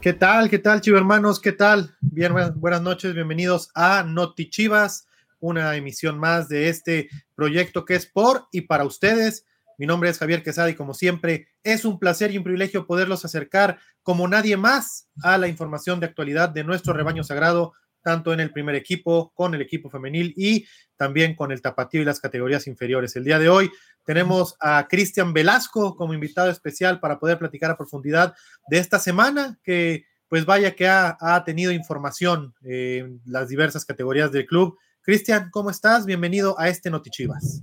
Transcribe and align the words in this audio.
¿Qué 0.00 0.14
tal? 0.14 0.48
¿Qué 0.48 0.58
tal, 0.58 0.80
Chivo 0.80 0.96
hermanos? 0.96 1.40
¿Qué 1.40 1.52
tal? 1.52 1.94
Bien, 2.00 2.32
buenas 2.54 2.80
noches, 2.80 3.12
bienvenidos 3.12 3.68
a 3.74 4.02
Noti 4.02 4.48
Chivas, 4.48 5.06
una 5.40 5.76
emisión 5.76 6.18
más 6.18 6.48
de 6.48 6.70
este 6.70 7.10
proyecto 7.34 7.84
que 7.84 7.96
es 7.96 8.06
por 8.06 8.46
y 8.50 8.62
para 8.62 8.86
ustedes. 8.86 9.44
Mi 9.76 9.84
nombre 9.84 10.08
es 10.08 10.16
Javier 10.16 10.42
Quesada 10.42 10.70
y 10.70 10.74
como 10.74 10.94
siempre 10.94 11.48
es 11.62 11.84
un 11.84 11.98
placer 11.98 12.30
y 12.30 12.38
un 12.38 12.44
privilegio 12.44 12.86
poderlos 12.86 13.26
acercar 13.26 13.78
como 14.02 14.26
nadie 14.26 14.56
más 14.56 15.10
a 15.22 15.36
la 15.36 15.48
información 15.48 16.00
de 16.00 16.06
actualidad 16.06 16.48
de 16.48 16.64
nuestro 16.64 16.94
rebaño 16.94 17.22
sagrado, 17.22 17.74
tanto 18.02 18.32
en 18.32 18.40
el 18.40 18.52
primer 18.52 18.74
equipo, 18.74 19.32
con 19.34 19.54
el 19.54 19.62
equipo 19.62 19.90
femenil 19.90 20.32
y 20.36 20.66
también 20.96 21.34
con 21.34 21.52
el 21.52 21.62
tapatío 21.62 22.02
y 22.02 22.04
las 22.04 22.20
categorías 22.20 22.66
inferiores. 22.66 23.16
El 23.16 23.24
día 23.24 23.38
de 23.38 23.48
hoy 23.48 23.70
tenemos 24.04 24.56
a 24.60 24.86
Cristian 24.88 25.32
Velasco 25.32 25.96
como 25.96 26.14
invitado 26.14 26.50
especial 26.50 27.00
para 27.00 27.18
poder 27.18 27.38
platicar 27.38 27.70
a 27.70 27.76
profundidad 27.76 28.34
de 28.68 28.78
esta 28.78 28.98
semana 28.98 29.58
que 29.62 30.04
pues 30.28 30.46
vaya 30.46 30.76
que 30.76 30.86
ha, 30.86 31.42
tenido 31.44 31.72
información 31.72 32.54
en 32.62 33.20
las 33.26 33.48
diversas 33.48 33.84
categorías 33.84 34.30
del 34.30 34.46
club. 34.46 34.78
Cristian, 35.02 35.48
¿cómo 35.50 35.70
estás? 35.70 36.06
Bienvenido 36.06 36.54
a 36.56 36.68
este 36.68 36.88
Notichivas. 36.88 37.60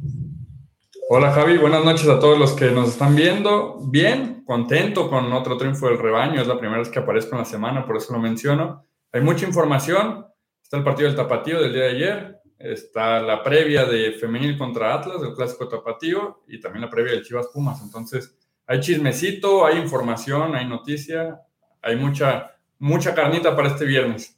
Hola 1.10 1.32
Javi, 1.32 1.58
buenas 1.58 1.86
noches 1.86 2.10
a 2.10 2.20
todos 2.20 2.38
los 2.38 2.52
que 2.52 2.72
nos 2.72 2.90
están 2.90 3.16
viendo. 3.16 3.80
Bien, 3.90 4.44
contento 4.46 5.10
con 5.10 5.32
otro 5.32 5.56
triunfo 5.56 5.88
del 5.88 5.98
rebaño, 5.98 6.42
es 6.42 6.48
la 6.48 6.60
primera 6.60 6.80
vez 6.80 6.90
que 6.90 7.00
aparezco 7.00 7.36
en 7.36 7.40
la 7.40 7.46
semana, 7.46 7.86
por 7.86 7.96
eso 7.96 8.12
lo 8.12 8.20
menciono. 8.20 8.87
Hay 9.12 9.22
mucha 9.22 9.46
información, 9.46 10.26
está 10.62 10.78
el 10.78 10.84
partido 10.84 11.08
del 11.08 11.18
tapatío 11.18 11.62
del 11.62 11.74
día 11.74 11.84
de 11.84 11.90
ayer, 11.90 12.38
está 12.60 13.22
la 13.22 13.44
previa 13.44 13.86
de 13.86 14.14
femenil 14.14 14.58
contra 14.58 14.94
Atlas, 14.94 15.22
del 15.22 15.34
clásico 15.34 15.68
tapatío, 15.68 16.44
y 16.48 16.60
también 16.60 16.84
la 16.84 16.90
previa 16.90 17.14
del 17.14 17.24
Chivas 17.24 17.48
Pumas. 17.54 17.82
Entonces, 17.82 18.36
hay 18.66 18.80
chismecito, 18.82 19.66
hay 19.66 19.78
información, 19.78 20.56
hay 20.56 20.68
noticia, 20.68 21.40
hay 21.82 21.96
mucha, 21.96 22.58
mucha 22.80 23.16
carnita 23.16 23.56
para 23.56 23.70
este 23.70 23.86
viernes. 23.86 24.38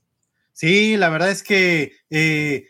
Sí, 0.53 0.97
la 0.97 1.09
verdad 1.09 1.31
es 1.31 1.41
que, 1.41 1.93
eh, 2.09 2.67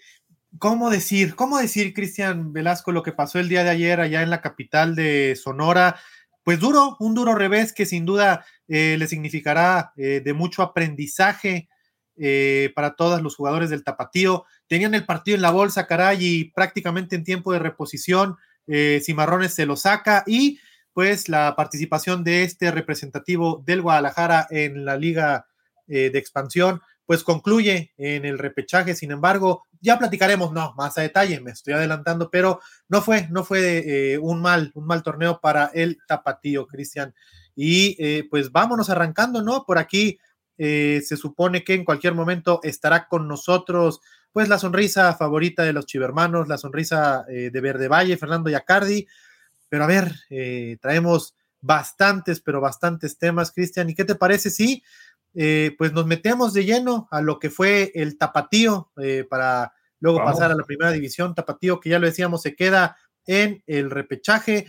¿cómo 0.58 0.90
decir? 0.90 1.36
¿Cómo 1.36 1.58
decir, 1.58 1.94
Cristian 1.94 2.54
Velasco, 2.54 2.92
lo 2.92 3.04
que 3.04 3.12
pasó 3.12 3.40
el 3.40 3.50
día 3.50 3.64
de 3.64 3.72
ayer 3.72 4.00
allá 4.00 4.22
en 4.22 4.30
la 4.30 4.42
capital 4.42 4.96
de 4.96 5.36
Sonora? 5.36 5.98
Pues 6.44 6.60
duro, 6.60 6.96
un 7.00 7.14
duro 7.14 7.36
revés 7.36 7.74
que 7.74 7.86
sin 7.86 8.06
duda 8.06 8.46
eh, 8.68 8.96
le 8.98 9.08
significará 9.08 9.92
eh, 9.98 10.22
de 10.24 10.34
mucho 10.34 10.62
aprendizaje 10.64 11.68
eh, 12.22 12.74
para 12.76 12.96
todos 12.96 13.22
los 13.22 13.38
jugadores 13.38 13.70
del 13.70 13.86
Tapatío. 13.86 14.44
Tenían 14.68 14.94
el 14.94 15.06
partido 15.06 15.36
en 15.36 15.42
la 15.42 15.52
bolsa, 15.52 15.88
caray, 15.88 16.18
y 16.20 16.44
prácticamente 16.52 17.16
en 17.16 17.24
tiempo 17.24 17.54
de 17.54 17.60
reposición, 17.60 18.36
eh, 18.68 19.00
Cimarrones 19.02 19.54
se 19.54 19.66
lo 19.66 19.78
saca 19.78 20.26
y 20.28 20.60
pues 20.92 21.30
la 21.30 21.56
participación 21.56 22.26
de 22.26 22.44
este 22.44 22.72
representativo 22.72 23.64
del 23.66 23.82
Guadalajara 23.82 24.48
en 24.50 24.84
la 24.84 24.98
liga 24.98 25.48
eh, 25.88 26.10
de 26.10 26.20
expansión, 26.20 26.82
pues 27.06 27.24
concluye 27.24 27.94
en 27.98 28.26
el 28.26 28.38
repechaje. 28.38 28.96
Sin 28.96 29.12
embargo, 29.12 29.66
ya 29.80 29.98
platicaremos, 29.98 30.52
no, 30.52 30.74
más 30.76 30.98
a 30.98 31.02
detalle, 31.02 31.40
me 31.40 31.52
estoy 31.52 31.74
adelantando, 31.74 32.30
pero 32.30 32.60
no 32.90 33.02
fue, 33.02 33.30
no 33.30 33.46
fue 33.46 34.20
un 34.22 34.42
mal, 34.42 34.72
un 34.76 34.86
mal 34.86 35.04
torneo 35.04 35.40
para 35.40 35.72
el 35.74 36.00
Tapatío, 36.06 36.68
Cristian. 36.68 37.16
Y 37.56 38.24
pues 38.24 38.52
vámonos 38.52 38.90
arrancando, 38.90 39.42
¿no? 39.42 39.64
Por 39.66 39.78
aquí 39.78 40.20
eh, 40.62 41.02
se 41.06 41.16
supone 41.16 41.64
que 41.64 41.74
en 41.74 41.86
cualquier 41.86 42.14
momento 42.14 42.60
estará 42.64 43.08
con 43.08 43.30
nosotros, 43.30 44.02
pues 44.34 44.50
la 44.50 44.60
sonrisa 44.60 45.16
favorita 45.16 45.64
de 45.64 45.72
los 45.72 45.86
chivermanos, 45.86 46.50
la 46.50 46.58
sonrisa 46.58 47.24
eh, 47.30 47.50
de 47.50 47.62
Verde 47.62 47.88
Valle, 47.88 48.18
Fernando 48.18 48.50
Yacardi. 48.50 49.08
Pero 49.70 49.86
a 49.86 49.88
ver, 49.88 50.14
eh, 50.30 50.78
traemos 50.82 51.34
bastantes, 51.62 52.42
pero 52.42 52.60
bastantes 52.60 53.18
temas, 53.18 53.54
Cristian. 53.54 53.90
¿Y 53.90 53.96
qué 53.96 54.04
te 54.04 54.16
parece 54.16 54.50
si 54.52 54.84
pues 55.78 55.94
nos 55.94 56.06
metemos 56.06 56.54
de 56.54 56.66
lleno 56.66 57.08
a 57.12 57.22
lo 57.22 57.40
que 57.40 57.50
fue 57.50 57.94
el 57.96 58.18
tapatío 58.18 58.92
para 59.30 59.72
luego 60.02 60.22
pasar 60.26 60.52
a 60.52 60.56
la 60.56 60.64
primera 60.64 60.92
división? 60.92 61.36
Tapatío, 61.36 61.80
que 61.80 61.90
ya 61.90 62.00
lo 62.00 62.08
decíamos, 62.08 62.42
se 62.42 62.56
queda 62.56 62.98
en 63.26 63.64
el 63.68 63.90
repechaje. 63.90 64.68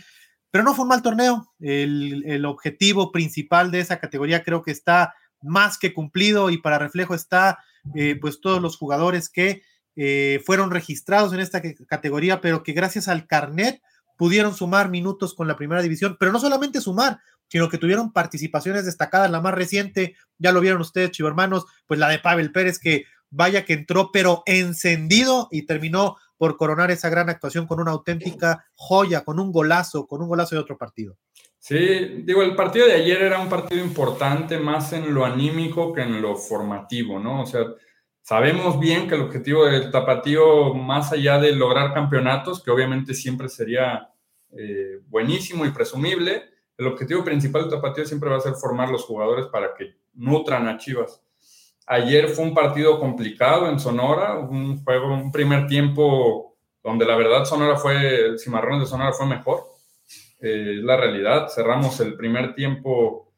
Pero 0.51 0.63
no 0.63 0.73
fue 0.73 0.83
un 0.83 0.89
mal 0.89 1.01
torneo. 1.01 1.51
El, 1.59 2.23
el 2.25 2.45
objetivo 2.45 3.11
principal 3.11 3.71
de 3.71 3.81
esa 3.81 3.99
categoría 3.99 4.43
creo 4.43 4.61
que 4.61 4.71
está 4.71 5.15
más 5.41 5.77
que 5.77 5.93
cumplido 5.93 6.49
y 6.49 6.57
para 6.57 6.79
reflejo 6.79 7.15
está 7.15 7.59
eh, 7.95 8.17
pues 8.19 8.41
todos 8.41 8.61
los 8.61 8.77
jugadores 8.77 9.29
que 9.29 9.63
eh, 9.95 10.41
fueron 10.45 10.71
registrados 10.71 11.33
en 11.33 11.39
esta 11.39 11.61
categoría, 11.87 12.41
pero 12.41 12.63
que 12.63 12.73
gracias 12.73 13.07
al 13.07 13.27
carnet 13.27 13.81
pudieron 14.17 14.53
sumar 14.53 14.89
minutos 14.89 15.33
con 15.33 15.47
la 15.47 15.55
primera 15.55 15.81
división, 15.81 16.15
pero 16.19 16.31
no 16.31 16.39
solamente 16.39 16.79
sumar, 16.79 17.19
sino 17.47 17.69
que 17.69 17.77
tuvieron 17.77 18.13
participaciones 18.13 18.85
destacadas. 18.85 19.31
La 19.31 19.41
más 19.41 19.53
reciente, 19.53 20.15
ya 20.37 20.51
lo 20.51 20.61
vieron 20.61 20.81
ustedes, 20.81 21.11
chivo 21.11 21.27
hermanos, 21.27 21.65
pues 21.87 21.99
la 21.99 22.07
de 22.07 22.19
Pavel 22.19 22.51
Pérez, 22.51 22.79
que 22.79 23.05
vaya 23.29 23.65
que 23.65 23.73
entró, 23.73 24.11
pero 24.11 24.43
encendido 24.45 25.47
y 25.51 25.65
terminó 25.65 26.17
por 26.37 26.57
coronar 26.57 26.91
esa 26.91 27.09
gran 27.09 27.29
actuación 27.29 27.67
con 27.67 27.79
una 27.79 27.91
auténtica 27.91 28.65
joya, 28.75 29.23
con 29.23 29.39
un 29.39 29.51
golazo, 29.51 30.07
con 30.07 30.21
un 30.21 30.27
golazo 30.27 30.55
de 30.55 30.61
otro 30.61 30.77
partido. 30.77 31.17
Sí, 31.61 32.23
digo, 32.23 32.41
el 32.41 32.55
partido 32.55 32.87
de 32.87 32.93
ayer 32.93 33.21
era 33.21 33.39
un 33.39 33.47
partido 33.47 33.85
importante 33.85 34.57
más 34.57 34.93
en 34.93 35.13
lo 35.13 35.23
anímico 35.25 35.93
que 35.93 36.01
en 36.01 36.19
lo 36.19 36.35
formativo, 36.35 37.19
¿no? 37.19 37.43
O 37.43 37.45
sea, 37.45 37.61
sabemos 38.23 38.79
bien 38.79 39.07
que 39.07 39.13
el 39.13 39.21
objetivo 39.21 39.65
del 39.65 39.91
tapatío, 39.91 40.73
más 40.73 41.11
allá 41.11 41.37
de 41.37 41.51
lograr 41.51 41.93
campeonatos, 41.93 42.63
que 42.63 42.71
obviamente 42.71 43.13
siempre 43.13 43.47
sería 43.47 44.09
eh, 44.57 45.01
buenísimo 45.05 45.63
y 45.63 45.69
presumible, 45.69 46.45
el 46.79 46.87
objetivo 46.87 47.23
principal 47.23 47.61
del 47.61 47.79
tapatío 47.79 48.05
siempre 48.05 48.31
va 48.31 48.37
a 48.37 48.41
ser 48.41 48.55
formar 48.55 48.89
los 48.89 49.03
jugadores 49.03 49.45
para 49.45 49.75
que 49.75 49.97
nutran 50.15 50.67
a 50.67 50.79
Chivas. 50.79 51.21
Ayer 51.85 52.29
fue 52.29 52.43
un 52.43 52.55
partido 52.55 52.99
complicado 52.99 53.69
en 53.69 53.79
Sonora, 53.79 54.39
un 54.39 54.83
juego, 54.83 55.13
un 55.13 55.31
primer 55.31 55.67
tiempo 55.67 56.57
donde 56.83 57.05
la 57.05 57.15
verdad 57.15 57.45
Sonora 57.45 57.77
fue, 57.77 58.35
Cimarrones 58.39 58.79
de 58.79 58.87
Sonora 58.87 59.13
fue 59.13 59.27
mejor 59.27 59.70
eh, 60.41 60.75
es 60.77 60.83
la 60.83 60.97
realidad. 60.97 61.47
Cerramos 61.49 61.99
el 61.99 62.15
primer 62.15 62.53
tiempo 62.53 63.31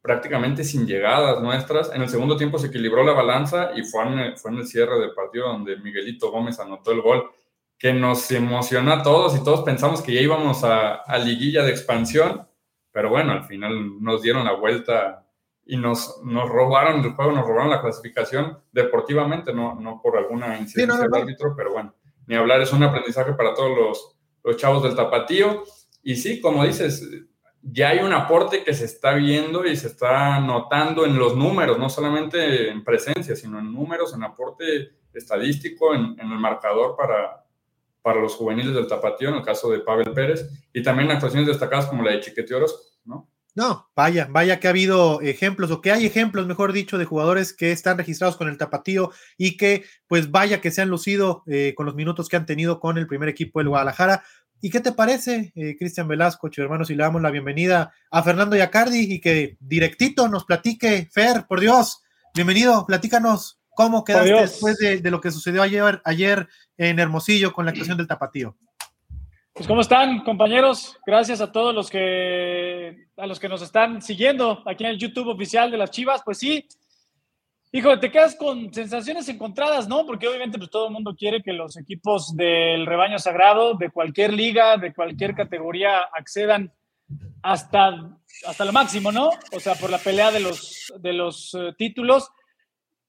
prácticamente 0.00 0.64
sin 0.64 0.86
llegadas 0.86 1.40
nuestras. 1.42 1.92
En 1.94 2.02
el 2.02 2.08
segundo 2.08 2.36
tiempo 2.36 2.58
se 2.58 2.68
equilibró 2.68 3.04
la 3.04 3.12
balanza 3.12 3.70
y 3.76 3.82
fue 3.82 4.04
en, 4.04 4.36
fue 4.36 4.50
en 4.50 4.58
el 4.58 4.66
cierre 4.66 4.98
del 4.98 5.12
partido 5.12 5.48
donde 5.48 5.76
Miguelito 5.76 6.30
Gómez 6.30 6.58
anotó 6.60 6.92
el 6.92 7.02
gol 7.02 7.30
que 7.78 7.92
nos 7.92 8.30
emocionó 8.32 8.92
a 8.92 9.02
todos 9.02 9.36
y 9.36 9.44
todos 9.44 9.62
pensamos 9.62 10.02
que 10.02 10.12
ya 10.12 10.20
íbamos 10.20 10.64
a, 10.64 10.94
a 10.94 11.18
liguilla 11.18 11.62
de 11.62 11.70
expansión, 11.70 12.46
pero 12.90 13.08
bueno, 13.08 13.32
al 13.32 13.44
final 13.44 14.02
nos 14.02 14.20
dieron 14.22 14.44
la 14.44 14.54
vuelta 14.54 15.28
y 15.64 15.76
nos, 15.76 16.20
nos 16.24 16.48
robaron 16.48 17.04
el 17.04 17.12
juego, 17.12 17.30
nos 17.30 17.46
robaron 17.46 17.70
la 17.70 17.80
clasificación 17.80 18.58
deportivamente, 18.72 19.52
no, 19.52 19.74
no 19.74 20.00
por 20.02 20.16
alguna 20.16 20.58
incidencia 20.58 20.98
del 20.98 21.14
árbitro, 21.14 21.54
pero 21.54 21.72
bueno, 21.72 21.94
ni 22.26 22.34
hablar, 22.34 22.62
es 22.62 22.72
un 22.72 22.82
aprendizaje 22.82 23.34
para 23.34 23.54
todos 23.54 23.76
los, 23.76 24.16
los 24.42 24.56
chavos 24.56 24.82
del 24.82 24.96
tapatío. 24.96 25.62
Y 26.08 26.16
sí, 26.16 26.40
como 26.40 26.64
dices, 26.64 27.06
ya 27.60 27.90
hay 27.90 27.98
un 27.98 28.14
aporte 28.14 28.64
que 28.64 28.72
se 28.72 28.86
está 28.86 29.12
viendo 29.12 29.66
y 29.66 29.76
se 29.76 29.88
está 29.88 30.40
notando 30.40 31.04
en 31.04 31.18
los 31.18 31.36
números, 31.36 31.78
no 31.78 31.90
solamente 31.90 32.70
en 32.70 32.82
presencia, 32.82 33.36
sino 33.36 33.58
en 33.58 33.70
números, 33.70 34.14
en 34.14 34.22
aporte 34.22 34.92
estadístico, 35.12 35.94
en, 35.94 36.18
el 36.18 36.38
marcador 36.38 36.96
para, 36.96 37.44
para 38.00 38.22
los 38.22 38.36
juveniles 38.36 38.74
del 38.74 38.86
Tapatío, 38.86 39.28
en 39.28 39.34
el 39.34 39.42
caso 39.42 39.70
de 39.70 39.80
Pavel 39.80 40.14
Pérez, 40.14 40.48
y 40.72 40.82
también 40.82 41.10
actuaciones 41.10 41.46
destacadas 41.46 41.84
como 41.88 42.02
la 42.02 42.12
de 42.12 42.20
Chiquete 42.20 42.54
¿no? 43.04 43.28
No, 43.54 43.90
vaya, 43.94 44.28
vaya 44.30 44.60
que 44.60 44.68
ha 44.68 44.70
habido 44.70 45.20
ejemplos, 45.20 45.70
o 45.72 45.82
que 45.82 45.90
hay 45.92 46.06
ejemplos, 46.06 46.46
mejor 46.46 46.72
dicho, 46.72 46.96
de 46.96 47.04
jugadores 47.04 47.52
que 47.52 47.70
están 47.70 47.98
registrados 47.98 48.36
con 48.36 48.48
el 48.48 48.56
Tapatío 48.56 49.10
y 49.36 49.58
que, 49.58 49.84
pues 50.06 50.30
vaya 50.30 50.62
que 50.62 50.70
se 50.70 50.80
han 50.80 50.88
lucido 50.88 51.42
eh, 51.46 51.74
con 51.76 51.84
los 51.84 51.96
minutos 51.96 52.30
que 52.30 52.36
han 52.36 52.46
tenido 52.46 52.80
con 52.80 52.96
el 52.96 53.06
primer 53.06 53.28
equipo 53.28 53.58
del 53.58 53.68
Guadalajara. 53.68 54.22
¿Y 54.60 54.70
qué 54.70 54.80
te 54.80 54.92
parece, 54.92 55.52
eh, 55.54 55.76
Cristian 55.78 56.08
Velasco, 56.08 56.50
hermanos, 56.56 56.88
si 56.88 56.94
le 56.94 57.04
damos 57.04 57.22
la 57.22 57.30
bienvenida 57.30 57.92
a 58.10 58.22
Fernando 58.24 58.56
Yacardi 58.56 59.12
y 59.14 59.20
que 59.20 59.56
directito 59.60 60.28
nos 60.28 60.44
platique, 60.44 61.08
Fer, 61.12 61.46
por 61.48 61.60
Dios, 61.60 62.02
bienvenido, 62.34 62.84
platícanos 62.84 63.60
cómo 63.70 64.02
quedaste 64.02 64.32
después 64.32 64.78
de, 64.78 65.00
lo 65.10 65.20
que 65.20 65.30
sucedió 65.30 65.62
ayer, 65.62 66.02
ayer 66.04 66.48
en 66.76 66.98
Hermosillo 66.98 67.52
con 67.52 67.66
la 67.66 67.70
actuación 67.70 67.96
del 67.96 68.08
Tapatío. 68.08 68.56
Pues 69.52 69.68
cómo 69.68 69.80
están, 69.80 70.24
compañeros. 70.24 70.96
Gracias 71.06 71.40
a 71.40 71.52
todos 71.52 71.72
los 71.72 71.88
que 71.88 73.06
a 73.16 73.26
los 73.26 73.38
que 73.40 73.48
nos 73.48 73.62
están 73.62 74.02
siguiendo 74.02 74.62
aquí 74.66 74.84
en 74.84 74.90
el 74.90 74.98
YouTube 74.98 75.28
oficial 75.28 75.70
de 75.70 75.78
las 75.78 75.90
Chivas. 75.90 76.22
Pues 76.24 76.38
sí, 76.38 76.66
Hijo, 77.70 77.98
te 77.98 78.10
quedas 78.10 78.34
con 78.34 78.72
sensaciones 78.72 79.28
encontradas, 79.28 79.88
¿no? 79.88 80.06
Porque 80.06 80.26
obviamente 80.26 80.56
pues, 80.56 80.70
todo 80.70 80.86
el 80.86 80.92
mundo 80.92 81.14
quiere 81.14 81.42
que 81.42 81.52
los 81.52 81.76
equipos 81.76 82.34
del 82.34 82.86
rebaño 82.86 83.18
sagrado, 83.18 83.74
de 83.74 83.90
cualquier 83.90 84.32
liga, 84.32 84.78
de 84.78 84.94
cualquier 84.94 85.34
categoría, 85.34 86.00
accedan 86.12 86.72
hasta, 87.42 88.18
hasta 88.46 88.64
lo 88.64 88.72
máximo, 88.72 89.12
¿no? 89.12 89.30
O 89.52 89.60
sea, 89.60 89.74
por 89.74 89.90
la 89.90 89.98
pelea 89.98 90.30
de 90.30 90.40
los, 90.40 90.92
de 90.98 91.12
los 91.12 91.54
eh, 91.54 91.74
títulos. 91.76 92.30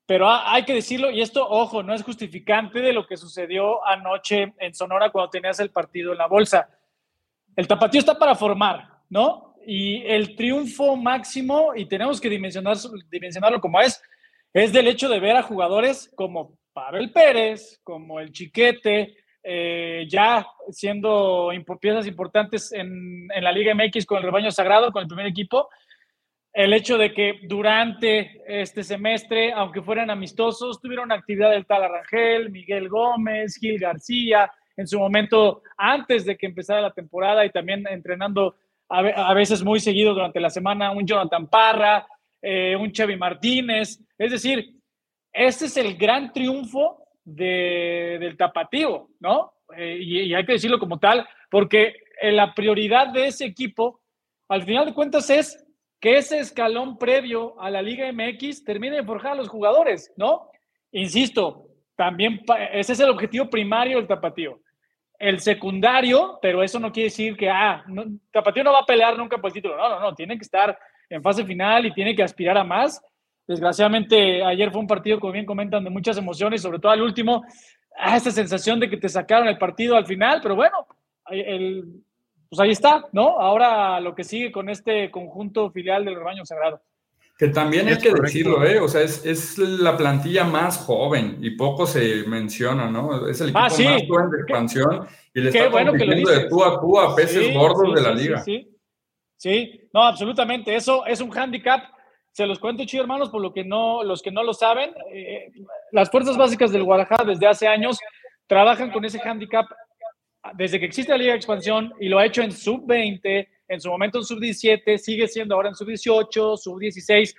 Pero 0.06 0.30
hay 0.30 0.66
que 0.66 0.74
decirlo, 0.74 1.10
y 1.12 1.22
esto, 1.22 1.48
ojo, 1.48 1.84
no 1.84 1.94
es 1.94 2.04
justificante 2.04 2.80
de 2.80 2.94
lo 2.94 3.08
que 3.08 3.16
sucedió 3.16 3.86
anoche 3.86 4.54
en 4.58 4.74
Sonora 4.74 5.12
cuando 5.12 5.30
tenías 5.30 5.60
el 5.60 5.70
partido 5.70 6.12
en 6.12 6.18
la 6.18 6.28
bolsa. 6.28 6.68
El 7.56 7.68
tapatío 7.68 8.00
está 8.00 8.18
para 8.18 8.36
formar, 8.36 8.90
¿no? 9.10 9.50
y 9.66 10.02
el 10.08 10.36
triunfo 10.36 10.96
máximo, 10.96 11.74
y 11.76 11.86
tenemos 11.86 12.20
que 12.20 12.28
dimensionar, 12.28 12.76
dimensionarlo 13.12 13.62
como 13.62 13.80
es, 13.80 14.02
es 14.54 14.74
del 14.74 14.88
hecho 14.88 15.10
de 15.10 15.20
ver 15.20 15.36
a 15.36 15.44
jugadores 15.44 16.12
como 16.16 16.58
Pavel 16.74 17.12
Pérez, 17.12 17.80
como 17.84 18.20
el 18.20 18.32
Chiquete, 18.32 19.16
eh, 19.44 20.06
ya 20.10 20.46
siendo 20.72 21.50
piezas 21.80 22.08
importantes 22.08 22.72
en, 22.74 23.28
la 23.28 23.52
Liga 23.52 23.74
MX 23.74 24.06
con 24.06 24.18
el 24.18 24.24
rebaño 24.24 24.52
sagrado, 24.52 24.92
con 24.92 25.04
el 25.04 25.08
primer 25.08 25.28
equipo. 25.28 25.70
El 26.52 26.74
hecho 26.74 26.98
de 26.98 27.14
que 27.14 27.40
durante 27.44 28.42
este 28.48 28.84
semestre, 28.84 29.54
aunque 29.54 29.82
fueran 29.82 30.10
amistosos, 30.10 30.82
tuvieron 30.82 31.12
actividad 31.12 31.52
del 31.52 31.66
tal 31.66 31.84
Arrangel, 31.84 32.50
Miguel 32.50 32.90
Gómez, 32.90 33.58
Gil 33.60 33.80
García, 33.80 34.52
en 34.76 34.88
su 34.88 34.98
momento 34.98 35.62
antes 35.78 36.26
de 36.26 36.38
que 36.38 36.48
empezara 36.48 36.82
la 36.82 36.94
temporada 36.94 37.46
y 37.46 37.52
también 37.52 37.86
entrenando 37.88 38.56
a, 38.90 39.34
veces 39.34 39.64
muy 39.64 39.80
seguido 39.80 40.14
durante 40.14 40.40
la 40.40 40.50
semana, 40.50 40.92
un 40.92 41.06
Jonathan 41.06 41.48
Parra, 41.48 42.08
eh, 42.42 42.76
un 42.76 42.92
Chevy 42.92 43.18
Martínez. 43.18 44.00
Es 44.18 44.32
decir, 44.32 44.76
este 45.32 45.66
es 45.66 45.78
el 45.78 45.98
gran 45.98 46.32
triunfo 46.32 47.04
del 47.24 48.36
tapatío, 48.38 49.10
¿no? 49.20 49.54
Eh, 49.76 50.00
y, 50.02 50.34
hay 50.34 50.46
que 50.46 50.54
decirlo 50.54 50.80
como 50.80 51.00
tal, 51.00 51.28
porque 51.50 51.96
eh, 52.22 52.32
la 52.32 52.54
prioridad 52.54 53.10
de 53.10 53.28
ese 53.28 53.46
equipo, 53.46 54.02
al 54.48 54.64
final 54.64 54.88
de 54.88 54.94
cuentas, 54.94 55.30
es 55.30 55.64
que 56.00 56.18
ese 56.18 56.40
escalón 56.40 56.98
previo 56.98 57.60
a 57.62 57.70
la 57.70 57.82
Liga 57.82 58.12
MX 58.12 58.64
termine 58.64 58.98
de 58.98 59.04
forjar 59.04 59.34
a 59.34 59.36
los 59.36 59.50
jugadores, 59.50 60.12
¿no? 60.16 60.50
Insisto, 60.92 61.68
también 61.96 62.42
ese 62.72 62.94
es 62.94 63.00
el 63.02 63.10
objetivo 63.10 63.50
primario 63.50 63.98
del 63.98 64.08
tapatío. 64.08 64.62
El 65.20 65.42
secundario, 65.42 66.40
pero 66.42 66.64
eso 66.64 66.80
no 66.80 66.92
quiere 66.92 67.10
decir 67.10 67.36
que, 67.36 67.50
ah, 67.50 67.84
tapatío 68.32 68.64
no 68.64 68.72
va 68.72 68.80
a 68.80 68.86
pelear 68.86 69.18
nunca 69.18 69.38
por 69.38 69.50
el 69.50 69.54
título, 69.54 69.76
no, 69.76 69.90
no, 69.90 70.00
no, 70.00 70.16
tiene 70.16 70.38
que 70.38 70.44
estar 70.44 70.80
en 71.10 71.24
fase 71.24 71.44
final 71.46 71.86
y 71.86 71.94
tiene 71.94 72.16
que 72.16 72.24
aspirar 72.24 72.58
a 72.58 72.64
más 72.64 73.02
Desgraciadamente, 73.50 74.44
ayer 74.44 74.70
fue 74.70 74.80
un 74.80 74.86
partido, 74.86 75.20
como 75.20 75.34
bien 75.34 75.48
comentan, 75.48 75.84
de 75.84 75.90
muchas 75.90 76.16
emociones, 76.20 76.62
sobre 76.62 76.78
todo 76.78 76.92
al 76.92 77.02
último, 77.02 77.44
a 77.98 78.16
esa 78.16 78.30
sensación 78.30 78.80
de 78.80 78.88
que 78.88 78.98
te 78.98 79.10
sacaron 79.10 79.48
el 79.48 79.58
partido 79.58 79.96
al 79.96 80.06
final, 80.06 80.40
pero 80.44 80.56
bueno, 80.56 80.86
el, 81.32 81.84
pues 82.48 82.60
ahí 82.60 82.70
está, 82.70 83.08
¿no? 83.12 83.40
Ahora 83.40 84.00
lo 84.02 84.14
que 84.14 84.24
sigue 84.24 84.52
con 84.52 84.70
este 84.70 85.10
conjunto 85.10 85.72
filial 85.72 86.06
del 86.06 86.14
rebaño 86.14 86.46
sagrado. 86.46 86.80
Que 87.40 87.48
también 87.48 87.88
hay 87.88 87.98
que 87.98 88.14
decirlo, 88.14 88.64
¿eh? 88.64 88.80
O 88.80 88.88
sea, 88.88 89.02
es, 89.02 89.26
es, 89.26 89.58
la 89.58 89.98
plantilla 89.98 90.44
más 90.44 90.78
joven 90.78 91.40
y 91.42 91.50
poco 91.52 91.88
se 91.88 92.26
menciona, 92.28 92.88
¿no? 92.88 93.28
Es 93.28 93.42
el 93.42 93.48
equipo 93.48 93.60
ah, 93.62 93.64
más 93.64 94.08
joven 94.08 94.30
de 94.30 94.38
expansión 94.42 95.08
y 95.34 95.42
le 95.42 95.50
está 95.50 95.70
bueno 95.70 95.90
compitiendo 95.90 96.30
de 96.30 96.48
tú 96.48 96.64
a 96.64 96.80
tú 96.80 97.00
a 97.00 97.16
peces 97.16 97.52
gordos 97.56 97.96
de 97.96 98.02
la 98.04 98.14
liga. 98.14 98.44
Sí, 98.44 98.69
sí, 99.40 99.90
no, 99.92 100.04
absolutamente. 100.04 100.76
Eso 100.76 101.04
es 101.08 101.20
un 101.20 101.32
hándicap 101.32 101.82
se 102.32 102.46
los 102.46 102.60
cuento, 102.60 102.86
chido 102.86 103.04
hermanos, 103.04 103.30
por 103.30 103.42
lo 103.42 103.52
que 103.52 103.64
no, 103.64 104.04
los 104.04 104.22
que 104.22 104.32
no 104.32 104.44
lo 104.44 104.54
saben. 104.54 104.92
Eh, 105.12 105.52
las 105.92 106.10
fuerzas 106.10 106.38
básicas 106.38 106.72
del 106.72 106.84
Guadalajara 106.84 107.26
desde 107.26 107.48
hace 107.48 107.68
años 107.68 108.00
trabajan 108.48 108.92
con 108.92 109.04
ese 109.04 109.20
handicap 109.20 109.66
desde 110.54 110.80
que 110.80 110.86
existe 110.86 111.12
la 111.12 111.18
Liga 111.18 111.32
de 111.34 111.38
Expansión 111.38 111.94
y 112.00 112.08
lo 112.08 112.18
ha 112.18 112.26
hecho 112.26 112.42
en 112.42 112.52
sub-20, 112.52 113.48
en 113.68 113.82
su 113.82 113.90
momento 113.90 114.20
en 114.20 114.24
sub-17, 114.24 114.98
sigue 114.98 115.28
siendo 115.28 115.56
ahora 115.56 115.70
en 115.70 115.76
sub-18, 115.76 116.58
sub-16. 116.58 117.36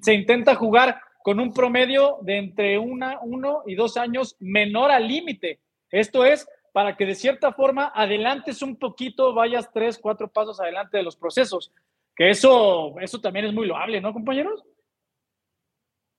Se 0.00 0.12
intenta 0.12 0.54
jugar 0.54 1.00
con 1.22 1.38
un 1.38 1.52
promedio 1.52 2.18
de 2.22 2.38
entre 2.38 2.78
una, 2.78 3.20
uno 3.22 3.62
y 3.66 3.74
dos 3.74 3.96
años 3.96 4.36
menor 4.40 4.90
al 4.90 5.06
límite. 5.06 5.60
Esto 5.90 6.24
es 6.24 6.48
para 6.72 6.96
que 6.96 7.06
de 7.06 7.14
cierta 7.14 7.52
forma 7.52 7.92
adelantes 7.94 8.62
un 8.62 8.76
poquito, 8.76 9.34
vayas 9.34 9.70
tres, 9.72 9.98
cuatro 9.98 10.28
pasos 10.28 10.60
adelante 10.60 10.96
de 10.96 11.02
los 11.02 11.16
procesos. 11.16 11.72
Que 12.16 12.30
eso, 12.30 12.98
eso 13.00 13.20
también 13.20 13.46
es 13.46 13.52
muy 13.52 13.66
loable, 13.66 14.00
¿no, 14.00 14.12
compañeros? 14.12 14.62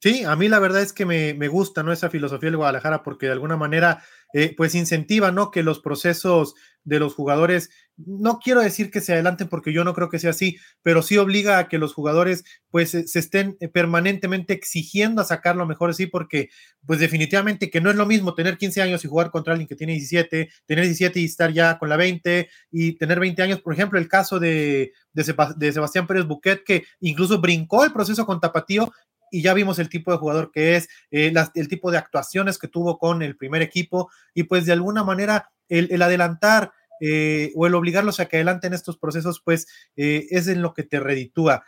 Sí, 0.04 0.26
a 0.26 0.36
mí 0.36 0.50
la 0.50 0.60
verdad 0.60 0.82
es 0.82 0.92
que 0.92 1.06
me, 1.06 1.34
me 1.34 1.48
gusta 1.48 1.82
¿no? 1.82 1.94
esa 1.94 2.10
filosofía 2.10 2.50
del 2.50 2.58
Guadalajara 2.58 3.04
porque 3.04 3.28
de 3.28 3.32
alguna 3.32 3.56
manera 3.56 4.04
eh, 4.34 4.54
pues 4.58 4.76
incentiva 4.76 5.32
¿no? 5.32 5.50
que 5.50 5.64
los 5.64 5.80
procesos 5.80 6.56
de 6.84 7.00
los 7.00 7.14
jugadores, 7.14 7.70
no 7.96 8.40
quiero 8.40 8.60
decir 8.60 8.92
que 8.92 9.00
se 9.00 9.14
adelanten 9.14 9.48
porque 9.48 9.72
yo 9.72 9.86
no 9.86 9.94
creo 9.94 10.10
que 10.10 10.20
sea 10.20 10.32
así, 10.32 10.58
pero 10.82 11.04
sí 11.04 11.18
obliga 11.18 11.58
a 11.58 11.70
que 11.70 11.78
los 11.78 11.94
jugadores 11.94 12.44
pues 12.70 12.90
se 12.90 13.18
estén 13.18 13.56
eh, 13.62 13.70
permanentemente 13.70 14.52
exigiendo 14.52 15.22
a 15.22 15.24
sacar 15.24 15.56
lo 15.56 15.66
mejor 15.66 15.94
sí, 15.94 16.06
porque 16.08 16.50
pues 16.86 17.00
definitivamente 17.00 17.70
que 17.70 17.80
no 17.80 17.90
es 17.90 17.96
lo 17.96 18.06
mismo 18.06 18.36
tener 18.36 18.58
15 18.58 18.82
años 18.82 19.06
y 19.06 19.08
jugar 19.08 19.32
contra 19.32 19.54
alguien 19.54 19.70
que 19.70 19.78
tiene 19.78 19.94
17, 19.94 20.50
tener 20.66 20.84
17 20.84 21.18
y 21.22 21.26
estar 21.26 21.54
ya 21.54 21.78
con 21.78 21.88
la 21.88 21.96
20 21.96 22.50
y 22.72 22.98
tener 22.98 23.22
20 23.22 23.42
años, 23.42 23.62
por 23.62 23.72
ejemplo, 23.74 23.98
el 23.98 24.10
caso 24.10 24.38
de, 24.38 24.92
de, 25.14 25.72
Sebastián 25.72 26.08
Pérez 26.08 26.26
Buquet 26.26 26.66
que 26.66 26.84
incluso 27.00 27.40
brincó 27.40 27.86
el 27.86 27.94
proceso 27.94 28.26
con 28.26 28.42
Tapatío 28.42 28.92
y 29.34 29.42
ya 29.42 29.56
vimos 29.56 29.80
el 29.80 29.90
tipo 29.90 30.12
de 30.12 30.18
jugador 30.18 30.52
que 30.52 30.76
es, 30.76 30.88
eh, 31.10 31.34
el 31.56 31.68
tipo 31.68 31.90
de 31.90 31.98
actuaciones 31.98 32.60
que 32.60 32.68
tuvo 32.68 33.00
con 33.00 33.24
el 33.24 33.36
primer 33.36 33.64
equipo 33.64 34.12
y 34.36 34.44
pues 34.44 34.68
de 34.68 34.74
alguna 34.74 35.04
manera 35.04 35.50
el, 35.68 36.00
adelantar 36.00 36.72
eh, 37.02 37.52
o 37.56 37.66
el 37.66 37.74
obligarlos 37.74 38.20
a 38.20 38.28
que 38.28 38.38
adelanten 38.38 38.74
estos 38.74 38.96
procesos, 38.98 39.42
pues 39.44 39.68
eh, 39.96 40.28
es 40.30 40.48
en 40.48 40.62
lo 40.62 40.76
que 40.76 40.84
te 40.84 41.00
reditúa. 41.00 41.64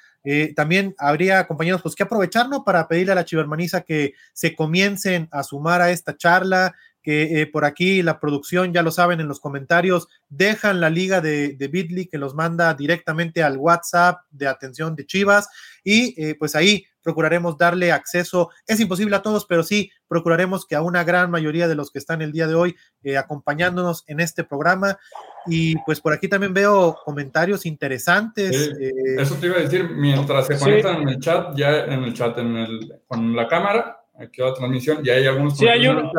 también 0.56 0.94
habría, 1.00 1.48
compañeros, 1.48 1.82
pues 1.82 1.96
que 1.96 2.04
aprovechar, 2.04 2.48
Para 2.64 2.88
pedirle 2.88 3.14
a 3.14 3.16
la 3.16 3.26
chivermaniza 3.26 3.82
que 3.82 4.14
se 4.34 4.56
comiencen 4.56 5.28
a 5.32 5.42
sumar 5.42 5.82
a 5.82 5.90
esta 5.90 6.16
charla, 6.16 6.76
que 7.02 7.50
por 7.52 7.66
aquí 7.66 8.04
la 8.04 8.20
producción, 8.20 8.74
ya 8.74 8.84
lo 8.84 8.92
saben 8.92 9.20
en 9.20 9.28
los 9.28 9.40
comentarios, 9.40 10.08
dejan 10.30 10.80
la 10.80 10.90
liga 10.90 11.20
de, 11.20 11.54
de 11.54 11.68
Bitly 11.68 12.08
que 12.08 12.18
los 12.18 12.34
manda 12.36 12.74
directamente 12.76 13.44
al 13.44 13.58
WhatsApp 13.58 14.22
de 14.32 14.48
atención 14.48 14.96
de 14.96 15.06
Chivas 15.06 15.48
y 15.84 16.34
pues 16.36 16.56
ahí 16.56 16.86
procuraremos 17.06 17.56
darle 17.56 17.92
acceso, 17.92 18.50
es 18.66 18.80
imposible 18.80 19.16
a 19.16 19.22
todos, 19.22 19.46
pero 19.46 19.62
sí 19.62 19.92
procuraremos 20.08 20.66
que 20.66 20.76
a 20.76 20.82
una 20.82 21.04
gran 21.04 21.30
mayoría 21.30 21.68
de 21.68 21.76
los 21.76 21.92
que 21.92 22.00
están 22.00 22.24
el 22.24 22.32
día 22.32 22.48
de 22.48 22.56
hoy 22.56 22.76
eh, 23.04 23.16
acompañándonos 23.16 24.04
en 24.08 24.20
este 24.20 24.44
programa. 24.44 24.98
Y 25.46 25.78
pues 25.86 26.02
por 26.02 26.14
aquí 26.14 26.28
también 26.28 26.56
veo 26.56 26.98
comentarios 27.06 27.68
interesantes. 27.68 28.72
Eh, 28.82 28.92
eso 29.20 29.36
te 29.36 29.46
iba 29.46 29.58
a 29.58 29.62
decir, 29.62 29.88
mientras 29.88 30.48
se 30.48 30.58
conectan 30.58 31.04
en 31.04 31.10
el 31.10 31.20
chat, 31.20 31.56
ya 31.56 31.86
en 31.86 32.04
el 32.04 32.14
chat, 32.16 32.40
en 32.40 32.58
el, 32.58 33.02
con 33.06 33.36
la 33.36 33.48
cámara, 33.48 34.04
aquí 34.20 34.42
va 34.42 34.50
la 34.50 34.56
transmisión, 34.56 35.04
ya 35.04 35.14
hay 35.14 35.28
algunos 35.28 35.56
sí, 35.56 35.68
hay 35.68 35.88
uno. 35.88 36.12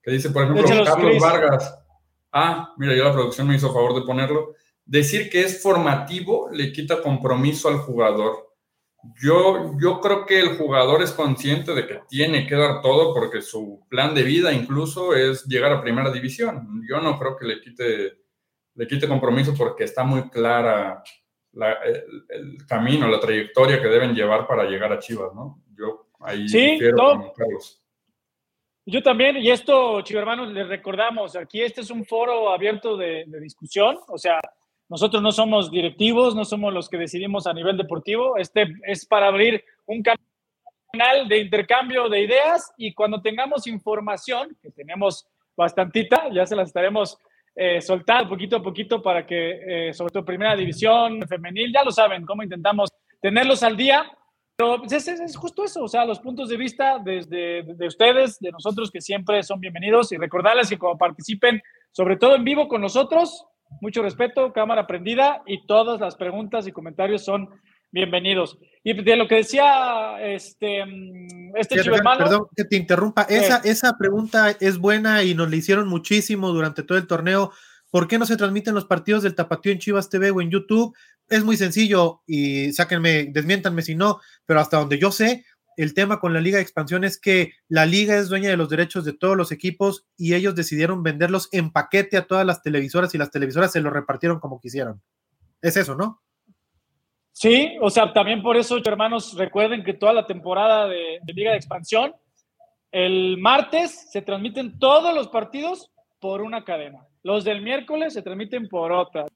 que 0.00 0.12
dice, 0.12 0.30
por 0.30 0.44
ejemplo, 0.44 0.64
Carlos 0.84 1.18
Vargas. 1.20 1.78
Ah, 2.30 2.72
mira, 2.76 2.94
ya 2.94 3.02
la 3.02 3.12
producción 3.12 3.48
me 3.48 3.56
hizo 3.56 3.72
favor 3.72 3.96
de 3.96 4.02
ponerlo. 4.02 4.54
Decir 4.84 5.28
que 5.28 5.40
es 5.40 5.60
formativo 5.60 6.50
le 6.52 6.72
quita 6.72 7.02
compromiso 7.02 7.68
al 7.68 7.78
jugador 7.78 8.43
yo, 9.22 9.72
yo 9.80 10.00
creo 10.00 10.26
que 10.26 10.40
el 10.40 10.56
jugador 10.56 11.02
es 11.02 11.12
consciente 11.12 11.74
de 11.74 11.86
que 11.86 12.00
tiene 12.08 12.46
que 12.46 12.54
dar 12.54 12.80
todo 12.82 13.14
porque 13.14 13.42
su 13.42 13.84
plan 13.88 14.14
de 14.14 14.22
vida 14.22 14.52
incluso 14.52 15.14
es 15.14 15.44
llegar 15.44 15.72
a 15.72 15.82
primera 15.82 16.10
división. 16.10 16.82
Yo 16.88 17.00
no 17.00 17.18
creo 17.18 17.36
que 17.36 17.46
le 17.46 17.60
quite, 17.60 18.18
le 18.74 18.86
quite 18.86 19.08
compromiso 19.08 19.54
porque 19.56 19.84
está 19.84 20.04
muy 20.04 20.28
clara 20.30 21.02
el, 21.52 22.66
camino, 22.66 23.08
la 23.08 23.20
trayectoria 23.20 23.80
que 23.80 23.88
deben 23.88 24.14
llevar 24.14 24.46
para 24.46 24.64
llegar 24.64 24.92
a 24.92 24.98
Chivas, 24.98 25.34
¿no? 25.34 25.62
Yo 25.76 26.08
ahí 26.20 26.48
sí, 26.48 26.78
no. 26.96 27.32
Carlos. 27.36 27.80
Yo 28.86 29.02
también, 29.02 29.36
y 29.38 29.50
esto, 29.50 30.02
Chivas 30.02 30.22
hermanos, 30.22 30.52
les 30.52 30.68
recordamos, 30.68 31.36
aquí 31.36 31.62
este 31.62 31.80
es 31.80 31.90
un 31.90 32.04
foro 32.04 32.52
abierto 32.52 32.96
de, 32.96 33.24
de 33.26 33.40
discusión, 33.40 33.98
o 34.08 34.18
sea, 34.18 34.40
nosotros 34.88 35.22
no 35.22 35.32
somos 35.32 35.70
directivos, 35.70 36.34
no 36.34 36.44
somos 36.44 36.72
los 36.72 36.88
que 36.88 36.98
decidimos 36.98 37.46
a 37.46 37.54
nivel 37.54 37.76
deportivo. 37.76 38.36
Este 38.36 38.66
es 38.86 39.06
para 39.06 39.28
abrir 39.28 39.64
un 39.86 40.02
canal 40.02 41.28
de 41.28 41.38
intercambio 41.38 42.08
de 42.08 42.22
ideas 42.22 42.72
y 42.76 42.92
cuando 42.92 43.22
tengamos 43.22 43.66
información, 43.66 44.56
que 44.62 44.70
tenemos 44.70 45.26
bastantita, 45.56 46.28
ya 46.32 46.46
se 46.46 46.56
las 46.56 46.68
estaremos 46.68 47.18
eh, 47.56 47.80
soltando 47.80 48.28
poquito 48.28 48.56
a 48.56 48.62
poquito 48.62 49.02
para 49.02 49.26
que, 49.26 49.88
eh, 49.88 49.94
sobre 49.94 50.12
todo 50.12 50.24
primera 50.24 50.56
división 50.56 51.22
femenil, 51.26 51.72
ya 51.72 51.84
lo 51.84 51.90
saben, 51.90 52.26
cómo 52.26 52.42
intentamos 52.42 52.90
tenerlos 53.20 53.62
al 53.62 53.76
día. 53.76 54.04
Pero 54.56 54.78
pues, 54.78 54.92
es, 54.92 55.08
es, 55.08 55.36
justo 55.36 55.64
eso, 55.64 55.82
o 55.82 55.88
sea, 55.88 56.04
los 56.04 56.20
puntos 56.20 56.48
de 56.48 56.56
vista 56.56 56.98
desde 56.98 57.62
de, 57.62 57.74
de 57.74 57.86
ustedes, 57.86 58.38
de 58.38 58.52
nosotros, 58.52 58.90
que 58.90 59.00
siempre 59.00 59.42
son 59.42 59.58
bienvenidos 59.58 60.12
y 60.12 60.16
recordarles 60.16 60.68
que 60.68 60.78
cuando 60.78 60.98
participen, 60.98 61.60
sobre 61.90 62.16
todo 62.16 62.36
en 62.36 62.44
vivo 62.44 62.68
con 62.68 62.80
nosotros, 62.80 63.46
mucho 63.80 64.02
respeto, 64.02 64.52
cámara 64.52 64.86
prendida 64.86 65.42
y 65.46 65.66
todas 65.66 66.00
las 66.00 66.16
preguntas 66.16 66.66
y 66.66 66.72
comentarios 66.72 67.24
son 67.24 67.48
bienvenidos. 67.90 68.58
Y 68.82 68.92
de 68.92 69.16
lo 69.16 69.28
que 69.28 69.36
decía 69.36 70.16
este, 70.20 70.84
mm, 70.84 71.56
este 71.56 71.82
Perdón 71.84 72.46
que 72.56 72.64
te 72.64 72.76
interrumpa, 72.76 73.22
esa, 73.22 73.58
esa 73.58 73.96
pregunta 73.96 74.50
es 74.60 74.78
buena 74.78 75.22
y 75.22 75.34
nos 75.34 75.48
la 75.48 75.56
hicieron 75.56 75.88
muchísimo 75.88 76.50
durante 76.50 76.82
todo 76.82 76.98
el 76.98 77.06
torneo. 77.06 77.52
¿Por 77.90 78.08
qué 78.08 78.18
no 78.18 78.26
se 78.26 78.36
transmiten 78.36 78.74
los 78.74 78.86
partidos 78.86 79.22
del 79.22 79.36
Tapatío 79.36 79.70
en 79.70 79.78
Chivas 79.78 80.10
TV 80.10 80.32
o 80.32 80.40
en 80.40 80.50
YouTube? 80.50 80.96
Es 81.28 81.44
muy 81.44 81.56
sencillo 81.56 82.22
y 82.26 82.72
sáquenme, 82.72 83.26
desmiéntanme 83.26 83.82
si 83.82 83.94
no, 83.94 84.20
pero 84.44 84.60
hasta 84.60 84.78
donde 84.78 84.98
yo 84.98 85.12
sé, 85.12 85.44
el 85.76 85.94
tema 85.94 86.20
con 86.20 86.32
la 86.32 86.40
Liga 86.40 86.56
de 86.56 86.62
Expansión 86.62 87.04
es 87.04 87.20
que 87.20 87.52
la 87.68 87.86
liga 87.86 88.16
es 88.16 88.28
dueña 88.28 88.50
de 88.50 88.56
los 88.56 88.68
derechos 88.68 89.04
de 89.04 89.12
todos 89.12 89.36
los 89.36 89.52
equipos 89.52 90.06
y 90.16 90.34
ellos 90.34 90.54
decidieron 90.54 91.02
venderlos 91.02 91.48
en 91.52 91.70
paquete 91.70 92.16
a 92.16 92.26
todas 92.26 92.46
las 92.46 92.62
televisoras 92.62 93.14
y 93.14 93.18
las 93.18 93.30
televisoras 93.30 93.72
se 93.72 93.80
los 93.80 93.92
repartieron 93.92 94.40
como 94.40 94.60
quisieron. 94.60 95.02
Es 95.60 95.76
eso, 95.76 95.94
¿no? 95.94 96.20
Sí, 97.34 97.76
o 97.80 97.90
sea, 97.90 98.12
también 98.12 98.42
por 98.42 98.56
eso, 98.56 98.78
hermanos, 98.84 99.34
recuerden 99.36 99.82
que 99.82 99.94
toda 99.94 100.12
la 100.12 100.24
temporada 100.24 100.86
de, 100.86 101.18
Liga 101.26 101.50
de 101.50 101.56
Expansión, 101.56 102.14
el 102.92 103.38
martes 103.38 104.08
se 104.12 104.22
transmiten 104.22 104.78
todos 104.78 105.12
los 105.12 105.28
partidos 105.28 105.90
por 106.20 106.42
una 106.42 106.64
cadena. 106.64 107.08
Los 107.24 107.42
del 107.42 107.60
miércoles 107.60 108.12
se 108.12 108.22
transmiten 108.22 108.68
por 108.68 108.92
otra. 108.92 109.26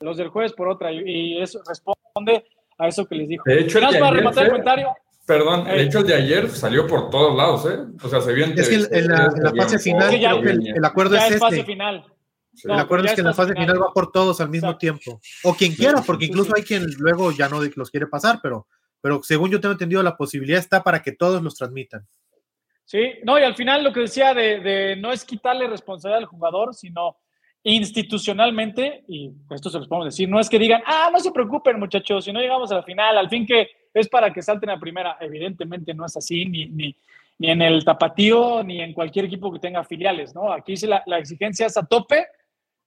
Los 0.00 0.18
del 0.18 0.28
jueves 0.28 0.52
por 0.52 0.68
otra. 0.68 0.92
Y, 0.92 1.40
eso 1.40 1.62
responde 1.66 2.44
a 2.76 2.88
eso 2.88 3.06
que 3.06 3.14
les 3.14 3.28
dijo. 3.28 3.44
De 3.46 3.60
hecho, 3.60 3.78
el 3.78 3.90
de 3.90 3.98
ayer, 3.98 4.48
comentario. 4.48 4.94
Perdón, 5.30 5.64
de 5.64 5.82
hecho 5.82 6.00
el 6.00 6.06
de 6.06 6.14
ayer 6.14 6.50
salió 6.50 6.86
por 6.86 7.10
todos 7.10 7.36
lados, 7.36 7.66
¿eh? 7.66 7.78
O 8.02 8.08
sea, 8.08 8.20
se 8.20 8.32
vio 8.32 8.46
en 8.46 8.58
Es 8.58 8.68
que 8.68 8.74
en 8.74 9.08
la, 9.08 9.30
fase 9.56 9.78
final, 9.78 10.08
creo 10.08 10.42
que 10.42 10.50
el, 10.50 10.84
acuerdo 10.84 11.16
es, 11.16 11.22
es 11.22 11.30
este. 11.32 11.38
fase 11.38 11.64
final 11.64 12.04
el 12.64 12.72
acuerdo 12.72 13.06
es 13.06 13.14
que 13.14 13.20
en 13.20 13.26
la 13.26 13.34
fase 13.34 13.54
final. 13.54 13.80
va 13.80 13.92
por 13.92 14.10
todos 14.10 14.40
al 14.40 14.50
mismo 14.50 14.76
tiempo. 14.76 15.20
O 15.44 15.54
quien 15.54 15.74
quiera, 15.74 16.02
porque 16.02 16.26
incluso 16.26 16.54
hay 16.56 16.62
quien 16.62 16.84
luego 16.98 17.32
ya 17.32 17.48
no 17.48 17.60
los 17.74 17.90
quiere 17.90 18.06
pasar, 18.06 18.40
pero, 18.42 18.66
pero 19.00 19.22
según 19.22 19.50
yo 19.50 19.60
tengo 19.60 19.72
entendido, 19.72 20.02
la 20.02 20.16
posibilidad 20.16 20.58
está 20.58 20.82
para 20.82 21.02
que 21.02 21.12
todos 21.12 21.42
los 21.42 21.54
transmitan. 21.54 22.06
Sí, 22.84 23.14
no, 23.22 23.38
y 23.38 23.42
al 23.42 23.54
final 23.54 23.84
lo 23.84 23.92
que 23.92 24.00
decía 24.00 24.34
de, 24.34 24.96
no 24.96 25.12
es 25.12 25.24
quitarle 25.24 25.68
responsabilidad 25.68 26.18
al 26.18 26.26
jugador, 26.26 26.74
sino 26.74 27.18
institucionalmente, 27.62 29.04
y 29.06 29.32
esto 29.50 29.68
se 29.68 29.78
los 29.78 29.88
podemos 29.88 30.06
decir, 30.06 30.28
no 30.28 30.40
es 30.40 30.48
que 30.48 30.58
digan, 30.58 30.82
ah, 30.86 31.10
no 31.12 31.20
se 31.20 31.30
preocupen 31.30 31.78
muchachos, 31.78 32.24
si 32.24 32.32
no 32.32 32.40
llegamos 32.40 32.72
a 32.72 32.76
la 32.76 32.82
final, 32.82 33.18
al 33.18 33.28
fin 33.28 33.46
que 33.46 33.68
es 33.92 34.08
para 34.08 34.32
que 34.32 34.42
salten 34.42 34.70
a 34.70 34.80
primera, 34.80 35.18
evidentemente 35.20 35.92
no 35.92 36.06
es 36.06 36.16
así, 36.16 36.46
ni, 36.46 36.66
ni, 36.66 36.96
ni 37.38 37.50
en 37.50 37.60
el 37.60 37.84
tapatío, 37.84 38.62
ni 38.62 38.80
en 38.80 38.92
cualquier 38.92 39.26
equipo 39.26 39.52
que 39.52 39.58
tenga 39.58 39.84
filiales, 39.84 40.34
¿no? 40.34 40.52
Aquí 40.52 40.74
la, 40.86 41.02
la 41.06 41.18
exigencia 41.18 41.66
es 41.66 41.76
a 41.76 41.86
tope, 41.86 42.26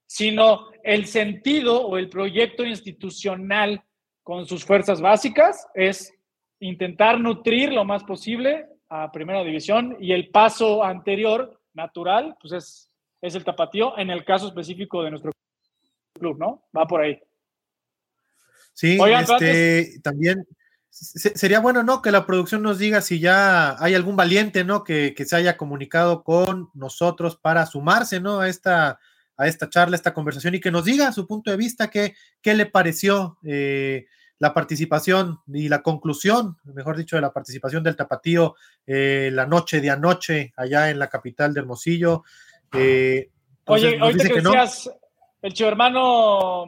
sino 0.06 0.68
el 0.84 1.06
sentido 1.06 1.86
o 1.86 1.98
el 1.98 2.10
proyecto 2.10 2.66
institucional 2.66 3.82
con 4.24 4.46
sus 4.46 4.64
fuerzas 4.64 5.02
básicas 5.02 5.68
es 5.76 6.14
intentar 6.60 7.20
nutrir 7.20 7.74
lo 7.74 7.84
más 7.84 8.04
posible 8.04 8.68
a 8.90 9.12
primera 9.12 9.44
división 9.44 9.98
y 10.00 10.14
el 10.14 10.30
paso 10.30 10.84
anterior, 10.84 11.60
natural, 11.74 12.36
pues 12.40 12.54
es, 12.54 12.93
es 13.24 13.36
el 13.36 13.46
tapatío 13.46 13.98
en 13.98 14.10
el 14.10 14.26
caso 14.26 14.48
específico 14.48 15.02
de 15.02 15.12
nuestro 15.12 15.32
club, 16.20 16.38
¿no? 16.38 16.66
Va 16.76 16.86
por 16.86 17.02
ahí. 17.02 17.20
Sí, 18.74 19.00
este, 19.02 20.00
también 20.04 20.46
sería 20.90 21.62
bueno, 21.62 21.84
¿no? 21.84 22.02
Que 22.02 22.12
la 22.12 22.26
producción 22.26 22.62
nos 22.62 22.80
diga 22.80 23.00
si 23.00 23.20
ya 23.20 23.82
hay 23.82 23.96
algún 23.96 24.18
valiente, 24.18 24.66
¿no? 24.66 24.84
Que, 24.84 25.14
que 25.16 25.24
se 25.24 25.38
haya 25.38 25.56
comunicado 25.56 26.24
con 26.24 26.70
nosotros 26.74 27.38
para 27.38 27.66
sumarse, 27.66 28.20
¿no? 28.20 28.42
A 28.42 28.50
esta 28.50 29.00
a 29.38 29.48
esta 29.48 29.70
charla, 29.70 29.96
a 29.96 29.98
esta 29.98 30.14
conversación 30.14 30.54
y 30.54 30.60
que 30.60 30.70
nos 30.70 30.86
diga 30.86 31.12
su 31.12 31.26
punto 31.26 31.50
de 31.50 31.58
vista, 31.58 31.90
qué, 31.90 32.16
qué 32.42 32.54
le 32.54 32.68
pareció 32.68 33.40
eh, 33.44 34.06
la 34.38 34.54
participación 34.54 35.40
y 35.48 35.70
la 35.70 35.82
conclusión, 35.82 36.58
mejor 36.66 36.98
dicho, 36.98 37.16
de 37.16 37.22
la 37.22 37.34
participación 37.34 37.84
del 37.84 37.96
Tapatío 37.96 38.56
eh, 38.86 39.30
la 39.34 39.48
noche 39.48 39.82
de 39.82 39.90
anoche 39.90 40.54
allá 40.56 40.90
en 40.90 41.00
la 41.00 41.08
capital 41.08 41.54
de 41.54 41.62
Hermosillo. 41.62 42.24
Eh, 42.74 43.30
Oye, 43.66 43.98
ahorita 44.00 44.28
que 44.28 44.42
decías, 44.42 44.92
el 45.42 45.54
chivo 45.54 45.70
hermano 45.70 46.66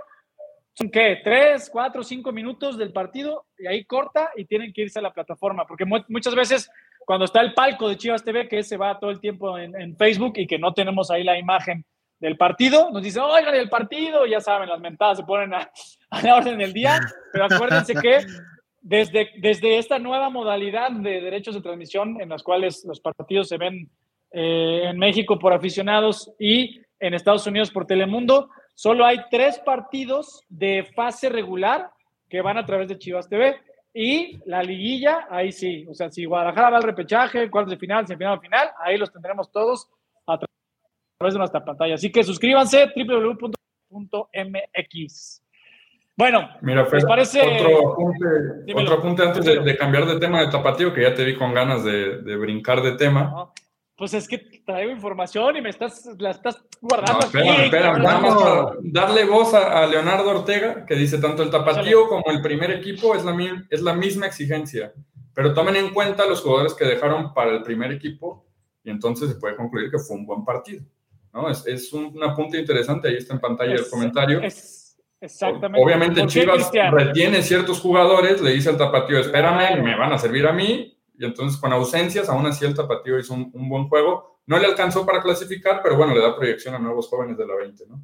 son 0.74 0.90
qué, 0.90 1.20
tres, 1.22 1.68
cuatro, 1.70 2.02
cinco 2.02 2.32
minutos 2.32 2.78
del 2.78 2.92
partido 2.92 3.46
y 3.58 3.66
ahí 3.66 3.84
corta 3.84 4.30
y 4.36 4.44
tienen 4.44 4.72
que 4.72 4.82
irse 4.82 4.98
a 4.98 5.02
la 5.02 5.12
plataforma, 5.12 5.66
porque 5.66 5.84
muchas 5.84 6.34
veces 6.34 6.70
cuando 7.04 7.24
está 7.24 7.40
el 7.40 7.54
palco 7.54 7.88
de 7.88 7.96
Chivas 7.96 8.24
TV, 8.24 8.48
que 8.48 8.62
se 8.62 8.76
va 8.76 8.98
todo 8.98 9.10
el 9.10 9.20
tiempo 9.20 9.58
en, 9.58 9.96
Facebook 9.96 10.34
y 10.36 10.46
que 10.46 10.58
no 10.58 10.72
tenemos 10.72 11.10
ahí 11.10 11.24
la 11.24 11.38
imagen 11.38 11.84
del 12.18 12.36
partido, 12.36 12.90
nos 12.90 13.02
dice, 13.02 13.20
oigan, 13.20 13.54
el 13.54 13.68
partido, 13.68 14.26
ya 14.26 14.40
saben, 14.40 14.68
las 14.68 14.80
mentadas 14.80 15.18
se 15.18 15.24
ponen 15.24 15.52
a, 15.54 15.70
la 16.22 16.36
orden 16.36 16.58
del 16.58 16.72
día, 16.72 17.00
pero 17.32 17.46
acuérdense 17.46 17.94
que 17.94 18.20
desde, 18.80 19.30
desde 19.38 19.78
esta 19.78 19.98
nueva 19.98 20.30
modalidad 20.30 20.90
de 20.90 21.20
derechos 21.20 21.54
de 21.54 21.62
transmisión 21.62 22.20
en 22.20 22.28
las 22.28 22.42
cuales 22.42 22.84
los 22.84 23.00
partidos 23.00 23.48
se 23.48 23.58
ven 23.58 23.90
eh, 24.32 24.82
en 24.84 24.98
México 24.98 25.38
por 25.38 25.52
aficionados 25.52 26.32
y 26.38 26.80
en 26.98 27.14
Estados 27.14 27.46
Unidos 27.46 27.70
por 27.70 27.86
Telemundo, 27.86 28.50
solo 28.74 29.04
hay 29.04 29.18
tres 29.30 29.58
partidos 29.58 30.44
de 30.48 30.84
fase 30.94 31.28
regular 31.28 31.90
que 32.28 32.40
van 32.40 32.58
a 32.58 32.64
través 32.64 32.88
de 32.88 32.98
Chivas 32.98 33.28
TV. 33.28 33.56
Y 33.92 34.38
la 34.46 34.62
liguilla, 34.62 35.26
ahí 35.28 35.50
sí. 35.50 35.84
O 35.88 35.94
sea, 35.94 36.10
si 36.10 36.24
Guadalajara 36.24 36.70
va 36.70 36.76
al 36.76 36.84
repechaje, 36.84 37.50
cuartos 37.50 37.72
de 37.72 37.78
final, 37.78 38.06
semifinal, 38.06 38.38
final, 38.40 38.70
ahí 38.78 38.96
los 38.96 39.12
tendremos 39.12 39.50
todos 39.50 39.88
a 40.26 40.38
través 40.38 41.34
de 41.34 41.38
nuestra 41.38 41.64
pantalla. 41.64 41.94
Así 41.94 42.12
que 42.12 42.22
suscríbanse, 42.22 42.92
www.mx. 42.94 43.50
Bueno, 46.16 46.50
Mira, 46.60 46.84
Fer, 46.84 47.02
parece? 47.08 47.40
Otro 47.40 48.94
apunte, 48.94 49.22
antes 49.22 49.42
de, 49.42 49.76
cambiar 49.76 50.04
de 50.04 50.20
tema 50.20 50.42
de 50.42 50.48
tapatío, 50.48 50.92
que 50.92 51.02
ya 51.02 51.14
te 51.14 51.24
vi 51.24 51.34
con 51.34 51.54
ganas 51.54 51.82
de, 51.82 52.36
brincar 52.36 52.82
de 52.82 52.92
tema. 52.92 53.50
Pues 54.00 54.14
es 54.14 54.26
que 54.26 54.38
traigo 54.64 54.92
información 54.92 55.58
y 55.58 55.60
me 55.60 55.68
estás, 55.68 56.08
la 56.18 56.30
estás 56.30 56.64
guardando. 56.80 57.20
No, 57.20 57.26
espera, 57.26 57.64
espera, 57.64 58.02
para 58.02 58.72
darle 58.82 59.26
voz 59.26 59.52
a, 59.52 59.86
Leonardo 59.86 60.30
Ortega, 60.30 60.86
que 60.86 60.94
dice 60.94 61.18
tanto 61.18 61.42
el 61.42 61.50
tapatío 61.50 62.08
como 62.08 62.24
el 62.30 62.40
primer 62.40 62.70
equipo 62.70 63.14
es 63.14 63.26
la, 63.26 63.36
es 63.68 63.82
la 63.82 63.92
misma 63.92 64.24
exigencia. 64.24 64.94
Pero 65.34 65.52
tomen 65.52 65.76
en 65.76 65.90
cuenta 65.90 66.24
los 66.24 66.40
jugadores 66.40 66.72
que 66.72 66.86
dejaron 66.86 67.34
para 67.34 67.50
el 67.50 67.62
primer 67.62 67.92
equipo 67.92 68.46
y 68.82 68.88
entonces 68.88 69.28
se 69.28 69.34
puede 69.34 69.54
concluir 69.54 69.90
que 69.90 69.98
fue 69.98 70.16
un 70.16 70.24
buen 70.24 70.46
partido. 70.46 70.82
¿no? 71.34 71.50
Es, 71.50 71.66
es 71.66 71.92
un, 71.92 72.18
apunte 72.24 72.58
interesante, 72.58 73.08
ahí 73.08 73.16
está 73.16 73.34
en 73.34 73.40
pantalla 73.40 73.74
el 73.74 73.86
comentario. 73.86 74.40
exactamente. 74.40 75.78
Obviamente 75.78 76.26
Chivas 76.26 76.70
retiene 76.90 77.42
ciertos 77.42 77.78
jugadores, 77.80 78.40
le 78.40 78.52
dice 78.52 78.70
al 78.70 78.78
tapatío, 78.78 79.18
espérame, 79.18 79.82
me 79.82 79.94
van 79.94 80.14
a 80.14 80.18
servir 80.18 80.46
a 80.46 80.54
mí, 80.54 80.96
y 81.20 81.26
entonces 81.26 81.60
con 81.60 81.70
ausencias, 81.70 82.30
aún 82.30 82.46
así 82.46 82.64
el 82.64 82.74
Tapatío 82.74 83.18
hizo 83.18 83.34
un, 83.34 83.68
buen 83.68 83.90
juego. 83.90 84.40
No 84.46 84.58
le 84.58 84.64
alcanzó 84.64 85.04
para 85.04 85.20
clasificar, 85.20 85.82
pero 85.82 85.94
bueno, 85.94 86.14
le 86.14 86.22
da 86.22 86.34
proyección 86.34 86.74
a 86.74 86.78
nuevos 86.78 87.08
jóvenes 87.08 87.36
de 87.36 87.46
la 87.46 87.56
20, 87.56 87.84
¿no? 87.88 88.00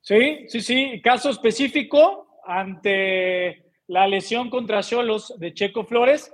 Sí, 0.00 0.44
sí, 0.46 0.60
sí. 0.60 1.00
Caso 1.02 1.30
específico 1.30 2.38
ante 2.44 3.72
la 3.88 4.06
lesión 4.06 4.48
contra 4.48 4.80
Cholos 4.84 5.34
de 5.40 5.52
Checo 5.52 5.84
Flores, 5.84 6.32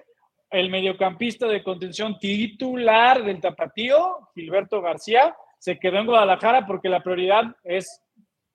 el 0.50 0.68
mediocampista 0.68 1.46
de 1.48 1.62
contención 1.62 2.18
titular 2.18 3.24
del 3.24 3.40
Tapatío, 3.40 4.28
Gilberto 4.34 4.82
García, 4.82 5.34
se 5.58 5.78
quedó 5.78 5.96
en 5.96 6.06
Guadalajara 6.06 6.66
porque 6.66 6.90
la 6.90 7.02
prioridad 7.02 7.56
es 7.64 8.02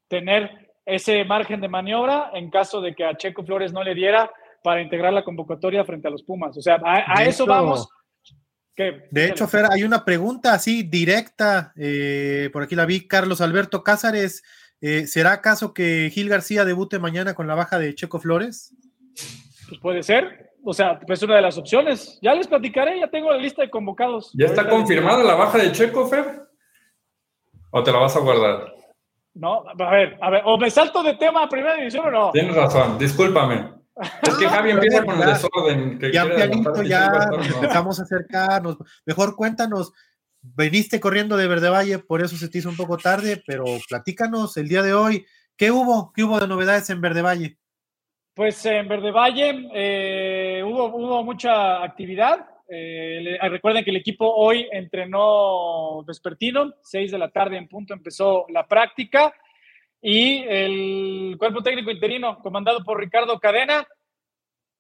tener 0.08 0.70
ese 0.86 1.26
margen 1.26 1.60
de 1.60 1.70
maniobra 1.70 2.30
en 2.36 2.52
caso 2.52 2.82
de 2.82 2.94
que 2.94 3.04
a 3.04 3.18
Checo 3.18 3.44
Flores 3.44 3.74
no 3.74 3.84
le 3.84 3.96
diera 3.96 4.32
para 4.64 4.82
integrar 4.82 5.14
la 5.14 5.24
convocatoria 5.24 5.84
frente 5.84 6.08
a 6.08 6.12
los 6.12 6.24
Pumas. 6.24 6.58
O 6.58 6.62
sea, 6.62 6.82
a, 6.84 7.24
eso 7.24 7.46
vamos. 7.46 7.88
De 8.76 9.26
hecho, 9.28 9.48
Fer, 9.48 9.66
hay 9.70 9.84
una 9.84 10.04
pregunta 10.04 10.54
así 10.54 10.82
directa, 10.82 11.74
eh, 11.76 12.50
por 12.52 12.64
aquí 12.64 12.76
la 12.76 12.88
vi, 12.88 13.08
Carlos 13.08 13.42
Alberto 13.42 13.84
Cázares, 13.84 14.44
eh, 14.82 15.06
¿será 15.06 15.34
acaso 15.34 15.74
que 15.74 16.10
Gil 16.12 16.28
García 16.28 16.66
debute 16.66 16.98
mañana 16.98 17.36
con 17.36 17.46
la 17.46 17.54
baja 17.54 17.78
de 17.78 17.94
Checo 17.94 18.20
Flores? 18.20 18.76
Pues 19.68 19.80
puede 19.80 20.02
ser, 20.02 20.54
o 20.64 20.74
sea, 20.74 21.00
es 21.08 21.22
una 21.22 21.36
de 21.36 21.42
las 21.42 21.58
opciones. 21.58 22.18
Ya 22.22 22.34
les 22.34 22.48
platicaré, 22.48 23.00
ya 23.00 23.10
tengo 23.10 23.32
la 23.32 23.38
lista 23.38 23.62
de 23.62 23.70
convocados. 23.70 24.32
¿Ya 24.34 24.48
está 24.48 24.68
confirmada 24.68 25.24
la 25.24 25.36
baja 25.36 25.60
de 25.60 25.72
Checo, 25.72 26.08
Fer? 26.08 26.48
¿O 27.70 27.84
te 27.84 27.92
la 27.92 28.00
vas 28.00 28.16
a 28.16 28.20
guardar? 28.20 28.74
No, 29.36 29.64
a 29.68 29.92
ver, 29.92 30.18
a 30.22 30.30
ver, 30.30 30.42
o 30.46 30.58
me 30.58 30.70
salto 30.70 31.04
de 31.04 31.16
tema 31.16 31.44
a 31.44 31.50
primera 31.50 31.76
división 31.76 32.08
o 32.08 32.12
no. 32.12 32.32
Tienes 32.32 32.56
razón, 32.56 32.98
discúlpame. 32.98 33.83
Es 34.24 34.36
que 34.36 34.48
Javi 34.48 34.72
empieza 34.72 35.06
con 35.06 35.22
el 35.22 35.28
desorden. 35.28 36.00
Que 36.00 36.12
ya, 36.12 36.26
pianito, 36.26 36.82
ya 36.84 37.12
empezamos 37.54 38.00
a 38.00 38.04
acercarnos. 38.04 38.78
Mejor 39.06 39.36
cuéntanos, 39.36 39.94
veniste 40.42 41.00
corriendo 41.00 41.38
de 41.38 41.48
Verde 41.48 41.70
Valle, 41.70 42.00
por 42.00 42.22
eso 42.22 42.36
se 42.36 42.50
te 42.50 42.58
hizo 42.58 42.70
un 42.70 42.78
poco 42.78 42.98
tarde, 42.98 43.42
pero 43.46 43.66
platícanos 43.88 44.58
el 44.58 44.68
día 44.68 44.82
de 44.82 44.94
hoy, 44.94 45.26
¿qué 45.56 45.72
hubo? 45.72 46.12
¿Qué 46.14 46.24
hubo 46.24 46.40
de 46.40 46.48
novedades 46.48 46.90
en 46.90 47.02
Verde 47.02 47.22
Valle? 47.22 47.58
Pues 48.34 48.66
en 48.66 48.88
Verde 48.88 49.12
Valle 49.12 49.70
eh, 49.74 50.64
hubo, 50.66 50.86
hubo 50.88 51.24
mucha 51.24 51.84
actividad. 51.84 52.48
Eh, 52.68 53.38
recuerden 53.50 53.84
que 53.84 53.92
el 53.92 53.98
equipo 53.98 54.28
hoy 54.34 54.68
entrenó 54.72 56.04
vespertino, 56.04 56.74
6 56.82 57.12
de 57.12 57.18
la 57.20 57.30
tarde 57.30 57.58
en 57.58 57.68
punto 57.68 57.94
empezó 57.94 58.46
la 58.50 58.68
práctica. 58.68 59.34
Y 60.06 60.44
el 60.50 61.38
cuerpo 61.40 61.64
técnico 61.64 61.90
interino, 61.90 62.38
comandado 62.40 62.84
por 62.84 63.00
Ricardo 63.00 63.40
Cadena, 63.40 63.88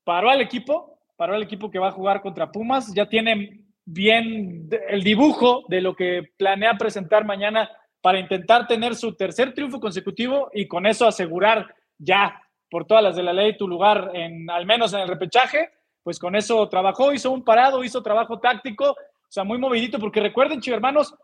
paró 0.04 0.30
al 0.30 0.42
equipo, 0.42 1.00
paró 1.16 1.34
al 1.34 1.44
equipo 1.44 1.72
que 1.72 1.80
va 1.80 1.88
a 1.88 1.94
jugar 1.94 2.22
contra 2.22 2.52
Pumas. 2.52 2.94
Ya 2.94 3.08
tienen 3.08 3.66
bien 3.86 4.70
el 4.90 5.02
dibujo 5.02 5.64
de 5.70 5.80
lo 5.80 5.96
que 5.96 6.24
planea 6.38 6.74
presentar 6.74 7.24
mañana 7.24 7.72
para 8.02 8.20
intentar 8.20 8.68
tener 8.68 8.96
su 8.96 9.16
tercer 9.16 9.54
triunfo 9.54 9.80
consecutivo 9.80 10.50
y 10.54 10.68
con 10.68 10.86
eso 10.86 11.08
asegurar 11.08 11.74
ya 11.98 12.42
por 12.70 12.86
todas 12.86 13.02
las 13.02 13.16
de 13.16 13.24
la 13.24 13.32
ley 13.32 13.56
tu 13.56 13.66
lugar 13.66 14.12
en 14.14 14.50
al 14.50 14.66
menos 14.66 14.94
en 14.94 15.00
el 15.00 15.08
repechaje. 15.08 15.70
Pues 16.04 16.20
con 16.20 16.36
eso 16.36 16.68
trabajó, 16.68 17.14
hizo 17.14 17.32
un 17.32 17.46
parado, 17.46 17.82
hizo 17.82 18.04
trabajo 18.04 18.40
táctico, 18.40 18.92
o 18.92 18.96
sea, 19.30 19.46
muy 19.46 19.58
movidito, 19.58 20.00
porque 20.00 20.20
recuerden, 20.20 20.60
hermanos, 20.68 21.16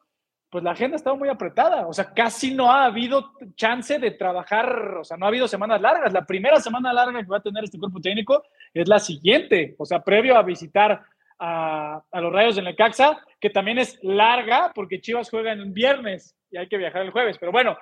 pues 0.50 0.64
la 0.64 0.72
agenda 0.72 0.96
estaba 0.96 1.16
muy 1.16 1.30
apretada, 1.30 1.86
o 1.88 1.94
sea, 1.94 2.12
casi 2.12 2.54
no 2.56 2.72
ha 2.72 2.86
habido 2.86 3.34
chance 3.56 4.00
de 4.00 4.12
trabajar, 4.12 4.98
o 5.00 5.04
sea, 5.04 5.16
no 5.16 5.26
ha 5.26 5.30
habido 5.30 5.48
semanas 5.48 5.80
largas. 5.80 6.12
La 6.12 6.26
primera 6.26 6.60
semana 6.60 6.92
larga 6.92 7.22
que 7.22 7.28
va 7.28 7.38
a 7.38 7.42
tener 7.42 7.64
este 7.64 7.78
cuerpo 7.78 8.02
técnico 8.02 8.44
es 8.74 8.88
la 8.88 8.98
siguiente, 9.00 9.76
o 9.78 9.86
sea, 9.86 10.00
previo 10.00 10.36
a 10.36 10.44
visitar 10.44 11.04
a, 11.38 12.02
los 12.14 12.34
Rayos 12.34 12.56
de 12.56 12.64
Necaxa, 12.64 13.20
que 13.40 13.52
también 13.52 13.78
es 13.78 14.00
larga 14.02 14.72
porque 14.74 15.00
Chivas 15.00 15.30
juega 15.30 15.52
en 15.52 15.72
viernes 15.74 16.36
y 16.50 16.58
hay 16.58 16.68
que 16.68 16.78
viajar 16.78 17.04
el 17.04 17.12
jueves, 17.12 17.38
pero 17.40 17.52
bueno. 17.52 17.78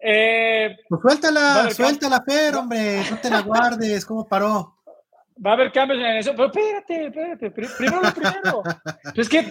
Eh, 0.00 0.76
pues 0.88 1.02
suéltala, 1.02 1.70
suéltala, 1.70 2.22
Fer, 2.24 2.54
hombre, 2.54 3.02
no 3.10 3.18
te 3.18 3.28
la 3.28 3.40
guardes, 3.40 4.06
¿cómo 4.06 4.28
paró? 4.28 4.76
Va 5.44 5.50
a 5.50 5.54
haber 5.54 5.72
cambios 5.72 6.00
en 6.00 6.16
eso, 6.16 6.32
pero 6.36 6.46
espérate, 6.46 7.06
espérate, 7.06 7.50
primero 7.50 8.00
lo 8.02 8.12
primero. 8.12 8.62
es 9.16 9.28
que 9.28 9.44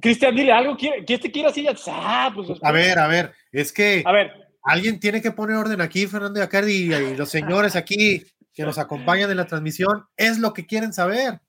Cristian, 0.00 0.34
dile 0.34 0.52
algo, 0.52 0.76
¿quién 0.76 1.04
te 1.04 1.30
quiere 1.30 1.48
así? 1.48 1.66
Ah, 1.88 2.32
pues, 2.34 2.48
a 2.62 2.72
ver, 2.72 2.98
a 2.98 3.06
ver, 3.06 3.32
es 3.50 3.72
que 3.72 4.02
a 4.06 4.12
ver. 4.12 4.32
alguien 4.62 4.98
tiene 4.98 5.20
que 5.20 5.32
poner 5.32 5.56
orden 5.56 5.80
aquí, 5.80 6.06
Fernando 6.06 6.42
Acardi, 6.42 6.92
y 6.92 7.16
los 7.16 7.28
señores 7.28 7.76
aquí 7.76 8.24
que 8.54 8.62
nos 8.62 8.78
acompañan 8.78 9.30
en 9.30 9.36
la 9.36 9.46
transmisión, 9.46 10.04
es 10.16 10.38
lo 10.38 10.52
que 10.52 10.66
quieren 10.66 10.92
saber. 10.92 11.40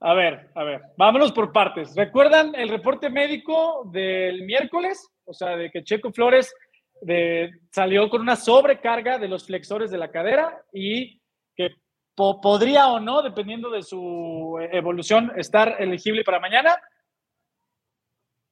A 0.00 0.12
ver, 0.12 0.50
a 0.54 0.64
ver, 0.64 0.82
vámonos 0.98 1.32
por 1.32 1.52
partes. 1.52 1.94
¿Recuerdan 1.96 2.54
el 2.54 2.68
reporte 2.68 3.08
médico 3.08 3.88
del 3.90 4.42
miércoles? 4.42 5.08
O 5.24 5.32
sea, 5.32 5.56
de 5.56 5.70
que 5.70 5.82
Checo 5.82 6.12
Flores 6.12 6.52
de, 7.00 7.50
salió 7.70 8.10
con 8.10 8.20
una 8.20 8.36
sobrecarga 8.36 9.18
de 9.18 9.28
los 9.28 9.46
flexores 9.46 9.90
de 9.90 9.98
la 9.98 10.10
cadera 10.10 10.62
y 10.72 11.20
que 11.56 11.70
podría 12.14 12.88
o 12.88 13.00
no, 13.00 13.22
dependiendo 13.22 13.70
de 13.70 13.82
su 13.82 14.58
evolución, 14.72 15.32
estar 15.36 15.76
elegible 15.78 16.22
para 16.22 16.38
mañana. 16.38 16.76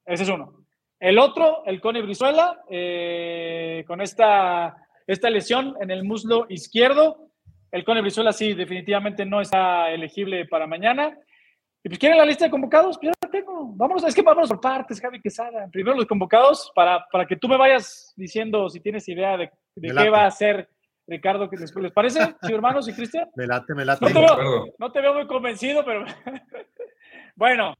Ese 0.04 0.24
es 0.24 0.28
uno. 0.28 0.64
El 0.98 1.18
otro, 1.18 1.64
el 1.66 1.80
Cone 1.80 2.00
Brizuela, 2.02 2.60
eh, 2.70 3.84
con 3.86 4.00
esta, 4.00 4.76
esta 5.06 5.30
lesión 5.30 5.74
en 5.80 5.90
el 5.90 6.04
muslo 6.04 6.46
izquierdo. 6.48 7.28
El 7.72 7.84
Cone 7.84 8.02
Brizuela 8.02 8.32
sí, 8.32 8.54
definitivamente 8.54 9.26
no 9.26 9.40
está 9.40 9.90
elegible 9.90 10.46
para 10.46 10.66
mañana. 10.66 11.18
Y 11.84 11.88
pues 11.88 11.98
quieren 11.98 12.18
la 12.18 12.24
lista 12.24 12.44
de 12.44 12.50
convocados, 12.52 12.98
pues 12.98 13.12
ya 13.12 13.26
la 13.26 13.30
tengo. 13.32 13.72
Vamos, 13.74 14.04
es 14.04 14.14
que 14.14 14.22
vamos 14.22 14.48
por 14.48 14.60
partes, 14.60 15.00
Javi 15.00 15.20
Quesada. 15.20 15.68
Primero 15.72 15.96
los 15.96 16.06
convocados 16.06 16.70
para, 16.74 17.04
para 17.10 17.26
que 17.26 17.36
tú 17.36 17.48
me 17.48 17.56
vayas 17.56 18.12
diciendo 18.16 18.68
si 18.68 18.78
tienes 18.78 19.08
idea 19.08 19.36
de, 19.36 19.50
qué 19.80 20.08
va 20.08 20.22
a 20.22 20.26
hacer 20.26 20.68
Ricardo. 21.08 21.50
que 21.50 21.56
¿Les 21.56 21.92
parece, 21.92 22.20
sí, 22.42 22.52
hermanos 22.52 22.88
y 22.88 22.92
Cristian? 22.92 23.28
Me 23.34 23.48
late, 23.48 23.74
me 23.74 23.84
late. 23.84 24.04
No 24.04 24.12
te, 24.12 24.20
veo, 24.20 24.64
no 24.78 24.92
te 24.92 25.00
veo 25.00 25.14
muy 25.14 25.26
convencido, 25.26 25.84
pero 25.84 26.04
bueno, 27.34 27.74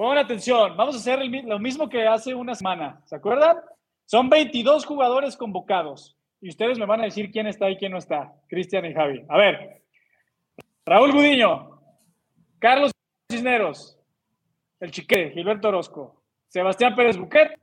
Pongan 0.00 0.16
atención, 0.16 0.78
vamos 0.78 0.94
a 0.94 0.98
hacer 0.98 1.20
lo 1.44 1.58
mismo 1.58 1.86
que 1.86 2.06
hace 2.06 2.34
una 2.34 2.54
semana, 2.54 3.02
¿se 3.04 3.16
acuerdan? 3.16 3.58
Son 4.06 4.30
22 4.30 4.86
jugadores 4.86 5.36
convocados 5.36 6.16
y 6.40 6.48
ustedes 6.48 6.78
me 6.78 6.86
van 6.86 7.02
a 7.02 7.04
decir 7.04 7.30
quién 7.30 7.46
está 7.46 7.68
y 7.68 7.76
quién 7.76 7.92
no 7.92 7.98
está, 7.98 8.32
Cristian 8.48 8.86
y 8.86 8.94
Javi. 8.94 9.22
A 9.28 9.36
ver, 9.36 9.82
Raúl 10.86 11.12
Gudiño, 11.12 11.82
Carlos 12.58 12.92
Cisneros, 13.30 13.98
el 14.80 14.90
Chique, 14.90 15.32
Gilberto 15.34 15.68
Orozco, 15.68 16.22
Sebastián 16.48 16.94
Pérez 16.94 17.18
Buquet, 17.18 17.60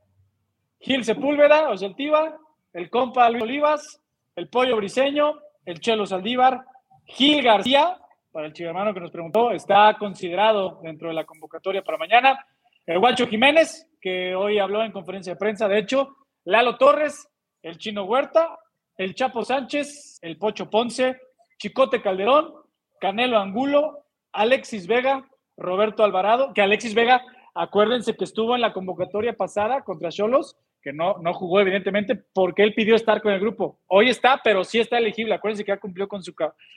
Gil 0.78 1.04
Sepúlveda, 1.04 1.68
Oseltiva, 1.70 2.38
el 2.72 2.88
compa 2.88 3.28
Luis 3.30 3.42
Olivas, 3.42 4.00
el 4.36 4.48
Pollo 4.48 4.76
Briseño, 4.76 5.40
el 5.64 5.80
Chelo 5.80 6.06
Saldívar, 6.06 6.64
Gil 7.04 7.42
García, 7.42 7.98
para 8.38 8.46
el 8.46 8.62
hermano 8.62 8.94
que 8.94 9.00
nos 9.00 9.10
preguntó, 9.10 9.50
está 9.50 9.96
considerado 9.98 10.78
dentro 10.84 11.08
de 11.08 11.14
la 11.14 11.24
convocatoria 11.24 11.82
para 11.82 11.98
mañana. 11.98 12.46
El 12.86 13.00
Guacho 13.00 13.26
Jiménez, 13.26 13.90
que 14.00 14.32
hoy 14.36 14.60
habló 14.60 14.84
en 14.84 14.92
conferencia 14.92 15.32
de 15.32 15.38
prensa, 15.40 15.66
de 15.66 15.80
hecho, 15.80 16.14
Lalo 16.44 16.76
Torres, 16.76 17.28
el 17.62 17.78
Chino 17.78 18.04
Huerta, 18.04 18.56
el 18.96 19.16
Chapo 19.16 19.44
Sánchez, 19.44 20.20
el 20.22 20.38
Pocho 20.38 20.70
Ponce, 20.70 21.20
Chicote 21.58 22.00
Calderón, 22.00 22.54
Canelo 23.00 23.40
Angulo, 23.40 24.04
Alexis 24.30 24.86
Vega, 24.86 25.28
Roberto 25.56 26.04
Alvarado, 26.04 26.52
que 26.54 26.62
Alexis 26.62 26.94
Vega, 26.94 27.20
acuérdense 27.56 28.14
que 28.14 28.22
estuvo 28.22 28.54
en 28.54 28.60
la 28.60 28.72
convocatoria 28.72 29.32
pasada 29.32 29.82
contra 29.82 30.10
Cholos, 30.10 30.56
que 30.80 30.92
no, 30.92 31.16
no 31.20 31.34
jugó 31.34 31.60
evidentemente 31.60 32.14
porque 32.14 32.62
él 32.62 32.72
pidió 32.72 32.94
estar 32.94 33.20
con 33.20 33.32
el 33.32 33.40
grupo. 33.40 33.80
Hoy 33.88 34.10
está, 34.10 34.40
pero 34.44 34.62
sí 34.62 34.78
está 34.78 34.96
elegible. 34.96 35.34
Acuérdense 35.34 35.64
que 35.64 35.72
ya 35.72 35.80
cumplió 35.80 36.06
con 36.06 36.22
su, 36.22 36.32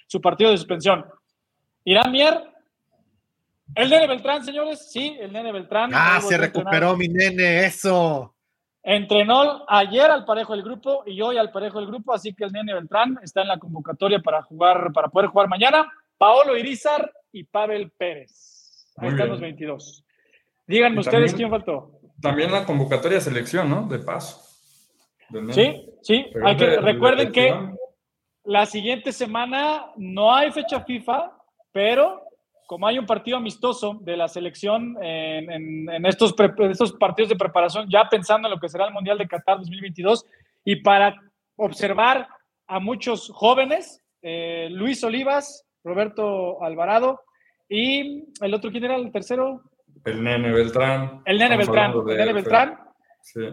su 0.07 0.19
partido 0.19 0.49
de 0.49 0.57
suspensión. 0.57 1.05
Irán 1.83 2.11
Mier. 2.11 2.51
El 3.75 3.89
nene 3.89 4.07
Beltrán, 4.07 4.43
señores. 4.43 4.91
Sí, 4.91 5.17
el 5.19 5.31
nene 5.31 5.51
Beltrán. 5.51 5.91
Ah, 5.93 6.19
se 6.21 6.37
recuperó 6.37 6.95
mi 6.95 7.07
nene, 7.07 7.65
eso. 7.65 8.35
Entrenó 8.83 9.63
ayer 9.67 10.09
al 10.09 10.25
parejo 10.25 10.53
del 10.53 10.63
grupo 10.63 11.03
y 11.05 11.21
hoy 11.21 11.37
al 11.37 11.51
parejo 11.51 11.79
del 11.79 11.87
grupo, 11.87 12.13
así 12.13 12.33
que 12.33 12.45
el 12.45 12.51
nene 12.51 12.73
Beltrán 12.73 13.19
está 13.21 13.41
en 13.41 13.49
la 13.49 13.59
convocatoria 13.59 14.19
para 14.19 14.41
jugar, 14.41 14.91
para 14.93 15.07
poder 15.07 15.29
jugar 15.29 15.47
mañana. 15.47 15.91
Paolo 16.17 16.57
Irizar 16.57 17.11
y 17.31 17.43
Pavel 17.43 17.91
Pérez. 17.91 18.87
Ahí 18.97 19.09
están 19.09 19.29
los 19.29 19.39
22. 19.39 20.03
Díganme 20.67 20.99
ustedes 20.99 21.33
quién 21.33 21.49
faltó. 21.49 21.99
También 22.21 22.51
la 22.51 22.65
convocatoria 22.65 23.17
de 23.17 23.23
selección, 23.23 23.69
¿no? 23.69 23.87
De 23.87 23.99
paso. 23.99 24.41
Sí, 25.51 25.89
sí. 26.01 26.25
Hay 26.43 26.57
que, 26.57 26.77
recuerden 26.77 27.31
que 27.31 27.53
la 28.43 28.65
siguiente 28.65 29.11
semana 29.11 29.91
no 29.95 30.33
hay 30.33 30.51
fecha 30.51 30.81
FIFA, 30.81 31.31
pero 31.71 32.23
como 32.71 32.87
hay 32.87 32.97
un 32.97 33.05
partido 33.05 33.35
amistoso 33.35 33.97
de 33.99 34.15
la 34.15 34.29
selección 34.29 34.95
en, 35.01 36.05
estos, 36.05 36.33
estos 36.69 36.93
partidos 36.93 37.27
de 37.27 37.35
preparación, 37.35 37.89
ya 37.89 38.07
pensando 38.07 38.47
en 38.47 38.53
lo 38.53 38.61
que 38.61 38.69
será 38.69 38.85
el 38.87 38.93
Mundial 38.93 39.17
de 39.17 39.27
Qatar 39.27 39.57
2022, 39.57 40.25
y 40.63 40.77
para 40.77 41.13
observar 41.57 42.29
a 42.67 42.79
muchos 42.79 43.29
jóvenes, 43.33 44.01
eh, 44.21 44.69
Luis 44.71 45.03
Olivas, 45.03 45.65
Roberto 45.83 46.63
Alvarado, 46.63 47.19
y 47.67 48.23
el 48.39 48.53
otro, 48.53 48.71
¿quién 48.71 48.85
era 48.85 48.95
el 48.95 49.11
tercero? 49.11 49.63
El 50.05 50.23
Nene 50.23 50.53
Beltrán. 50.53 51.23
El 51.25 51.39
Nene 51.39 51.57
Beltrán. 51.57 51.91
El 51.91 52.17
Nene 52.17 52.31
Beltrán. 52.31 52.79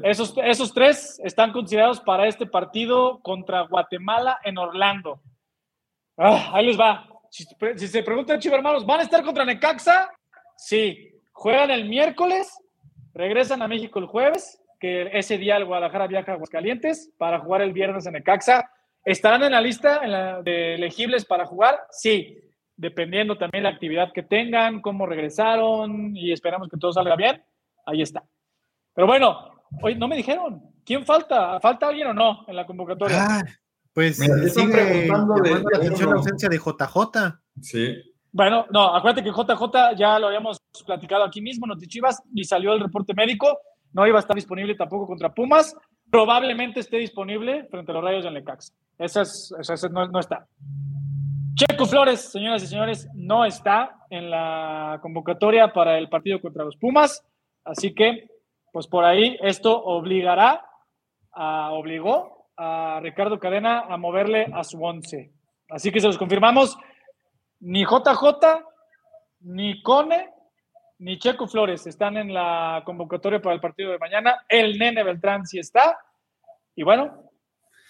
Esos, 0.05 0.33
esos 0.45 0.73
tres 0.73 1.21
están 1.25 1.51
considerados 1.51 2.01
para 2.01 2.29
este 2.29 2.47
partido 2.47 3.19
contra 3.21 3.63
Guatemala 3.63 4.39
en 4.45 4.59
Orlando. 4.59 5.21
Ah, 6.17 6.53
ahí 6.55 6.67
les 6.67 6.79
va. 6.79 7.05
Si, 7.31 7.45
se 7.89 8.03
preguntan, 8.03 8.41
Chivo 8.41 8.57
hermanos, 8.57 8.87
¿van 8.87 9.01
a 9.01 9.03
estar 9.03 9.23
contra 9.23 9.45
Necaxa? 9.45 10.11
Sí. 10.57 11.13
Juegan 11.33 11.71
el 11.71 11.89
miércoles, 11.89 12.59
regresan 13.15 13.63
a 13.63 13.69
México 13.69 13.99
el 13.99 14.07
jueves, 14.07 14.61
que 14.81 15.11
ese 15.13 15.39
día 15.39 15.57
el 15.57 15.65
Guadalajara 15.65 16.07
viaja 16.07 16.33
a 16.33 16.35
Aguascalientes 16.35 17.13
para 17.19 17.41
jugar 17.41 17.63
el 17.63 17.73
viernes 17.73 18.07
en 18.07 18.15
Necaxa. 18.15 18.71
¿Estarán 19.05 19.43
en 19.45 19.53
la 19.53 19.61
lista 19.61 20.01
de 20.43 20.75
elegibles 20.75 21.25
para 21.25 21.47
jugar? 21.47 21.81
Sí, 21.91 22.39
dependiendo 22.77 23.37
también 23.37 23.65
la 23.65 23.71
actividad 23.71 24.13
que 24.13 24.23
tengan, 24.23 24.81
cómo 24.81 25.07
regresaron 25.07 26.17
y 26.17 26.33
esperamos 26.33 26.69
que 26.69 26.77
todo 26.77 26.93
salga 26.93 27.17
bien. 27.17 27.43
Ahí 27.87 28.03
está. 28.03 28.23
Pero 28.95 29.07
bueno, 29.07 29.63
hoy 29.83 29.95
no 29.95 30.09
me 30.09 30.17
dijeron, 30.17 30.63
¿quién 30.85 31.05
falta? 31.05 31.61
¿Falta 31.61 31.89
alguien 31.89 32.09
o 32.09 32.15
no 32.15 32.45
en 32.47 32.57
la 32.57 32.67
convocatoria? 32.67 33.19
Ah, 33.21 33.45
pues 33.99 34.17
sigue 34.17 34.73
preguntando 34.73 35.35
de, 35.43 35.51
la 35.51 35.77
atención 35.77 36.11
la 36.11 36.17
ausencia 36.19 36.49
de 36.49 36.57
JJ. 36.57 37.41
Sí. 37.61 37.97
Bueno, 38.31 38.65
no, 38.71 38.95
acuérdate 38.95 39.25
que 39.25 39.33
JJ 39.33 39.97
ya 39.97 40.21
lo 40.21 40.29
habíamos 40.29 40.61
platicado 40.87 41.25
aquí 41.25 41.41
mismo, 41.41 41.67
Chivas, 41.81 42.23
y 42.33 42.45
salió 42.45 42.75
el 42.75 42.81
reporte 42.81 43.13
médico. 43.13 43.59
No 43.93 44.07
iba 44.07 44.19
a 44.19 44.21
estar 44.21 44.37
disponible 44.37 44.77
tampoco 44.77 45.09
contra 45.09 45.35
Pumas. 45.35 45.75
Probablemente 46.13 46.79
esté 46.79 46.99
disponible 46.99 47.67
frente 47.73 47.91
a 47.91 47.95
los 47.95 48.05
Rayos 48.05 48.23
del 48.23 48.35
Necaxa. 48.35 48.73
Esa, 48.99 49.23
es, 49.23 49.53
esa 49.59 49.89
no, 49.89 50.07
no 50.07 50.21
está. 50.21 50.47
Checo 51.57 51.85
Flores, 51.87 52.21
señoras 52.21 52.63
y 52.63 52.69
señores, 52.69 53.09
no 53.15 53.45
está 53.45 53.97
en 54.11 54.31
la 54.31 55.01
convocatoria 55.03 55.73
para 55.73 55.99
el 55.99 56.09
partido 56.09 56.41
contra 56.41 56.63
los 56.63 56.77
Pumas. 56.77 57.25
Así 57.65 57.97
que, 57.97 58.29
pues 58.71 58.87
por 58.87 59.05
ahí, 59.05 59.37
esto 59.41 59.77
obligará, 59.77 60.65
a, 61.33 61.73
obligó 61.73 62.38
a 62.59 62.99
Ricardo 63.01 63.39
Cadena 63.39 63.85
a 63.89 63.97
moverle 63.97 64.51
a 64.53 64.65
su 64.65 64.83
once. 64.83 65.31
Así 65.71 65.93
que 65.93 66.01
se 66.01 66.09
los 66.09 66.19
confirmamos. 66.19 66.77
Ni 67.61 67.85
JJ, 67.85 68.65
ni 69.41 69.81
Cone, 69.83 70.31
ni 70.99 71.19
Checo 71.19 71.47
Flores 71.47 71.87
están 71.87 72.17
en 72.17 72.35
la 72.35 72.83
convocatoria 72.85 73.41
para 73.41 73.55
el 73.55 73.61
partido 73.61 73.93
de 73.93 73.99
mañana. 73.99 74.45
El 74.49 74.79
Nene 74.79 75.05
Beltrán 75.05 75.47
sí 75.47 75.61
está. 75.61 75.99
Y 76.75 76.83
bueno, 76.83 77.31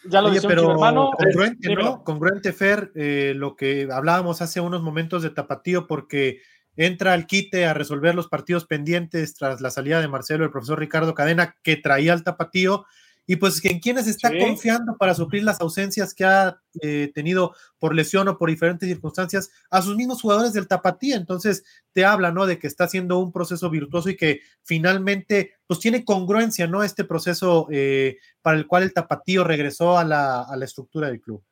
Ya 0.05 0.21
lo 0.21 0.29
Oye, 0.29 0.41
pero 0.47 0.71
hermano. 0.71 1.11
Congruente, 1.13 1.75
¿no? 1.75 2.05
Congruente, 2.05 2.53
Fer, 2.53 2.93
eh, 2.95 3.33
lo 3.35 3.57
que 3.57 3.89
hablábamos 3.91 4.43
hace 4.43 4.61
unos 4.61 4.83
momentos 4.83 5.23
de 5.23 5.31
Tapatío, 5.31 5.87
porque 5.87 6.41
entra 6.77 7.15
al 7.15 7.27
quite 7.27 7.67
a 7.67 7.75
resolver 7.75 8.15
los 8.15 8.29
partidos 8.29 8.67
pendientes 8.67 9.35
tras 9.35 9.61
la 9.61 9.71
salida 9.71 10.01
de 10.01 10.09
Marcelo, 10.09 10.45
el 10.45 10.51
profesor 10.51 10.79
Ricardo 10.79 11.15
Cadena, 11.15 11.57
que 11.63 11.77
traía 11.77 12.13
al 12.13 12.23
Tapatío 12.23 12.85
y 13.31 13.37
pues 13.37 13.63
en 13.67 13.79
quienes 13.79 14.07
está 14.07 14.31
confiando 14.37 14.97
para 14.97 15.15
suplir 15.15 15.45
las 15.45 15.61
ausencias 15.61 16.15
que 16.15 16.25
ha 16.25 16.63
eh, 16.81 17.13
tenido 17.15 17.55
por 17.79 17.95
lesión 17.95 18.27
o 18.27 18.39
por 18.39 18.49
diferentes 18.49 18.89
circunstancias 18.89 19.51
a 19.69 19.83
sus 19.83 19.97
mismos 19.97 20.23
jugadores 20.23 20.55
del 20.55 20.67
Tapatía. 20.67 21.17
Entonces 21.17 21.63
te 21.93 22.07
habla, 22.07 22.33
¿no? 22.33 22.47
De 22.47 22.59
que 22.59 22.67
está 22.67 22.85
haciendo 22.85 23.19
un 23.19 23.31
proceso 23.31 23.69
virtuoso 23.69 24.09
y 24.09 24.17
que 24.17 24.41
finalmente 24.63 25.53
pues 25.67 25.79
tiene 25.79 26.07
congruencia, 26.07 26.67
¿no? 26.67 26.83
Este 26.83 27.05
proceso 27.05 27.69
eh, 27.71 28.17
para 28.41 28.57
el 28.57 28.67
cual 28.67 28.85
el 28.85 28.95
Tapatío 28.95 29.45
regresó 29.45 29.99
a 29.99 30.05
la, 30.05 30.45
a 30.45 30.57
la 30.57 30.65
estructura 30.65 31.09
del 31.09 31.21
club. 31.21 31.45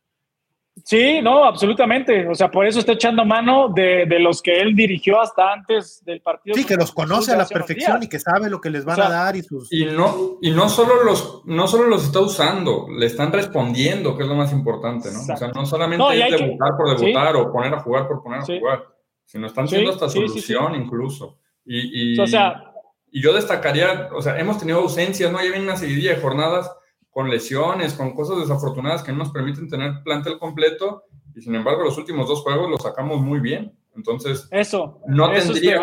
Sí, 0.85 1.21
no, 1.23 1.45
absolutamente. 1.45 2.29
O 2.29 2.35
sea, 2.35 2.51
por 2.51 2.67
eso 2.67 2.79
está 2.79 2.93
echando 2.93 3.25
mano 3.25 3.73
de, 3.75 4.07
los 4.21 4.43
que 4.43 4.61
él 4.61 4.77
dirigió 4.77 5.21
hasta 5.21 5.53
antes 5.53 6.03
del 6.05 6.21
partido. 6.21 6.55
Sí, 6.55 6.65
que 6.65 6.77
los 6.77 6.93
conoce 6.93 7.33
a 7.33 7.37
la 7.37 7.47
perfección 7.47 8.03
y 8.03 8.09
que 8.09 8.19
sabe 8.19 8.51
lo 8.51 8.61
que 8.61 8.71
les 8.71 8.85
van 8.85 9.01
a 9.01 9.09
dar 9.09 9.37
y 9.37 9.43
sus. 9.43 9.73
Y 9.73 9.87
no, 9.87 10.39
y 10.43 10.51
no 10.51 10.69
solo 10.69 11.03
los, 11.03 11.43
no 11.47 11.67
solo 11.67 11.89
los 11.89 12.05
está 12.05 12.21
usando, 12.21 12.87
le 12.91 13.07
están 13.07 13.33
respondiendo, 13.33 14.17
que 14.17 14.23
es 14.23 14.29
lo 14.29 14.35
más 14.35 14.53
importante, 14.53 15.11
¿no? 15.13 15.21
O 15.21 15.37
sea, 15.37 15.49
no 15.49 15.65
solamente 15.65 16.05
debutar 16.15 16.77
por 16.77 16.97
debutar 16.97 17.37
o 17.37 17.53
poner 17.53 17.75
a 17.75 17.81
jugar 17.81 18.07
por 18.07 18.23
poner 18.23 18.41
a 18.41 18.45
jugar, 18.45 18.85
sino 19.25 19.47
están 19.47 19.67
siendo 19.67 19.91
hasta 19.91 20.09
solución 20.09 20.75
incluso. 20.75 21.39
Y, 21.65 22.19
o 22.21 22.27
sea, 22.27 22.63
y 23.11 23.23
yo 23.23 23.33
destacaría, 23.33 24.11
o 24.15 24.21
sea, 24.21 24.39
hemos 24.39 24.59
tenido 24.59 24.81
ausencias, 24.81 25.33
¿no? 25.33 25.39
Ya 25.39 25.51
viene 25.51 25.65
una 25.65 25.77
seguidilla 25.77 26.15
de 26.15 26.21
jornadas 26.21 26.71
con 27.17 27.31
lesiones, 27.31 27.95
con 27.95 28.15
cosas 28.15 28.41
desafortunadas 28.41 29.03
que 29.03 29.11
no 29.11 29.17
nos 29.17 29.31
permiten 29.31 29.71
tener 29.71 30.03
plantel 30.05 30.39
completo 30.39 31.05
y 31.35 31.41
sin 31.41 31.55
embargo 31.55 31.83
los 31.83 31.97
últimos 31.97 32.29
dos 32.29 32.43
juegos 32.43 32.69
los 32.69 32.83
sacamos 32.83 33.23
muy 33.23 33.41
bien. 33.41 33.75
Entonces, 33.95 34.47
eso, 34.51 35.01
no 35.07 35.33
tendría 35.33 35.81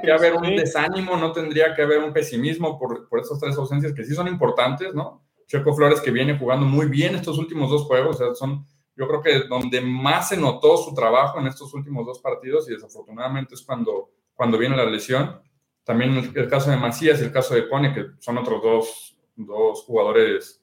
que, 0.00 0.12
haber 0.12 0.34
un 0.34 0.54
desánimo, 0.54 1.16
no 1.16 1.32
tendría 1.32 1.74
que 1.74 1.82
haber 1.82 2.04
un 2.04 2.12
pesimismo 2.12 2.78
por, 2.78 3.08
por 3.08 3.18
esas 3.18 3.40
tres 3.40 3.56
ausencias 3.56 3.94
que 3.94 4.04
sí 4.04 4.14
son 4.14 4.28
importantes, 4.28 4.94
¿no? 4.94 5.24
Checo 5.48 5.74
Flores 5.74 6.00
que 6.00 6.12
viene 6.12 6.38
jugando 6.38 6.64
muy 6.64 6.86
bien 6.86 7.16
estos 7.16 7.36
últimos 7.36 7.68
dos 7.68 7.82
juegos, 7.86 8.20
o 8.20 8.24
sea, 8.24 8.34
son 8.36 8.64
yo 8.94 9.08
creo 9.08 9.20
que 9.20 9.48
donde 9.48 9.80
más 9.80 10.28
se 10.28 10.36
notó 10.36 10.76
su 10.76 10.94
trabajo 10.94 11.40
en 11.40 11.48
estos 11.48 11.74
últimos 11.74 12.06
dos 12.06 12.20
partidos 12.20 12.70
y 12.70 12.74
desafortunadamente 12.74 13.56
es 13.56 13.62
cuando, 13.62 14.10
cuando 14.34 14.56
viene 14.56 14.76
la 14.76 14.86
lesión. 14.86 15.42
También 15.82 16.32
el, 16.32 16.48
caso 16.48 16.70
de 16.70 16.76
Macías 16.76 17.20
y 17.20 17.24
el 17.24 17.32
caso 17.32 17.56
de 17.56 17.68
Cone, 17.68 17.92
que 17.92 18.04
son 18.20 18.38
otros 18.38 18.62
dos, 18.62 19.18
dos 19.34 19.82
jugadores 19.82 20.62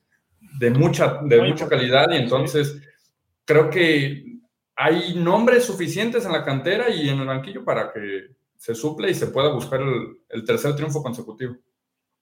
de 0.60 0.70
mucha, 0.72 1.20
de 1.24 1.42
mucha 1.42 1.68
calidad 1.68 2.08
y 2.12 2.18
entonces 2.18 2.82
creo 3.46 3.70
que 3.70 4.34
hay 4.76 5.16
nombres 5.16 5.66
suficientes 5.66 6.26
en 6.26 6.32
la 6.32 6.44
cantera 6.44 6.90
y 6.90 7.10
en 7.10 7.20
el 7.20 7.28
banquillo 7.28 7.64
para 7.64 7.92
que 7.92 8.28
se 8.58 8.74
suple 8.74 9.12
y 9.12 9.14
se 9.14 9.28
pueda 9.28 9.52
buscar 9.52 9.82
el, 9.82 10.46
tercer 10.46 10.76
triunfo 10.76 11.04
consecutivo. 11.04 11.56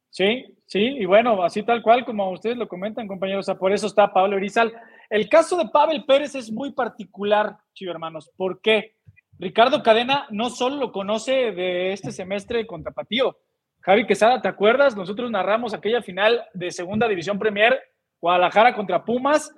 Sí, 0.10 0.58
sí, 0.66 0.80
y 0.80 1.06
bueno, 1.06 1.42
así 1.44 1.64
tal 1.64 1.82
cual 1.82 2.04
como 2.04 2.30
ustedes 2.32 2.58
lo 2.58 2.68
comentan, 2.68 3.08
compañeros, 3.08 3.46
por 3.60 3.72
eso 3.72 3.88
está 3.88 4.12
Pablo 4.12 4.38
Erizal. 4.38 4.74
El 5.10 5.30
caso 5.30 5.58
de 5.58 5.70
Pavel 5.70 6.04
Pérez 6.06 6.36
es 6.36 6.52
muy 6.52 6.72
particular, 6.72 7.58
chivo 7.74 7.92
hermanos. 7.92 8.30
¿Por 8.36 8.60
qué? 8.60 8.96
Ricardo 9.40 9.82
Cadena 9.82 10.28
no 10.30 10.50
solo 10.50 10.76
lo 10.78 10.92
conoce 10.92 11.52
de 11.52 11.94
este 11.94 12.12
semestre 12.12 12.68
con 12.68 12.84
Tapatío. 12.84 13.38
Javi 13.80 14.06
Quesada, 14.06 14.42
¿te 14.42 14.48
acuerdas? 14.48 14.96
Nosotros 14.96 15.32
narramos 15.32 15.74
aquella 15.74 16.02
final 16.02 16.44
de 16.54 16.72
Segunda 16.72 17.08
División 17.08 17.40
Premier 17.40 17.80
Guadalajara 18.22 18.74
contra 18.74 19.04
Pumas, 19.04 19.54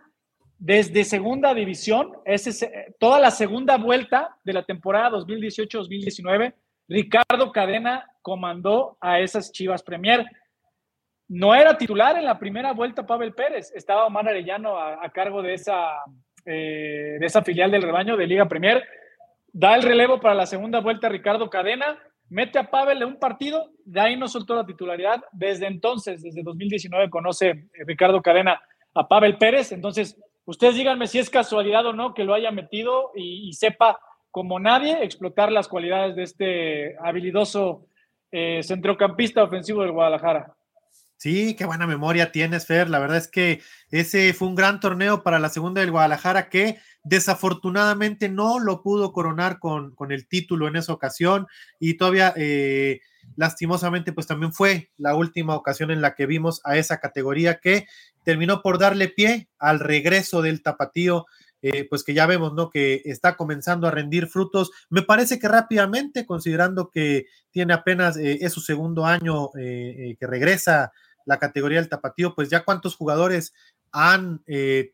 desde 0.57 1.03
segunda 1.03 1.53
división, 1.53 2.13
es 2.23 2.65
toda 2.97 3.19
la 3.19 3.31
segunda 3.31 3.77
vuelta 3.77 4.37
de 4.43 4.53
la 4.53 4.63
temporada 4.63 5.17
2018-2019, 5.19 6.53
Ricardo 6.87 7.51
Cadena 7.51 8.09
comandó 8.21 8.97
a 9.01 9.19
esas 9.19 9.51
Chivas 9.51 9.83
Premier. 9.83 10.25
No 11.27 11.55
era 11.55 11.77
titular 11.77 12.17
en 12.17 12.25
la 12.25 12.39
primera 12.39 12.73
vuelta 12.73 13.05
Pavel 13.05 13.33
Pérez, 13.33 13.71
estaba 13.75 14.05
Omar 14.05 14.27
Arellano 14.27 14.77
a, 14.77 15.09
cargo 15.09 15.41
de 15.41 15.53
esa, 15.53 15.97
eh, 16.45 17.17
de 17.19 17.25
esa 17.25 17.41
filial 17.41 17.71
del 17.71 17.81
rebaño 17.81 18.15
de 18.15 18.27
Liga 18.27 18.47
Premier. 18.47 18.83
Da 19.51 19.75
el 19.75 19.83
relevo 19.83 20.19
para 20.19 20.35
la 20.35 20.45
segunda 20.45 20.79
vuelta 20.79 21.09
Ricardo 21.09 21.49
Cadena, 21.49 21.97
mete 22.33 22.57
a 22.57 22.69
Pavel 22.69 23.01
en 23.01 23.09
un 23.09 23.19
partido, 23.19 23.69
de 23.85 24.01
ahí 24.01 24.17
no 24.17 24.27
soltó 24.27 24.55
la 24.55 24.65
titularidad. 24.65 25.23
Desde 25.31 25.67
entonces, 25.67 26.23
desde 26.23 26.41
2019, 26.41 27.09
conoce 27.09 27.49
eh, 27.49 27.67
Ricardo 27.85 28.21
Cadena 28.21 28.59
a 28.95 29.07
Pavel 29.07 29.37
Pérez. 29.37 29.71
Entonces, 29.71 30.19
ustedes 30.45 30.75
díganme 30.75 31.05
si 31.05 31.19
es 31.19 31.29
casualidad 31.29 31.85
o 31.85 31.93
no 31.93 32.15
que 32.15 32.23
lo 32.23 32.33
haya 32.33 32.51
metido 32.51 33.11
y, 33.15 33.53
sepa, 33.53 33.99
como 34.31 34.59
nadie, 34.59 35.03
explotar 35.03 35.51
las 35.51 35.67
cualidades 35.67 36.15
de 36.15 36.23
este 36.23 36.95
habilidoso 37.03 37.85
eh, 38.31 38.61
centrocampista 38.63 39.43
ofensivo 39.43 39.83
del 39.83 39.91
Guadalajara. 39.91 40.55
Sí, 41.23 41.55
qué 41.55 41.63
buena 41.63 41.87
memoria 41.87 42.33
tienes, 42.33 42.65
Fer. 42.65 42.89
La 42.89 42.99
verdad 42.99 43.15
es 43.15 43.29
que 43.29 43.61
ese 43.91 44.33
fue 44.33 44.49
un 44.49 44.55
gran 44.55 44.81
torneo 44.81 45.23
para 45.23 45.39
la 45.39 45.47
segunda 45.47 45.79
del 45.79 45.89
Guadalajara 45.89 46.49
que 46.49 46.79
Desafortunadamente 47.05 48.29
no 48.29 48.59
lo 48.59 48.81
pudo 48.81 49.11
coronar 49.11 49.59
con, 49.59 49.93
con 49.93 50.13
el 50.13 50.25
título 50.25 50.69
en 50.69 50.77
esa 50.77 50.93
ocasión 50.93 51.47
y 51.77 51.95
todavía 51.97 52.33
eh, 52.37 53.01
lastimosamente 53.35 54.13
pues 54.13 54.25
también 54.25 54.53
fue 54.53 54.89
la 54.97 55.13
última 55.13 55.53
ocasión 55.55 55.91
en 55.91 55.99
la 55.99 56.15
que 56.15 56.27
vimos 56.27 56.61
a 56.63 56.77
esa 56.77 57.01
categoría 57.01 57.59
que 57.59 57.87
terminó 58.23 58.61
por 58.61 58.79
darle 58.79 59.09
pie 59.09 59.49
al 59.59 59.81
regreso 59.81 60.41
del 60.41 60.63
tapatío 60.63 61.25
eh, 61.61 61.85
pues 61.89 62.05
que 62.05 62.13
ya 62.13 62.25
vemos, 62.25 62.53
¿no? 62.53 62.69
Que 62.69 63.01
está 63.05 63.37
comenzando 63.37 63.87
a 63.87 63.91
rendir 63.91 64.27
frutos. 64.27 64.71
Me 64.89 65.01
parece 65.01 65.39
que 65.39 65.47
rápidamente, 65.47 66.25
considerando 66.25 66.89
que 66.89 67.25
tiene 67.51 67.73
apenas, 67.73 68.17
eh, 68.17 68.39
es 68.41 68.51
su 68.51 68.59
segundo 68.59 69.05
año 69.05 69.49
que 69.53 70.17
regresa 70.21 70.91
la 71.25 71.39
categoría 71.39 71.79
del 71.79 71.89
tapatío, 71.89 72.35
pues 72.35 72.49
ya 72.49 72.63
cuántos 72.63 72.95
jugadores 72.95 73.53
han 73.91 74.43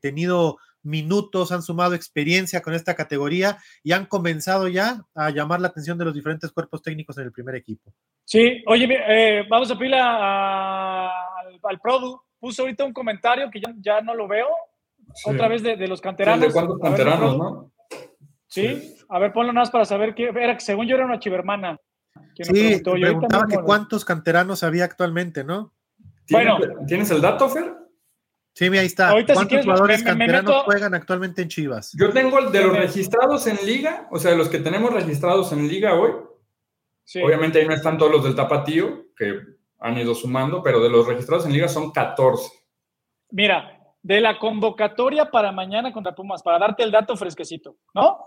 tenido 0.02 0.58
minutos, 0.84 1.52
han 1.52 1.62
sumado 1.62 1.94
experiencia 1.94 2.62
con 2.62 2.74
esta 2.74 2.96
categoría 2.96 3.58
y 3.84 3.92
han 3.92 4.06
comenzado 4.06 4.68
ya 4.68 5.06
a 5.16 5.30
llamar 5.30 5.62
la 5.62 5.68
atención 5.68 5.98
de 5.98 6.06
los 6.06 6.14
diferentes 6.14 6.52
cuerpos 6.52 6.82
técnicos 6.82 7.18
en 7.18 7.26
el 7.26 7.32
primer 7.32 7.56
equipo. 7.56 7.94
Sí, 8.26 8.64
oye, 8.68 8.88
eh, 9.08 9.46
vamos 9.50 9.70
a 9.72 9.78
pedirle 9.78 10.00
al, 10.00 11.60
al, 11.64 11.80
Produ. 11.82 12.22
Puso 12.40 12.62
ahorita 12.62 12.86
un 12.86 12.94
comentario 12.94 13.50
que 13.52 13.60
ya, 13.60 13.74
ya 13.80 14.02
no 14.02 14.16
lo 14.16 14.28
veo, 14.28 14.48
otra 15.26 15.48
vez 15.48 15.62
de, 15.62 15.88
los 15.88 16.00
canteranos. 16.00 16.48
¿De 16.48 16.54
cuántos 16.54 16.80
canteranos, 16.80 17.38
no? 17.38 17.72
¿Sí? 18.48 18.96
a 19.10 19.20
ver, 19.20 19.34
ponlo 19.34 19.54
más 19.54 19.70
para 19.70 19.86
saber 19.86 20.16
qué. 20.16 20.30
Era 20.30 20.56
que 20.56 20.62
según 20.62 20.88
yo 20.88 20.96
era 20.96 21.06
una 21.06 21.20
chivermana. 21.20 21.78
sí, 22.36 22.82
preguntaba 22.84 23.48
que 23.48 23.58
cuántos 23.58 24.06
canteranos 24.06 24.64
había 24.64 24.86
actualmente, 24.86 25.44
¿no? 25.44 25.74
Bueno. 26.30 26.58
¿Tienes 26.88 27.10
el 27.12 27.22
dato, 27.22 27.50
Fer? 27.50 27.76
Sí, 28.54 28.66
ahí 28.66 28.86
está. 28.86 29.12
¿Cuántos 29.12 29.64
jugadores 29.64 30.04
canteranos 30.04 30.64
juegan 30.64 30.94
actualmente 30.94 31.42
en 31.42 31.48
Chivas? 31.48 31.96
Yo 31.98 32.12
tengo 32.12 32.40
el 32.40 32.52
de 32.52 32.64
los 32.64 32.78
registrados 32.78 33.48
en 33.48 33.58
liga, 33.66 34.08
o 34.12 34.20
sea, 34.20 34.36
los 34.36 34.50
que 34.50 34.60
tenemos 34.60 34.94
registrados 34.94 35.52
en 35.54 35.68
liga 35.68 35.94
hoy. 35.94 36.12
Obviamente 37.24 37.60
ahí 37.60 37.68
no 37.68 37.74
están 37.74 37.98
todos 37.98 38.12
los 38.12 38.24
del 38.24 38.36
Tapatío, 38.36 39.08
que 39.16 39.40
han 39.80 39.98
ido 39.98 40.14
sumando, 40.14 40.62
pero 40.62 40.82
de 40.82 40.90
los 40.90 41.08
registrados 41.08 41.46
en 41.46 41.54
liga 41.54 41.68
son 41.68 41.92
14. 41.92 42.52
Mira, 43.32 43.80
de 44.02 44.22
la 44.22 44.38
convocatoria 44.38 45.32
para 45.32 45.52
mañana 45.52 45.94
contra 45.94 46.14
Pumas, 46.14 46.44
para 46.44 46.60
darte 46.60 46.84
el 46.84 46.92
dato 46.92 47.16
fresquecito, 47.16 47.78
¿no? 47.94 48.20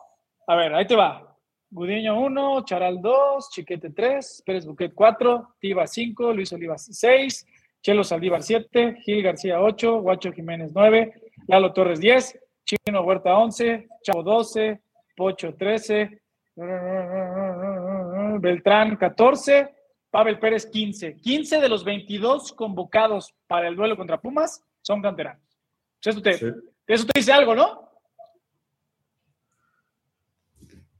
A 0.46 0.56
ver, 0.56 0.74
ahí 0.74 0.86
te 0.86 0.96
va. 0.96 1.36
Gudiño 1.70 2.20
1, 2.20 2.64
Charal 2.64 3.00
2, 3.00 3.50
Chiquete 3.50 3.90
3, 3.90 4.42
Pérez 4.44 4.66
Buquet 4.66 4.92
4, 4.94 5.56
Tiva 5.58 5.86
5, 5.86 6.32
Luis 6.34 6.52
Olivas 6.52 6.86
6, 6.90 7.46
Chelo 7.82 8.04
Saldívar 8.04 8.42
7, 8.42 8.96
Gil 9.04 9.22
García 9.22 9.60
8, 9.60 10.00
Guacho 10.00 10.32
Jiménez 10.32 10.70
9, 10.74 11.12
Lalo 11.48 11.72
Torres 11.72 12.00
10, 12.00 12.38
Chino 12.64 13.02
Huerta 13.02 13.36
11, 13.36 13.88
Chavo 14.02 14.22
12, 14.22 14.80
Pocho 15.16 15.54
13, 15.54 16.22
Beltrán 18.40 18.96
14, 18.96 19.74
Pavel 20.10 20.38
Pérez 20.38 20.66
15. 20.66 21.16
15 21.16 21.60
de 21.60 21.68
los 21.68 21.84
22 21.84 22.52
convocados 22.52 23.34
para 23.46 23.68
el 23.68 23.76
duelo 23.76 23.96
contra 23.96 24.20
Pumas 24.20 24.62
son 24.80 25.02
canteranos. 25.02 25.42
Eso 26.04 26.20
te, 26.20 26.30
eso 26.86 27.06
te 27.06 27.18
dice 27.18 27.32
algo, 27.32 27.54
¿no? 27.54 27.91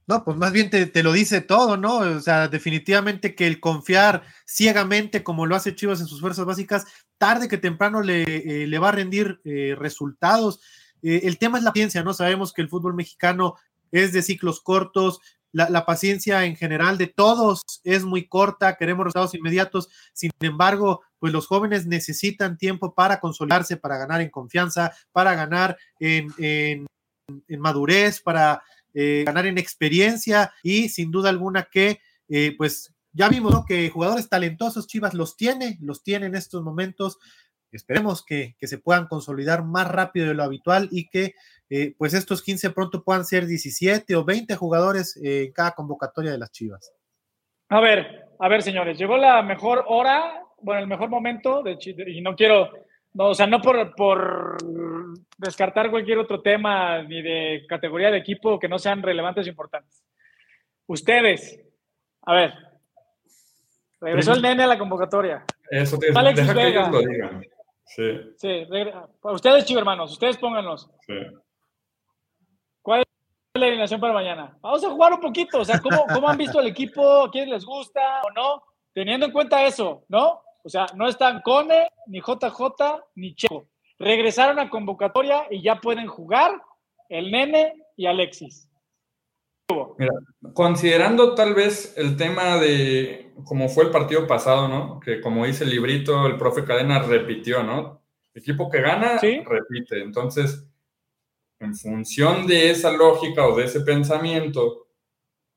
No, 0.05 0.23
pues 0.25 0.35
más 0.37 0.51
bien 0.51 0.69
te, 0.69 1.03
lo 1.03 1.13
dice 1.13 1.41
todo, 1.41 1.77
¿no? 1.77 1.97
O 1.99 2.19
sea, 2.19 2.49
definitivamente 2.49 3.35
que 3.35 3.47
el 3.47 3.59
confiar 3.59 4.23
ciegamente, 4.45 5.23
como 5.23 5.45
lo 5.45 5.55
hace 5.55 5.75
Chivas 5.75 6.01
en 6.01 6.07
sus 6.07 6.19
fuerzas 6.19 6.45
básicas, 6.45 6.85
tarde 7.17 7.47
que 7.47 7.57
temprano 7.57 8.01
le, 8.01 8.23
eh, 8.23 8.67
le 8.67 8.79
va 8.79 8.89
a 8.89 8.93
rendir 8.93 9.39
eh, 9.45 9.75
resultados. 9.77 10.59
Eh, 11.01 11.21
el 11.23 11.37
tema 11.37 11.57
es 11.57 11.63
la 11.63 11.71
paciencia, 11.71 12.03
¿no? 12.03 12.13
Sabemos 12.13 12.51
que 12.51 12.61
el 12.61 12.69
fútbol 12.69 12.95
mexicano 12.95 13.55
es 13.91 14.11
de 14.11 14.21
ciclos 14.23 14.59
cortos, 14.61 15.19
la, 15.53 15.69
la, 15.69 15.85
paciencia 15.85 16.45
en 16.45 16.55
general 16.55 16.97
de 16.97 17.07
todos 17.07 17.61
es 17.83 18.03
muy 18.03 18.27
corta, 18.27 18.75
queremos 18.75 19.05
resultados 19.05 19.35
inmediatos, 19.35 19.87
sin 20.11 20.31
embargo, 20.39 21.03
pues 21.19 21.31
los 21.31 21.47
jóvenes 21.47 21.85
necesitan 21.85 22.57
tiempo 22.57 22.93
para 22.95 23.19
consolidarse, 23.19 23.77
para 23.77 23.97
ganar 23.97 24.19
en 24.19 24.31
confianza, 24.31 24.91
para 25.11 25.35
ganar 25.35 25.77
en, 25.99 26.33
en, 26.37 26.87
madurez, 27.59 28.19
para 28.19 28.63
eh, 28.93 29.23
ganar 29.25 29.45
en 29.45 29.57
experiencia 29.57 30.53
y 30.61 30.89
sin 30.89 31.11
duda 31.11 31.29
alguna 31.29 31.67
que 31.71 31.99
eh, 32.29 32.55
pues 32.57 32.93
ya 33.11 33.29
vimos 33.29 33.65
que 33.65 33.89
jugadores 33.89 34.29
talentosos 34.29 34.87
Chivas 34.87 35.13
los 35.13 35.37
tiene, 35.37 35.77
los 35.81 36.03
tiene 36.03 36.27
en 36.27 36.35
estos 36.35 36.63
momentos. 36.63 37.19
Esperemos 37.71 38.23
que, 38.23 38.55
se 38.61 38.77
puedan 38.77 39.07
consolidar 39.07 39.63
más 39.63 39.87
rápido 39.87 40.27
de 40.27 40.33
lo 40.33 40.43
habitual 40.43 40.89
y 40.91 41.09
que 41.09 41.33
eh, 41.69 41.95
pues 41.97 42.13
estos 42.13 42.43
15 42.43 42.69
pronto 42.71 43.03
puedan 43.03 43.25
ser 43.25 43.45
17 43.45 44.15
o 44.15 44.23
20 44.23 44.55
jugadores 44.55 45.19
en 45.21 45.51
cada 45.51 45.71
convocatoria 45.71 46.31
de 46.31 46.37
las 46.37 46.51
Chivas. 46.51 46.93
A 47.69 47.79
ver, 47.79 48.27
a 48.39 48.47
ver, 48.47 48.61
señores, 48.61 48.97
llegó 48.97 49.17
la 49.17 49.41
mejor 49.41 49.85
hora, 49.87 50.43
bueno, 50.61 50.81
el 50.81 50.87
mejor 50.87 51.09
momento, 51.09 51.63
de, 51.63 51.77
y 52.07 52.21
no 52.21 52.35
quiero, 52.35 52.69
no, 53.13 53.29
o 53.29 53.33
sea, 53.33 53.47
no 53.47 53.61
por, 53.61 53.95
por 53.95 54.57
descartar 55.37 55.91
cualquier 55.91 56.17
otro 56.17 56.41
tema 56.41 57.01
ni 57.03 57.21
de 57.21 57.65
categoría 57.67 58.11
de 58.11 58.17
equipo 58.17 58.59
que 58.59 58.67
no 58.67 58.79
sean 58.79 59.01
relevantes 59.01 59.45
e 59.45 59.49
importantes. 59.49 60.03
Ustedes, 60.87 61.59
a 62.23 62.33
ver, 62.33 62.53
regresó 64.01 64.33
el 64.33 64.41
nene 64.41 64.63
a 64.63 64.67
la 64.67 64.77
convocatoria. 64.77 65.45
Eso 65.69 65.97
te 65.97 66.07
deja 66.07 66.53
que 66.53 66.67
ellos 66.67 66.89
lo 66.89 66.99
digan. 66.99 67.43
Sí. 67.85 68.19
Sí, 68.37 68.65
ustedes, 69.21 69.65
chicos 69.65 69.81
hermanos, 69.81 70.11
ustedes 70.11 70.37
pónganlos. 70.37 70.89
Sí. 71.05 71.13
¿Cuál 72.81 73.01
es 73.01 73.61
la 73.61 73.67
alineación 73.67 74.01
para 74.01 74.13
mañana? 74.13 74.57
Vamos 74.61 74.83
a 74.83 74.89
jugar 74.89 75.13
un 75.13 75.21
poquito, 75.21 75.59
o 75.59 75.65
sea, 75.65 75.79
¿cómo, 75.79 76.05
cómo 76.11 76.27
han 76.27 76.37
visto 76.37 76.59
el 76.59 76.67
equipo? 76.67 77.29
¿Quién 77.31 77.49
les 77.49 77.63
gusta 77.63 78.21
o 78.23 78.31
no? 78.31 78.63
Teniendo 78.93 79.27
en 79.27 79.31
cuenta 79.31 79.65
eso, 79.65 80.03
¿no? 80.07 80.41
O 80.63 80.69
sea, 80.69 80.87
no 80.95 81.07
están 81.07 81.41
Cone, 81.41 81.89
ni 82.07 82.19
JJ, 82.19 83.01
ni 83.15 83.35
Checo. 83.35 83.67
Regresaron 83.99 84.59
a 84.59 84.69
convocatoria 84.69 85.45
y 85.49 85.61
ya 85.61 85.79
pueden 85.79 86.07
jugar 86.07 86.61
el 87.09 87.31
Nene 87.31 87.73
y 87.95 88.05
Alexis. 88.05 88.69
Mira, 89.97 90.13
considerando 90.53 91.35
tal 91.35 91.53
vez 91.53 91.93
el 91.97 92.17
tema 92.17 92.57
de 92.57 93.33
cómo 93.45 93.69
fue 93.69 93.85
el 93.85 93.91
partido 93.91 94.27
pasado, 94.27 94.67
¿no? 94.67 94.99
Que 94.99 95.21
como 95.21 95.45
dice 95.45 95.63
el 95.63 95.69
librito, 95.69 96.25
el 96.27 96.37
profe 96.37 96.65
Cadena 96.65 96.99
repitió, 96.99 97.63
¿no? 97.63 98.03
equipo 98.33 98.69
que 98.69 98.81
gana, 98.81 99.19
repite. 99.19 100.01
Entonces, 100.01 100.65
en 101.59 101.75
función 101.75 102.47
de 102.47 102.71
esa 102.71 102.91
lógica 102.91 103.47
o 103.47 103.55
de 103.55 103.65
ese 103.65 103.81
pensamiento 103.81 104.82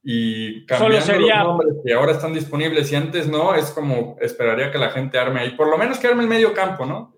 y 0.09 0.64
cambiando 0.66 1.19
los 1.19 1.29
nombres 1.35 1.75
que 1.85 1.92
ahora 1.92 2.12
están 2.12 2.33
disponibles 2.33 2.92
y 2.92 2.95
antes 2.95 3.27
no, 3.27 3.57
es 3.57 3.73
como 3.73 4.16
esperaría 4.21 4.71
que 4.71 4.79
la 4.79 4.90
gente 4.90 5.19
arme 5.19 5.40
ahí, 5.40 5.51
por 5.57 5.69
lo 5.69 5.77
menos 5.77 5.99
que 5.99 6.07
arme 6.07 6.23
el 6.23 6.29
medio 6.29 6.55
campo, 6.55 6.87
¿no? 6.87 7.16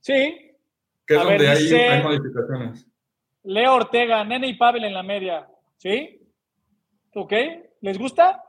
Sí. 0.00 0.56
Que 1.06 1.14
es 1.14 1.22
donde 1.22 1.48
hay, 1.48 2.02
modificaciones. 2.02 2.84
Leo 3.44 3.74
Ortega, 3.74 4.24
Nene 4.24 4.48
y 4.48 4.54
Pavel 4.54 4.82
en 4.82 4.94
la 4.94 5.04
media. 5.04 5.46
¿Sí? 5.76 6.20
¿Ok? 7.14 7.32
¿Les 7.80 7.96
gusta? 7.96 8.42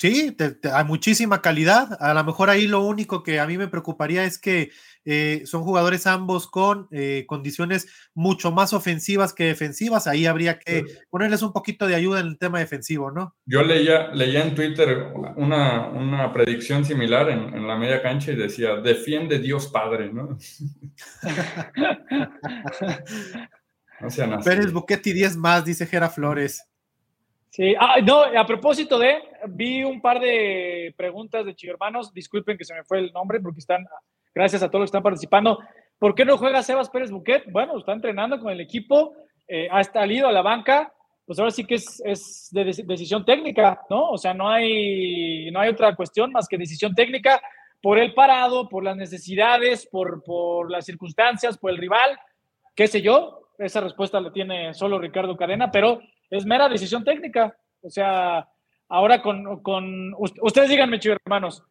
Sí, 0.00 0.34
hay 0.72 0.84
muchísima 0.84 1.42
calidad. 1.42 1.98
A 2.00 2.14
lo 2.14 2.24
mejor 2.24 2.48
ahí 2.48 2.66
lo 2.66 2.80
único 2.80 3.22
que 3.22 3.38
a 3.38 3.46
mí 3.46 3.58
me 3.58 3.68
preocuparía 3.68 4.24
es 4.24 4.38
que 4.38 4.70
eh, 5.04 5.42
son 5.44 5.62
jugadores 5.62 6.06
ambos 6.06 6.48
con 6.48 6.88
eh, 6.90 7.26
condiciones 7.28 7.86
mucho 8.14 8.50
más 8.50 8.72
ofensivas 8.72 9.34
que 9.34 9.44
defensivas. 9.44 10.06
Ahí 10.06 10.24
habría 10.24 10.58
que 10.58 10.86
ponerles 11.10 11.42
un 11.42 11.52
poquito 11.52 11.86
de 11.86 11.96
ayuda 11.96 12.20
en 12.20 12.28
el 12.28 12.38
tema 12.38 12.60
defensivo, 12.60 13.10
¿no? 13.10 13.36
Yo 13.44 13.62
leía, 13.62 14.08
leía 14.14 14.42
en 14.42 14.54
Twitter 14.54 15.12
una, 15.36 16.32
predicción 16.32 16.86
similar 16.86 17.28
en, 17.28 17.68
la 17.68 17.76
media 17.76 18.00
cancha 18.00 18.32
y 18.32 18.36
decía, 18.36 18.76
defiende 18.76 19.38
Dios 19.38 19.68
Padre, 19.68 20.10
¿no? 20.10 20.38
no 24.00 24.40
Pérez 24.40 24.72
Buquetti 24.72 25.12
10 25.12 25.36
más, 25.36 25.66
dice 25.66 25.86
Gera 25.86 26.08
Flores. 26.08 26.69
Sí, 27.50 27.74
ah, 27.78 27.96
no, 28.00 28.22
a 28.22 28.46
propósito 28.46 28.96
de, 28.96 29.18
vi 29.48 29.82
un 29.82 30.00
par 30.00 30.20
de 30.20 30.94
preguntas 30.96 31.44
de 31.44 31.56
hermanos, 31.64 32.14
disculpen 32.14 32.56
que 32.56 32.64
se 32.64 32.74
me 32.74 32.84
fue 32.84 33.00
el 33.00 33.12
nombre 33.12 33.40
porque 33.40 33.58
están, 33.58 33.84
gracias 34.32 34.62
a 34.62 34.68
todos 34.68 34.82
los 34.82 34.88
que 34.88 34.96
están 34.96 35.02
participando. 35.02 35.58
¿Por 35.98 36.14
qué 36.14 36.24
no 36.24 36.38
juega 36.38 36.62
Sebas 36.62 36.88
Pérez 36.90 37.10
Buquet? 37.10 37.50
Bueno, 37.50 37.76
está 37.76 37.92
entrenando 37.92 38.38
con 38.38 38.52
el 38.52 38.60
equipo, 38.60 39.14
eh, 39.48 39.68
ha 39.68 39.82
salido 39.82 40.28
a 40.28 40.32
la 40.32 40.42
banca, 40.42 40.92
pues 41.26 41.40
ahora 41.40 41.50
sí 41.50 41.64
que 41.64 41.74
es, 41.74 42.00
es 42.04 42.48
de 42.52 42.64
decisión 42.64 43.24
técnica, 43.24 43.80
¿no? 43.90 44.10
O 44.10 44.18
sea, 44.18 44.32
no 44.32 44.48
hay, 44.48 45.50
no 45.50 45.58
hay 45.58 45.70
otra 45.70 45.96
cuestión 45.96 46.30
más 46.30 46.46
que 46.46 46.56
decisión 46.56 46.94
técnica 46.94 47.42
por 47.82 47.98
el 47.98 48.14
parado, 48.14 48.68
por 48.68 48.84
las 48.84 48.96
necesidades, 48.96 49.88
por, 49.90 50.22
por 50.22 50.70
las 50.70 50.84
circunstancias, 50.84 51.58
por 51.58 51.72
el 51.72 51.78
rival, 51.78 52.16
qué 52.76 52.86
sé 52.86 53.02
yo. 53.02 53.48
Esa 53.58 53.80
respuesta 53.80 54.20
la 54.20 54.32
tiene 54.32 54.72
solo 54.72 55.00
Ricardo 55.00 55.36
Cadena, 55.36 55.72
pero 55.72 56.00
es 56.30 56.46
mera 56.46 56.68
decisión 56.68 57.04
técnica. 57.04 57.56
O 57.82 57.90
sea, 57.90 58.48
ahora 58.88 59.20
con, 59.20 59.62
con 59.62 60.14
ustedes 60.16 60.68
díganme, 60.68 60.98
chicos 60.98 61.18
hermanos, 61.24 61.64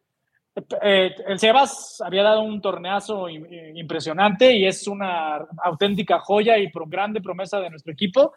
eh, 0.82 1.14
el 1.26 1.38
Sebas 1.38 2.02
había 2.04 2.22
dado 2.22 2.42
un 2.42 2.60
torneazo 2.60 3.28
impresionante 3.28 4.52
y 4.52 4.66
es 4.66 4.86
una 4.88 5.46
auténtica 5.62 6.18
joya 6.18 6.58
y 6.58 6.70
grande 6.86 7.20
promesa 7.20 7.60
de 7.60 7.70
nuestro 7.70 7.92
equipo. 7.92 8.34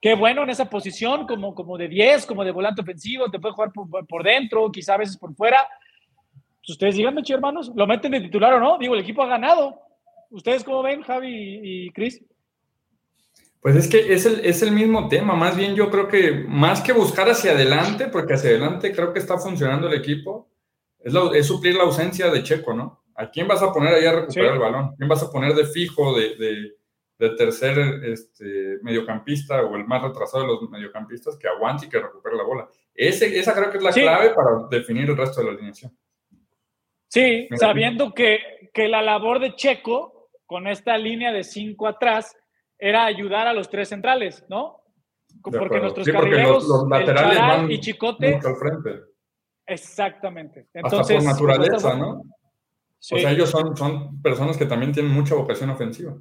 Qué 0.00 0.14
bueno 0.14 0.44
en 0.44 0.50
esa 0.50 0.70
posición, 0.70 1.26
como, 1.26 1.54
como 1.54 1.76
de 1.76 1.88
10, 1.88 2.24
como 2.24 2.44
de 2.44 2.52
volante 2.52 2.80
ofensivo, 2.82 3.30
te 3.30 3.38
puede 3.38 3.54
jugar 3.54 3.72
por, 3.72 4.22
dentro, 4.22 4.70
quizá 4.72 4.94
a 4.94 4.98
veces 4.98 5.16
por 5.18 5.34
fuera. 5.34 5.66
Pues 6.60 6.70
ustedes 6.70 6.94
díganme, 6.94 7.22
chicos 7.22 7.38
hermanos, 7.38 7.72
¿lo 7.74 7.86
meten 7.86 8.12
de 8.12 8.20
titular 8.20 8.54
o 8.54 8.60
no? 8.60 8.78
Digo, 8.78 8.94
el 8.94 9.00
equipo 9.00 9.22
ha 9.22 9.26
ganado. 9.26 9.78
¿Ustedes 10.30 10.64
cómo 10.64 10.82
ven, 10.82 11.02
Javi 11.02 11.60
y 11.62 11.90
Cris? 11.90 12.24
Pues 13.60 13.76
es 13.76 13.88
que 13.88 14.14
es 14.14 14.24
el, 14.24 14.40
es 14.40 14.62
el 14.62 14.72
mismo 14.72 15.08
tema, 15.08 15.34
más 15.34 15.54
bien 15.54 15.74
yo 15.74 15.90
creo 15.90 16.08
que 16.08 16.32
más 16.32 16.80
que 16.80 16.92
buscar 16.92 17.28
hacia 17.28 17.52
adelante, 17.52 18.06
porque 18.08 18.34
hacia 18.34 18.50
adelante 18.50 18.92
creo 18.92 19.12
que 19.12 19.18
está 19.18 19.36
funcionando 19.36 19.86
el 19.86 19.94
equipo, 19.94 20.48
es, 20.98 21.12
es 21.34 21.46
suplir 21.46 21.74
la 21.74 21.84
ausencia 21.84 22.30
de 22.30 22.42
Checo, 22.42 22.72
¿no? 22.72 23.02
¿A 23.14 23.30
quién 23.30 23.46
vas 23.46 23.62
a 23.62 23.70
poner 23.70 23.92
ahí 23.92 24.06
a 24.06 24.12
recuperar 24.12 24.54
el 24.54 24.58
balón? 24.58 24.94
¿Quién 24.96 25.08
vas 25.08 25.22
a 25.22 25.30
poner 25.30 25.52
de 25.54 25.66
fijo, 25.66 26.18
de, 26.18 26.36
de, 27.18 27.30
tercer 27.36 27.78
este, 28.04 28.78
mediocampista 28.80 29.60
o 29.60 29.76
el 29.76 29.84
más 29.84 30.02
retrasado 30.02 30.42
de 30.42 30.48
los 30.48 30.70
mediocampistas 30.70 31.36
que 31.36 31.46
aguante 31.46 31.84
y 31.84 31.88
que 31.90 32.00
recupere 32.00 32.36
la 32.36 32.44
bola? 32.44 32.66
Ese, 32.94 33.38
esa 33.38 33.54
creo 33.54 33.70
que 33.70 33.76
es 33.76 33.84
la 33.84 33.92
clave 33.92 34.30
para 34.30 34.68
definir 34.70 35.10
el 35.10 35.18
resto 35.18 35.40
de 35.40 35.46
la 35.48 35.52
alineación. 35.52 35.94
Sí, 37.08 37.46
sabiendo 37.56 38.14
que, 38.14 38.70
que 38.72 38.88
la 38.88 39.02
labor 39.02 39.38
de 39.38 39.54
Checo 39.54 40.30
con 40.46 40.66
esta 40.66 40.96
línea 40.96 41.30
de 41.30 41.44
cinco 41.44 41.88
atrás 41.88 42.34
era 42.80 43.04
ayudar 43.04 43.46
a 43.46 43.52
los 43.52 43.68
tres 43.68 43.88
centrales, 43.88 44.44
¿no? 44.48 44.82
Porque 45.42 45.80
nuestros 45.80 46.06
carrileros, 46.08 46.66
los, 46.66 46.88
laterales 46.88 47.38
van 47.38 47.70
y 47.70 47.80
Chicote. 47.80 48.34
Al 48.34 48.56
frente. 48.56 49.02
Exactamente. 49.66 50.68
Entonces, 50.74 51.18
Hasta 51.18 51.38
por 51.38 51.48
naturaleza, 51.48 51.96
¿no? 51.96 52.22
O 53.12 53.18
sea, 53.18 53.30
ellos 53.30 53.48
son, 53.48 53.76
son 53.76 54.20
personas 54.20 54.56
que 54.56 54.66
también 54.66 54.92
tienen 54.92 55.12
mucha 55.12 55.34
vocación 55.34 55.70
ofensiva. 55.70 56.16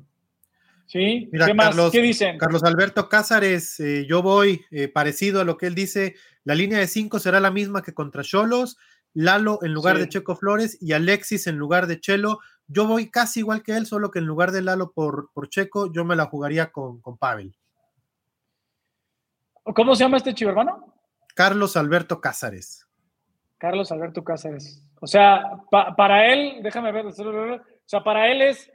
Sí, 0.85 1.29
¿qué 1.31 1.53
más? 1.53 1.67
Carlos, 1.67 1.91
¿Qué 1.91 2.01
dicen? 2.01 2.37
Carlos 2.37 2.63
Alberto 2.63 3.09
Cázares, 3.09 3.79
eh, 3.79 4.05
yo 4.07 4.23
voy 4.23 4.61
eh, 4.71 4.87
parecido 4.87 5.41
a 5.41 5.43
lo 5.43 5.57
que 5.57 5.67
él 5.67 5.75
dice. 5.75 6.15
La 6.43 6.55
línea 6.55 6.79
de 6.79 6.87
cinco 6.87 7.19
será 7.19 7.39
la 7.39 7.51
misma 7.51 7.83
que 7.83 7.93
contra 7.93 8.23
Cholos. 8.23 8.77
Lalo 9.13 9.59
en 9.61 9.73
lugar 9.73 9.97
de 9.97 10.07
Checo 10.07 10.35
Flores 10.35 10.77
y 10.81 10.93
Alexis 10.93 11.47
en 11.47 11.57
lugar 11.57 11.87
de 11.87 11.99
Chelo. 11.99 12.39
Yo 12.71 12.87
voy 12.87 13.09
casi 13.09 13.39
igual 13.39 13.63
que 13.63 13.75
él, 13.75 13.87
solo 13.87 14.11
que 14.11 14.19
en 14.19 14.25
lugar 14.25 14.51
de 14.51 14.61
Lalo 14.61 14.91
por, 14.91 15.31
por 15.33 15.49
Checo, 15.49 15.91
yo 15.91 16.05
me 16.05 16.15
la 16.15 16.27
jugaría 16.27 16.71
con, 16.71 17.01
con 17.01 17.17
Pavel. 17.17 17.55
¿Cómo 19.75 19.95
se 19.95 20.03
llama 20.03 20.17
este 20.17 20.35
chivo 20.35 20.51
hermano? 20.51 20.93
Carlos 21.35 21.75
Alberto 21.75 22.21
Cázares. 22.21 22.87
Carlos 23.57 23.91
Alberto 23.91 24.23
Cázares. 24.23 24.83
O 25.01 25.07
sea, 25.07 25.61
para 25.69 26.31
él, 26.31 26.61
déjame 26.61 26.91
ver, 26.91 27.07
o 27.07 27.11
sea, 27.85 28.03
para 28.03 28.31
él 28.31 28.43
es 28.43 28.71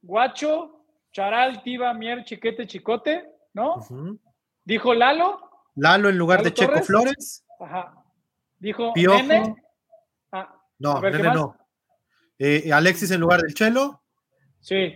Guacho, 0.00 0.84
Charal, 1.12 1.62
Tiba, 1.64 1.92
Mier, 1.94 2.24
Chiquete, 2.24 2.66
Chicote, 2.66 3.28
¿no? 3.54 3.76
Dijo 4.64 4.94
Lalo. 4.94 5.40
Lalo 5.74 6.08
en 6.08 6.16
lugar 6.16 6.42
de 6.44 6.54
Checo 6.54 6.80
Flores. 6.82 7.44
Ajá. 7.58 8.04
Dijo 8.58 8.92
Nene. 8.94 9.56
Ah, 10.30 10.54
no, 10.78 11.00
Nene 11.00 11.34
no. 11.34 11.56
Eh, 12.44 12.72
Alexis 12.72 13.12
en 13.12 13.20
lugar 13.20 13.40
del 13.40 13.54
Chelo. 13.54 14.02
Sí. 14.58 14.94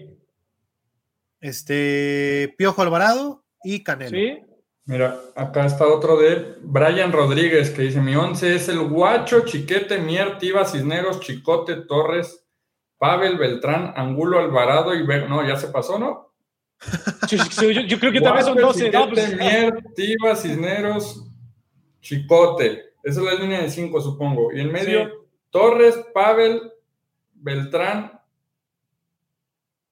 Este, 1.41 2.53
Piojo 2.59 2.83
Alvarado 2.83 3.45
y 3.63 3.85
Canelo. 3.85 4.11
Sí. 4.11 4.43
Mira, 4.85 5.21
acá 5.37 5.65
está 5.65 5.87
otro 5.87 6.17
de 6.17 6.57
Brian 6.63 7.13
Rodríguez 7.13 7.71
que 7.71 7.83
dice: 7.83 8.01
Mi 8.01 8.17
once 8.17 8.57
es 8.57 8.69
el 8.69 8.81
Guacho, 8.89 9.45
Chiquete, 9.45 9.99
Mier, 9.99 10.39
Tiva, 10.39 10.65
Cisneros, 10.65 11.21
Chicote, 11.21 11.83
Torres, 11.83 12.45
Pavel, 12.99 13.39
Beltrán, 13.39 13.93
Angulo, 13.95 14.41
Alvarado 14.41 14.93
y 14.93 15.07
No, 15.07 15.47
ya 15.47 15.55
se 15.55 15.69
pasó, 15.69 16.01
¿no? 16.01 16.35
yo, 17.29 18.01
creo 18.01 18.11
que 18.11 18.21
también 18.21 18.45
son 18.45 18.57
12. 18.57 18.87
Chiquete, 18.87 19.09
pues, 19.09 19.37
Mier, 19.37 19.85
Tiva, 19.95 20.35
Cisneros, 20.35 21.25
Chicote. 22.01 22.87
Esa 23.05 23.21
es 23.21 23.25
la 23.27 23.35
línea 23.35 23.63
de 23.63 23.71
cinco, 23.71 24.01
supongo. 24.01 24.53
Y 24.53 24.63
en 24.63 24.73
medio. 24.73 25.29
Torres, 25.51 25.97
Pavel, 26.13 26.73
Beltrán 27.47 28.21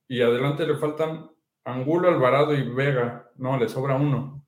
y 0.09 0.23
adelante 0.23 0.67
le 0.67 0.75
faltan 0.75 1.31
Angulo, 1.65 2.09
Alvarado 2.09 2.53
y 2.53 2.69
Vega. 2.69 3.31
No, 3.37 3.57
le 3.57 3.69
sobra 3.69 3.95
uno. 3.95 4.45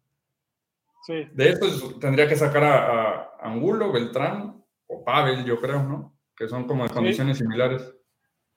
Sí. 1.06 1.28
De 1.32 1.50
estos 1.50 2.00
tendría 2.00 2.26
que 2.26 2.34
sacar 2.34 2.64
a, 2.64 3.30
Angulo, 3.40 3.92
Beltrán 3.92 4.60
o 4.88 5.04
Pavel, 5.04 5.44
yo 5.44 5.60
creo, 5.60 5.84
¿no? 5.84 6.18
Que 6.36 6.48
son 6.48 6.66
como 6.66 6.82
de 6.82 6.90
condiciones 6.92 7.38
similares. 7.38 7.94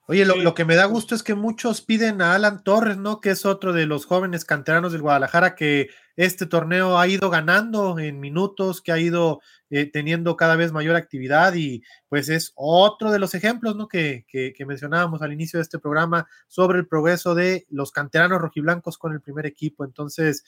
Oye, 0.10 0.26
lo, 0.26 0.56
que 0.56 0.66
me 0.66 0.76
da 0.76 0.86
gusto 0.86 1.14
es 1.14 1.22
que 1.22 1.36
muchos 1.36 1.84
piden 1.84 2.24
a 2.24 2.34
Alan 2.34 2.64
Torres, 2.64 2.98
¿no? 2.98 3.22
Que 3.22 3.30
es 3.30 3.46
otro 3.46 3.74
de 3.74 3.86
los 3.86 4.08
jóvenes 4.08 4.44
canteranos 4.44 4.92
del 4.92 5.04
Guadalajara 5.04 5.54
que 5.54 5.90
este 6.16 6.48
torneo 6.48 6.98
ha 6.98 7.08
ido 7.08 7.30
ganando 7.30 8.00
en 8.00 8.20
minutos, 8.20 8.82
que 8.82 8.92
ha 8.92 8.98
ido 8.98 9.40
eh, 9.70 9.86
teniendo 9.86 10.36
cada 10.36 10.56
vez 10.56 10.72
mayor 10.72 10.96
actividad 10.96 11.54
y 11.54 11.84
pues 12.08 12.28
es 12.30 12.54
otro 12.56 13.12
de 13.12 13.20
los 13.20 13.36
ejemplos, 13.36 13.76
¿no? 13.76 13.88
Que, 13.88 14.26
mencionábamos 14.66 15.22
al 15.22 15.32
inicio 15.32 15.60
de 15.60 15.64
este 15.64 15.78
programa 15.78 16.28
sobre 16.48 16.80
el 16.80 16.88
progreso 16.88 17.36
de 17.36 17.68
los 17.70 17.92
canteranos 17.92 18.42
rojiblancos 18.42 18.98
con 18.98 19.14
el 19.14 19.22
primer 19.22 19.46
equipo. 19.46 19.86
Entonces, 19.86 20.44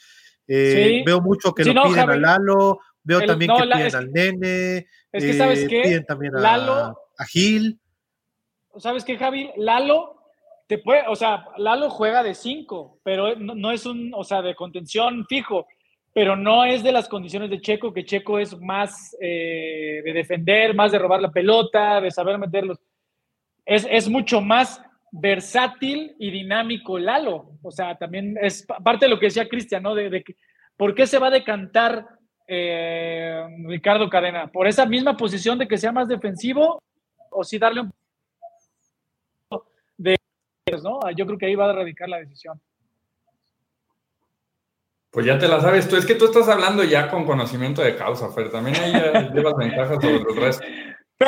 eh, 0.48 1.04
veo 1.06 1.22
mucho 1.22 1.54
que 1.54 1.66
lo 1.66 1.84
piden 1.84 2.10
a 2.10 2.16
Lalo, 2.16 2.80
veo 3.04 3.24
también 3.28 3.52
que 3.56 3.62
piden 3.62 3.96
al 3.96 4.12
Nene, 4.12 4.88
es 5.12 5.24
que, 5.24 5.38
¿sabes 5.38 5.60
eh, 5.60 5.68
qué? 5.68 5.82
piden 5.84 6.04
también 6.04 6.36
a, 6.36 6.96
a 7.16 7.26
Gil. 7.26 7.80
¿Sabes 8.78 9.04
qué, 9.04 9.18
Javi? 9.18 9.52
Lalo 9.58 10.22
te 10.68 10.78
puede, 10.78 11.04
o 11.10 11.16
sea, 11.16 11.46
Lalo 11.58 11.90
juega 11.90 12.24
de 12.24 12.34
cinco, 12.34 13.00
pero 13.04 13.36
no, 13.36 13.72
es 13.72 13.86
un, 13.86 14.14
o 14.16 14.24
sea, 14.24 14.42
de 14.42 14.56
contención 14.56 15.26
fijo, 15.28 15.68
pero 16.14 16.38
no 16.38 16.64
es 16.64 16.82
de 16.82 16.94
las 16.94 17.10
condiciones 17.10 17.50
de 17.50 17.60
Checo, 17.60 17.94
que 17.94 18.06
Checo 18.06 18.40
es 18.40 18.58
más 18.58 19.16
eh, 19.20 20.02
de 20.04 20.14
defender, 20.14 20.74
más 20.74 20.94
de 20.94 21.00
robar 21.00 21.22
la 21.22 21.32
pelota, 21.32 22.00
de 22.00 22.10
saber 22.10 22.38
meterlos. 22.38 22.80
Es, 23.66 23.86
es 23.90 24.08
mucho 24.08 24.40
más 24.40 24.82
versátil 25.12 26.16
y 26.18 26.32
dinámico 26.32 26.98
Lalo. 26.98 27.52
O 27.62 27.72
sea, 27.72 27.98
también 27.98 28.38
es 28.42 28.66
parte 28.84 29.06
de 29.06 29.10
lo 29.10 29.20
que 29.20 29.26
decía 29.26 29.50
Cristian, 29.50 29.84
¿no? 29.84 29.94
De, 29.94 30.24
por 30.78 30.96
qué 30.96 31.06
se 31.06 31.20
va 31.20 31.28
a 31.28 31.32
decantar 31.32 32.08
eh, 32.48 33.44
Ricardo 33.66 34.10
Cadena. 34.10 34.48
¿Por 34.48 34.68
esa 34.68 34.86
misma 34.86 35.18
posición 35.18 35.60
de 35.60 35.68
que 35.68 35.78
sea 35.78 35.92
más 35.92 36.08
defensivo 36.08 36.82
o 37.30 37.44
si 37.44 37.58
darle 37.58 37.82
un 37.82 37.94
¿no? 40.84 41.00
Yo 41.16 41.26
creo 41.26 41.38
que 41.38 41.46
ahí 41.46 41.56
va 41.56 41.70
a 41.70 41.74
radicar 41.74 42.10
la 42.10 42.20
decisión. 42.20 42.60
Pues 45.12 45.26
ya 45.26 45.38
te 45.38 45.48
la 45.48 45.60
sabes 45.60 45.90
tú, 45.90 45.98
es 45.98 46.06
que 46.06 46.16
tú 46.16 46.26
estás 46.26 46.48
hablando 46.48 46.86
ya 46.86 47.10
con 47.10 47.26
conocimiento 47.26 47.82
de 47.82 47.98
causa, 47.98 48.32
Fer, 48.32 48.50
también 48.50 48.78
ahí 48.78 48.94
llevas 49.34 49.56
ventajas 49.58 50.02
sobre 50.02 50.20
los 50.20 50.36
restos. 50.36 50.68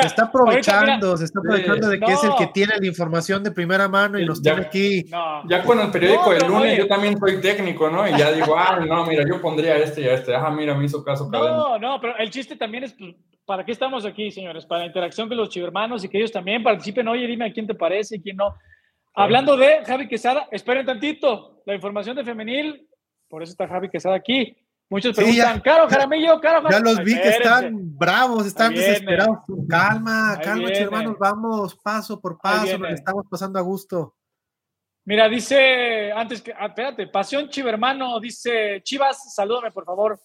Se 0.00 0.06
está 0.08 0.24
aprovechando, 0.24 1.16
se 1.16 1.24
está 1.24 1.38
aprovechando 1.38 1.88
de 1.88 2.00
que 2.00 2.12
es 2.12 2.24
el 2.24 2.34
que 2.36 2.46
tiene 2.48 2.74
la 2.80 2.86
información 2.86 3.44
de 3.44 3.52
primera 3.52 3.88
mano 3.88 4.18
y 4.18 4.24
nos 4.24 4.42
tiene 4.42 4.62
aquí. 4.62 5.04
Ya 5.48 5.62
con 5.64 5.78
el 5.78 5.90
periódico 5.90 6.30
del 6.32 6.48
lunes 6.48 6.78
yo 6.78 6.88
también 6.88 7.16
soy 7.18 7.40
técnico, 7.40 7.88
¿no? 7.90 8.08
Y 8.08 8.16
ya 8.18 8.32
digo, 8.32 8.54
ah, 8.58 8.80
no, 8.80 9.06
mira, 9.06 9.22
yo 9.28 9.40
pondría 9.40 9.76
este 9.76 10.02
y 10.02 10.08
este. 10.08 10.34
Ajá, 10.34 10.50
mira, 10.50 10.74
me 10.74 10.84
hizo 10.84 11.04
caso. 11.04 11.28
No, 11.30 11.78
no, 11.78 12.00
pero 12.00 12.16
el 12.18 12.30
chiste 12.30 12.56
también 12.56 12.84
es, 12.84 12.94
pues, 12.94 13.14
¿para 13.44 13.64
qué 13.64 13.72
estamos 13.72 14.04
aquí, 14.04 14.30
señores? 14.30 14.66
Para 14.66 14.80
la 14.80 14.86
interacción 14.86 15.28
con 15.28 15.36
los 15.36 15.50
chivermanos 15.50 16.04
y 16.04 16.08
que 16.08 16.18
ellos 16.18 16.32
también 16.32 16.62
participen. 16.62 17.06
Oye, 17.08 17.26
dime 17.26 17.46
a 17.46 17.52
quién 17.52 17.66
te 17.66 17.74
parece 17.74 18.16
y 18.16 18.20
quién 18.20 18.36
no. 18.36 18.54
Hablando 19.14 19.56
de 19.56 19.84
Javi 19.84 20.08
Quesada, 20.08 20.48
esperen 20.50 20.84
tantito, 20.84 21.62
la 21.66 21.74
información 21.74 22.16
de 22.16 22.24
femenil, 22.24 22.88
por 23.28 23.42
eso 23.42 23.52
está 23.52 23.68
Javi 23.68 23.88
Quesada 23.88 24.16
aquí. 24.16 24.56
Muchos 24.90 25.16
preguntan, 25.16 25.60
Caro 25.60 25.88
Jaramillo, 25.88 26.40
Caro 26.40 26.68
Ya 26.68 26.80
los 26.80 27.02
vi 27.02 27.14
que 27.14 27.28
están 27.28 27.96
bravos, 27.96 28.46
están 28.46 28.74
desesperados. 28.74 29.38
Calma, 29.68 30.38
calma, 30.42 30.68
hermanos, 30.68 31.16
vamos 31.18 31.76
paso 31.76 32.20
por 32.20 32.38
paso, 32.38 32.76
nos 32.76 32.92
estamos 32.92 33.24
pasando 33.30 33.58
a 33.58 33.62
gusto. 33.62 34.16
Mira, 35.06 35.28
dice, 35.28 36.10
antes 36.12 36.42
que, 36.42 36.52
ah, 36.52 36.66
espérate, 36.66 37.06
Pasión 37.06 37.48
Chivermano, 37.48 38.18
dice, 38.18 38.80
Chivas, 38.82 39.34
salúdame 39.34 39.70
por 39.70 39.84
favor. 39.84 40.18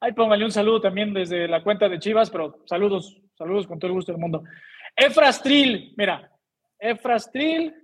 Ahí 0.00 0.12
póngale 0.12 0.44
un 0.44 0.52
saludo 0.52 0.80
también 0.80 1.12
desde 1.14 1.48
la 1.48 1.62
cuenta 1.62 1.88
de 1.88 1.98
Chivas, 1.98 2.30
pero 2.30 2.62
saludos, 2.66 3.20
saludos 3.36 3.66
con 3.66 3.78
todo 3.78 3.88
el 3.88 3.94
gusto 3.94 4.12
del 4.12 4.20
mundo. 4.20 4.44
Efrastril, 4.94 5.94
mira, 5.96 6.30
Efrastril, 6.78 7.81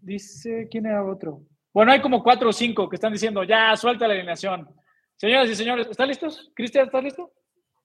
Dice, 0.00 0.68
¿quién 0.70 0.86
era 0.86 1.04
otro? 1.04 1.42
Bueno, 1.72 1.92
hay 1.92 2.00
como 2.00 2.22
cuatro 2.22 2.48
o 2.48 2.52
cinco 2.52 2.88
que 2.88 2.96
están 2.96 3.12
diciendo, 3.12 3.44
ya, 3.44 3.76
suelta 3.76 4.08
la 4.08 4.14
alineación. 4.14 4.68
Señoras 5.16 5.50
y 5.50 5.54
señores, 5.54 5.86
¿están 5.88 6.08
listos? 6.08 6.50
Cristian, 6.54 6.86
¿estás 6.86 7.04
listo? 7.04 7.30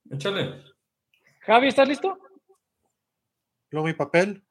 Échale. 0.09 0.63
Javi, 1.41 1.67
¿estás 1.67 1.87
listo? 1.87 2.17
Yo 3.71 3.83
mi 3.83 3.93
papel. 3.93 4.43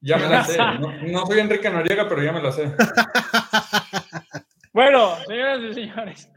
Ya 0.00 0.16
me 0.18 0.28
la 0.28 0.44
sé. 0.44 0.58
No, 1.12 1.26
soy 1.26 1.40
Enrique 1.40 1.70
Noriega, 1.70 2.08
pero 2.08 2.22
ya 2.22 2.32
me 2.32 2.42
la 2.42 2.52
sé. 2.52 2.74
bueno, 4.72 5.16
señoras 5.26 5.60
y 5.62 5.74
señores, 5.74 6.30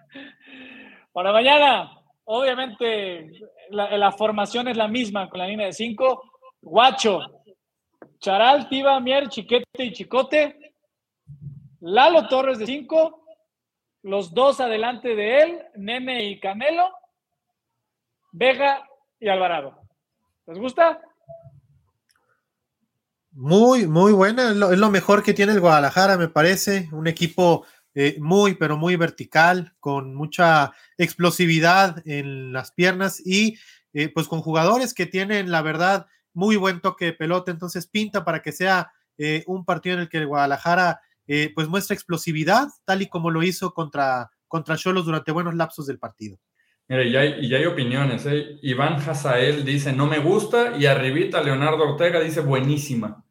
para 1.12 1.32
mañana, 1.32 1.92
obviamente, 2.24 3.32
la, 3.70 3.98
la 3.98 4.12
formación 4.12 4.68
es 4.68 4.78
la 4.78 4.88
misma 4.88 5.30
con 5.30 5.40
la 5.40 5.48
línea 5.48 5.68
de 5.68 5.74
cinco. 5.74 6.22
Guacho, 6.62 7.20
Charal, 8.26 8.68
Tiba, 8.68 9.00
Mier, 9.00 9.30
Chiquete 9.30 9.84
y 9.84 9.94
Chicote. 9.94 10.74
Lalo 11.80 12.28
Torres 12.28 12.58
de 12.58 12.66
5. 12.66 13.24
Los 14.02 14.34
dos 14.34 14.60
adelante 14.60 15.10
de 15.16 15.42
él, 15.44 15.62
Nene 15.76 16.26
y 16.26 16.40
Canelo. 16.40 16.90
Vega 18.32 18.84
y 19.20 19.28
Alvarado. 19.28 19.80
¿Les 20.48 20.58
gusta? 20.58 21.00
Muy, 23.30 23.86
muy 23.86 24.12
buena. 24.12 24.50
Es 24.50 24.56
lo, 24.58 24.90
mejor 24.90 25.22
que 25.22 25.36
tiene 25.36 25.52
el 25.52 25.62
Guadalajara, 25.62 26.18
me 26.18 26.28
parece. 26.28 26.90
Un 26.94 27.06
equipo 27.06 27.64
eh, 27.94 28.18
muy, 28.20 28.56
pero 28.56 28.76
muy 28.76 28.96
vertical, 28.96 29.76
con 29.80 30.16
mucha 30.16 30.74
explosividad 30.98 32.02
en 32.08 32.54
las 32.54 32.72
piernas 32.72 33.22
y 33.24 33.60
eh, 33.94 34.10
pues 34.10 34.28
con 34.28 34.42
jugadores 34.42 34.96
que 34.96 35.06
tienen, 35.06 35.52
la 35.52 35.62
verdad, 35.62 36.08
muy 36.36 36.56
buen 36.58 36.82
toque 36.82 37.06
de 37.06 37.14
pelota, 37.14 37.52
entonces 37.52 37.88
pinta 37.88 38.24
para 38.24 38.42
que 38.42 38.52
sea 38.52 38.92
eh, 39.18 39.44
un 39.48 39.66
partido 39.66 39.96
en 39.96 40.02
el 40.02 40.10
que 40.10 40.18
el 40.18 40.28
Guadalajara 40.28 41.02
eh, 41.28 41.52
pues 41.56 41.68
muestra 41.68 41.94
explosividad, 41.94 42.68
tal 42.86 43.02
y 43.02 43.08
como 43.08 43.32
lo 43.32 43.42
hizo 43.42 43.74
contra 43.74 44.30
contra 44.48 44.78
Cholos 44.78 45.06
durante 45.06 45.32
buenos 45.32 45.56
lapsos 45.56 45.88
del 45.88 46.00
partido. 46.00 46.38
Mira, 46.88 47.04
y 47.04 47.16
hay, 47.16 47.46
y 47.46 47.54
hay 47.54 47.66
opiniones. 47.66 48.26
¿eh? 48.26 48.60
Iván 48.62 48.96
Hazael 48.96 49.66
dice 49.66 49.92
no 49.92 50.06
me 50.06 50.20
gusta 50.20 50.78
y 50.78 50.86
arribita 50.86 51.42
Leonardo 51.42 51.84
Ortega 51.84 52.20
dice 52.20 52.42
buenísima. 52.42 53.24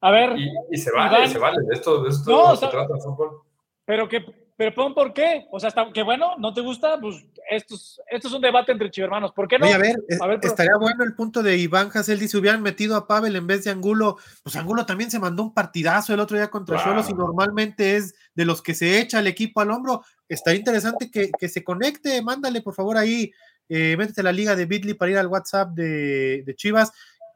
A 0.00 0.10
ver. 0.10 0.36
Y, 0.70 0.76
se 0.78 0.90
vale, 0.90 1.28
se 1.28 1.38
vale. 1.38 1.58
De 1.68 1.74
esto, 1.74 2.02
de 2.02 2.10
esto 2.10 2.56
se 2.56 2.66
trata 2.68 2.94
el 2.94 3.00
fútbol. 3.00 3.42
Pero 3.84 4.08
que 4.08 4.24
pero 4.56 4.74
pon 4.74 4.94
por 4.94 5.12
qué. 5.12 5.46
O 5.50 5.58
sea, 5.58 5.68
está, 5.68 5.92
que 5.92 6.02
bueno, 6.02 6.36
¿no 6.38 6.52
te 6.52 6.60
gusta? 6.60 6.98
Pues 7.00 7.24
esto 7.54 7.74
es, 7.74 8.00
esto 8.10 8.28
es 8.28 8.34
un 8.34 8.40
debate 8.40 8.72
entre 8.72 8.90
chivermanos. 8.90 9.32
¿Por 9.32 9.48
qué 9.48 9.58
no? 9.58 9.66
a 9.66 9.78
ver, 9.78 9.96
estaría 10.42 10.76
bueno 10.76 11.04
el 11.04 11.14
punto 11.14 11.42
de 11.42 11.56
Iván 11.56 11.90
Hassel. 11.92 12.18
Dice, 12.18 12.36
hubieran 12.36 12.62
metido 12.62 12.96
a 12.96 13.06
Pavel 13.06 13.36
en 13.36 13.46
vez 13.46 13.64
de 13.64 13.70
Angulo. 13.70 14.18
Pues 14.42 14.56
Angulo 14.56 14.86
también 14.86 15.10
se 15.10 15.18
mandó 15.18 15.42
un 15.42 15.54
partidazo 15.54 16.14
el 16.14 16.20
otro 16.20 16.36
día 16.36 16.50
contra 16.50 16.82
Cholos 16.82 17.08
y 17.08 17.14
normalmente 17.14 17.96
es 17.96 18.14
de 18.34 18.44
los 18.44 18.62
que 18.62 18.74
se 18.74 19.00
echa 19.00 19.20
el 19.20 19.26
equipo 19.26 19.60
al 19.60 19.70
hombro. 19.70 20.04
Estaría 20.28 20.58
interesante 20.58 21.10
que, 21.10 21.48
se 21.48 21.64
conecte. 21.64 22.22
Mándale, 22.22 22.62
por 22.62 22.74
favor, 22.74 22.96
ahí. 22.96 23.32
Eh, 23.68 23.96
métete 23.96 24.20
a 24.20 24.24
la 24.24 24.32
liga 24.32 24.54
de 24.54 24.66
Bitly 24.66 24.94
para 24.94 25.12
ir 25.12 25.18
al 25.18 25.28
WhatsApp 25.28 25.70
de, 25.70 26.42
de 26.44 26.54
Chivas 26.54 26.92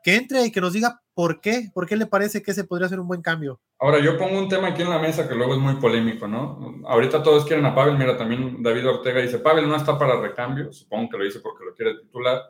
que 0.06 0.14
entre 0.14 0.46
y 0.46 0.52
que 0.52 0.60
nos 0.60 0.72
diga 0.72 1.02
por 1.14 1.40
qué, 1.40 1.68
por 1.74 1.88
qué 1.88 1.96
le 1.96 2.06
parece 2.06 2.40
que 2.40 2.52
ese 2.52 2.62
podría 2.62 2.88
ser 2.88 3.00
un 3.00 3.08
buen 3.08 3.22
cambio. 3.22 3.60
Ahora, 3.80 3.98
yo 3.98 4.16
pongo 4.16 4.38
un 4.38 4.48
tema 4.48 4.68
aquí 4.68 4.82
en 4.82 4.90
la 4.90 5.00
mesa 5.00 5.28
que 5.28 5.34
luego 5.34 5.54
es 5.54 5.58
muy 5.58 5.74
polémico, 5.80 6.28
¿no? 6.28 6.80
Ahorita 6.86 7.24
todos 7.24 7.44
quieren 7.44 7.66
a 7.66 7.74
Pavel, 7.74 7.98
mira, 7.98 8.16
también 8.16 8.62
David 8.62 8.88
Ortega 8.88 9.20
dice, 9.20 9.40
Pavel 9.40 9.68
no 9.68 9.74
está 9.74 9.98
para 9.98 10.20
recambio, 10.20 10.72
supongo 10.72 11.08
que 11.08 11.18
lo 11.18 11.24
dice 11.24 11.40
porque 11.40 11.64
lo 11.64 11.74
quiere 11.74 11.98
titular, 11.98 12.40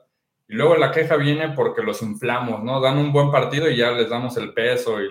y 0.47 0.55
luego 0.55 0.77
la 0.77 0.91
queja 0.91 1.17
viene 1.17 1.49
porque 1.57 1.81
los 1.81 2.03
inflamos, 2.03 2.63
¿no? 2.63 2.79
Dan 2.79 2.99
un 2.99 3.11
buen 3.11 3.31
partido 3.31 3.71
y 3.71 3.79
ya 3.79 3.91
les 3.93 4.11
damos 4.11 4.37
el 4.37 4.53
peso 4.53 5.03
y 5.03 5.09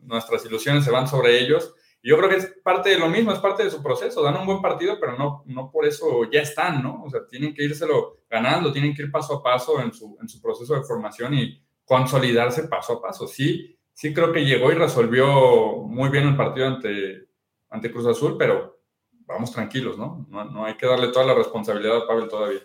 nuestras 0.00 0.46
ilusiones 0.46 0.82
se 0.82 0.90
van 0.90 1.06
sobre 1.06 1.38
ellos. 1.38 1.74
Y 2.00 2.08
yo 2.08 2.16
creo 2.16 2.30
que 2.30 2.36
es 2.36 2.54
parte 2.64 2.88
de 2.88 2.98
lo 2.98 3.10
mismo, 3.10 3.32
es 3.32 3.38
parte 3.38 3.64
de 3.64 3.70
su 3.70 3.82
proceso, 3.82 4.22
dan 4.22 4.38
un 4.38 4.46
buen 4.46 4.62
partido, 4.62 4.96
pero 4.98 5.18
no, 5.18 5.42
no 5.44 5.70
por 5.70 5.84
eso 5.84 6.24
ya 6.32 6.40
están, 6.40 6.82
¿no? 6.82 7.02
O 7.04 7.10
sea, 7.10 7.26
tienen 7.28 7.52
que 7.52 7.64
írselo 7.64 8.20
ganando, 8.30 8.72
tienen 8.72 8.94
que 8.94 9.02
ir 9.02 9.10
paso 9.10 9.34
a 9.34 9.42
paso 9.42 9.78
en 9.82 9.92
su, 9.92 10.16
en 10.22 10.26
su 10.26 10.40
proceso 10.40 10.74
de 10.74 10.82
formación 10.82 11.34
y 11.34 11.65
consolidarse 11.86 12.68
paso 12.68 12.94
a 12.94 13.02
paso. 13.02 13.26
Sí, 13.26 13.78
sí 13.94 14.12
creo 14.12 14.32
que 14.32 14.44
llegó 14.44 14.70
y 14.70 14.74
resolvió 14.74 15.76
muy 15.78 16.10
bien 16.10 16.28
el 16.28 16.36
partido 16.36 16.66
ante, 16.66 17.28
ante 17.70 17.90
Cruz 17.90 18.06
Azul, 18.06 18.36
pero 18.36 18.80
vamos 19.24 19.52
tranquilos, 19.52 19.96
¿no? 19.96 20.26
¿no? 20.28 20.64
hay 20.64 20.74
que 20.74 20.86
darle 20.86 21.08
toda 21.08 21.24
la 21.24 21.34
responsabilidad 21.34 21.96
a 21.96 22.06
Pavel 22.06 22.28
todavía. 22.28 22.60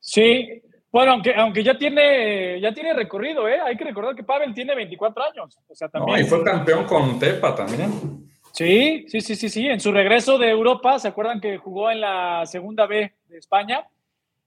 Sí, 0.00 0.62
bueno, 0.90 1.12
aunque, 1.12 1.34
aunque 1.34 1.62
ya 1.62 1.76
tiene 1.76 2.60
ya 2.60 2.72
tiene 2.72 2.94
recorrido, 2.94 3.48
¿eh? 3.48 3.60
Hay 3.60 3.76
que 3.76 3.84
recordar 3.84 4.14
que 4.14 4.22
Pavel 4.22 4.54
tiene 4.54 4.74
24 4.74 5.24
años. 5.24 5.58
O 5.68 5.74
sea, 5.74 5.88
también. 5.88 6.16
No, 6.16 6.22
y 6.22 6.26
fue 6.26 6.42
campeón 6.44 6.84
con 6.84 7.18
Tepa 7.18 7.54
también. 7.54 8.30
Sí, 8.52 9.04
sí, 9.08 9.20
sí, 9.20 9.34
sí, 9.34 9.48
sí. 9.48 9.66
En 9.66 9.80
su 9.80 9.92
regreso 9.92 10.38
de 10.38 10.48
Europa, 10.48 10.98
¿se 10.98 11.08
acuerdan 11.08 11.40
que 11.40 11.58
jugó 11.58 11.90
en 11.90 12.00
la 12.00 12.46
segunda 12.46 12.86
B 12.86 13.12
de 13.28 13.38
España? 13.38 13.86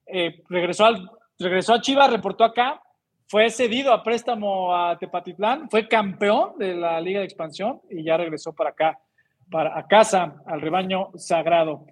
Eh, 0.07 0.41
regresó, 0.49 0.85
al, 0.85 1.11
regresó 1.37 1.75
a 1.75 1.81
Chivas, 1.81 2.09
reportó 2.09 2.45
acá 2.45 2.81
fue 3.29 3.51
cedido 3.51 3.93
a 3.93 4.03
préstamo 4.03 4.75
a 4.75 4.97
Tepatitlán, 4.97 5.69
fue 5.69 5.87
campeón 5.87 6.57
de 6.57 6.73
la 6.73 6.99
Liga 6.99 7.19
de 7.19 7.25
Expansión 7.25 7.79
y 7.87 8.03
ya 8.03 8.17
regresó 8.17 8.53
para 8.53 8.71
acá, 8.71 8.99
para 9.51 9.77
a 9.77 9.85
casa, 9.87 10.41
al 10.47 10.59
rebaño 10.59 11.11
sagrado. 11.15 11.85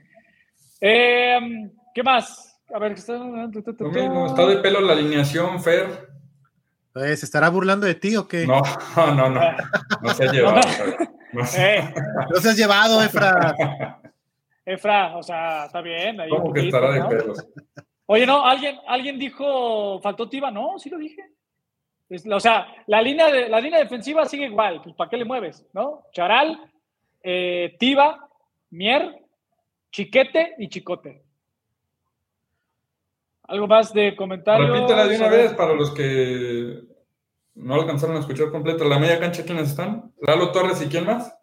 Em, 0.82 1.72
¿Qué 1.94 2.02
más? 2.02 2.60
A 2.74 2.80
ver, 2.80 2.94
está, 2.94 3.14
está 3.56 4.46
de 4.48 4.58
pelo 4.58 4.82
la 4.82 4.94
alineación, 4.94 5.62
Fer. 5.62 6.10
Pues, 6.92 7.20
¿Se 7.20 7.26
estará 7.28 7.50
burlando 7.50 7.86
de 7.86 7.94
ti 7.94 8.16
o 8.16 8.28
qué? 8.28 8.48
No, 8.48 8.60
no, 8.96 9.30
no. 9.30 9.42
No 10.02 10.14
se 10.16 10.24
ha 10.24 10.32
llevado. 10.32 10.62
No, 11.34 11.44
eh. 11.56 11.94
no 12.32 12.42
se 12.42 12.50
has 12.50 12.58
llevado, 12.58 13.04
Efra. 13.04 13.56
Efra, 14.66 15.16
o 15.16 15.22
sea, 15.22 15.66
está 15.66 15.82
bien. 15.82 16.18
¿Cómo 16.30 16.52
que 16.52 16.62
estará 16.62 16.92
de 16.92 17.04
pelos? 17.04 17.48
Oye, 18.08 18.26
no, 18.26 18.46
alguien, 18.46 18.80
alguien 18.88 19.20
dijo, 19.20 20.00
faltó 20.02 20.30
Tiba, 20.30 20.50
no, 20.50 20.80
sí 20.80 20.90
lo 20.90 20.98
dije. 20.98 21.24
o 22.32 22.40
sea, 22.40 22.68
la 22.88 23.02
línea, 23.02 23.30
de, 23.30 23.50
la 23.50 23.60
línea 23.60 23.80
defensiva 23.80 24.26
sigue 24.26 24.46
igual, 24.46 24.82
pues 24.82 24.96
¿para 24.96 25.10
qué 25.10 25.18
le 25.18 25.26
mueves? 25.26 25.66
¿No? 25.74 26.04
Charal, 26.14 26.72
eh, 27.22 27.76
Tiba, 27.78 28.30
Mier, 28.70 29.24
Chiquete 29.92 30.56
y 30.58 30.70
Chicote. 30.70 31.22
¿Algo 33.44 33.68
más 33.68 33.94
de 33.94 34.16
comentarios? 34.16 34.70
Repítela 34.70 35.06
de 35.06 35.18
una 35.18 35.28
vez 35.30 35.54
para 35.54 35.74
los 35.74 35.92
que 35.92 36.82
no 37.56 37.76
alcanzaron 37.76 38.16
a 38.16 38.20
escuchar 38.20 38.52
completo. 38.52 38.86
¿La 38.86 39.00
media 39.00 39.20
cancha 39.20 39.44
quiénes 39.44 39.70
están? 39.70 40.14
Lalo 40.22 40.52
Torres 40.52 40.82
y 40.82 40.88
quién 40.88 41.06
más? 41.06 41.34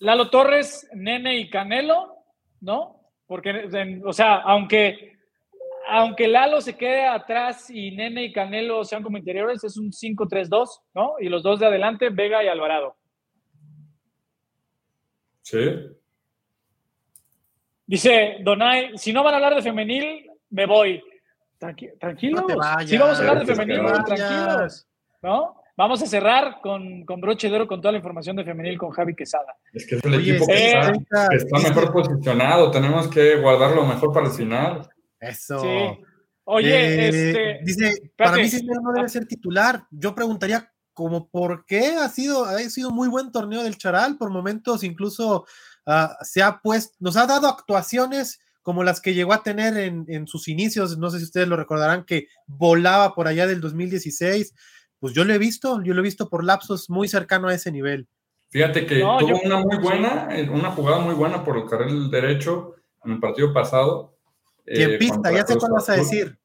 Lalo 0.00 0.28
Torres, 0.28 0.88
Nene 0.94 1.38
y 1.38 1.50
Canelo, 1.50 2.24
¿no? 2.60 3.10
Porque, 3.26 3.68
o 4.04 4.12
sea, 4.12 4.36
aunque 4.36 5.17
aunque 5.88 6.28
Lalo 6.28 6.60
se 6.60 6.76
quede 6.76 7.06
atrás 7.06 7.70
y 7.70 7.90
Nene 7.92 8.24
y 8.24 8.32
Canelo 8.32 8.84
sean 8.84 9.02
como 9.02 9.16
interiores, 9.16 9.64
es 9.64 9.76
un 9.78 9.90
5-3-2, 9.90 10.68
¿no? 10.94 11.14
Y 11.18 11.28
los 11.28 11.42
dos 11.42 11.58
de 11.60 11.66
adelante, 11.66 12.10
Vega 12.10 12.44
y 12.44 12.48
Alvarado. 12.48 12.96
Sí. 15.42 15.58
Dice 17.86 18.36
Donay, 18.42 18.98
si 18.98 19.14
no 19.14 19.24
van 19.24 19.32
a 19.32 19.36
hablar 19.38 19.54
de 19.54 19.62
femenil, 19.62 20.30
me 20.50 20.66
voy. 20.66 21.02
tranquilo. 21.58 22.46
si 22.84 22.98
vamos 22.98 23.18
a 23.18 23.20
hablar 23.20 23.46
de 23.46 23.54
femenil, 23.54 23.80
tranquilos. 24.04 24.86
¿No? 25.22 25.56
Vamos 25.74 26.02
a 26.02 26.06
cerrar 26.06 26.60
con, 26.60 27.04
con 27.04 27.20
broche 27.20 27.48
de 27.48 27.56
oro 27.56 27.66
con 27.66 27.80
toda 27.80 27.92
la 27.92 27.98
información 27.98 28.36
de 28.36 28.44
femenil 28.44 28.76
con 28.76 28.90
Javi 28.90 29.14
Quesada. 29.14 29.56
Es 29.72 29.86
que 29.86 29.94
es 29.94 30.04
el 30.04 30.14
equipo 30.14 30.46
que, 30.46 30.70
está, 30.70 31.28
que 31.30 31.36
está 31.36 31.58
mejor 31.60 31.92
posicionado. 31.92 32.70
Tenemos 32.70 33.08
que 33.08 33.36
guardarlo 33.36 33.86
mejor 33.86 34.12
para 34.12 34.26
el 34.26 34.32
final. 34.32 34.88
Eso. 35.20 35.62
Oye, 36.44 36.70
eh, 36.70 37.08
este, 37.08 37.60
dice, 37.62 38.12
para 38.16 38.36
mí 38.36 38.48
Cisneros 38.48 38.82
no 38.82 38.92
debe 38.92 39.08
ser 39.08 39.26
titular. 39.26 39.86
Yo 39.90 40.14
preguntaría 40.14 40.72
como 40.94 41.28
por 41.28 41.64
qué 41.66 41.96
ha 41.96 42.08
sido, 42.08 42.44
ha 42.44 42.58
sido 42.58 42.90
muy 42.90 43.08
buen 43.08 43.30
torneo 43.30 43.62
del 43.62 43.76
Charal, 43.78 44.16
por 44.16 44.30
momentos 44.30 44.82
incluso 44.82 45.46
ah, 45.86 46.16
se 46.22 46.42
ha 46.42 46.60
puesto, 46.60 46.96
nos 47.00 47.16
ha 47.16 47.26
dado 47.26 47.46
actuaciones 47.48 48.40
como 48.62 48.82
las 48.82 49.00
que 49.00 49.14
llegó 49.14 49.32
a 49.32 49.42
tener 49.42 49.78
en, 49.78 50.26
sus 50.26 50.48
inicios, 50.48 50.98
no 50.98 51.08
sé 51.08 51.18
si 51.18 51.24
ustedes 51.24 51.48
lo 51.48 51.56
recordarán, 51.56 52.04
que 52.04 52.26
volaba 52.46 53.14
por 53.14 53.26
allá 53.26 53.46
del 53.46 53.60
2016, 53.60 54.54
pues 54.98 55.14
yo 55.14 55.24
lo 55.24 55.32
he 55.32 55.38
visto, 55.38 55.82
yo 55.82 55.94
lo 55.94 56.00
he 56.00 56.02
visto 56.02 56.28
por 56.28 56.44
lapsos 56.44 56.90
muy 56.90 57.08
cercano 57.08 57.48
a 57.48 57.54
ese 57.54 57.72
nivel. 57.72 58.08
Fíjate 58.50 58.84
que 58.84 58.98
tuvo 58.98 59.40
una 59.42 59.58
muy 59.60 59.78
buena, 59.78 60.28
una 60.50 60.70
jugada 60.72 60.98
muy 60.98 61.14
buena 61.14 61.44
por 61.44 61.56
el 61.56 61.64
carril 61.64 62.10
derecho 62.10 62.74
en 63.04 63.12
el 63.12 63.20
partido 63.20 63.54
pasado, 63.54 64.17
¿Quién 64.74 64.90
eh, 64.92 64.98
pista? 64.98 65.32
Ya 65.32 65.46
sé 65.46 65.56
cuál 65.56 65.72
vas 65.72 65.88
a 65.88 65.94
decir. 65.94 66.38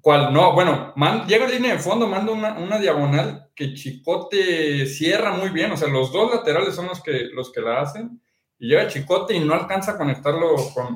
¿Cuál? 0.00 0.32
No, 0.32 0.52
bueno, 0.52 0.94
llega 1.26 1.46
a 1.46 1.48
línea 1.48 1.72
de 1.72 1.78
fondo, 1.78 2.06
manda 2.06 2.32
una, 2.32 2.78
diagonal 2.78 3.50
que 3.54 3.74
Chicote 3.74 4.86
cierra 4.86 5.32
muy 5.32 5.50
bien. 5.50 5.72
O 5.72 5.76
sea, 5.76 5.88
los 5.88 6.12
dos 6.12 6.34
laterales 6.34 6.74
son 6.74 6.86
los 6.86 7.02
que, 7.02 7.28
los 7.32 7.52
que 7.52 7.60
la 7.60 7.80
hacen. 7.80 8.20
Y 8.58 8.68
llega 8.68 8.88
Chicote 8.88 9.34
y 9.34 9.40
no 9.40 9.54
alcanza 9.54 9.92
a 9.92 9.98
conectarlo 9.98 10.54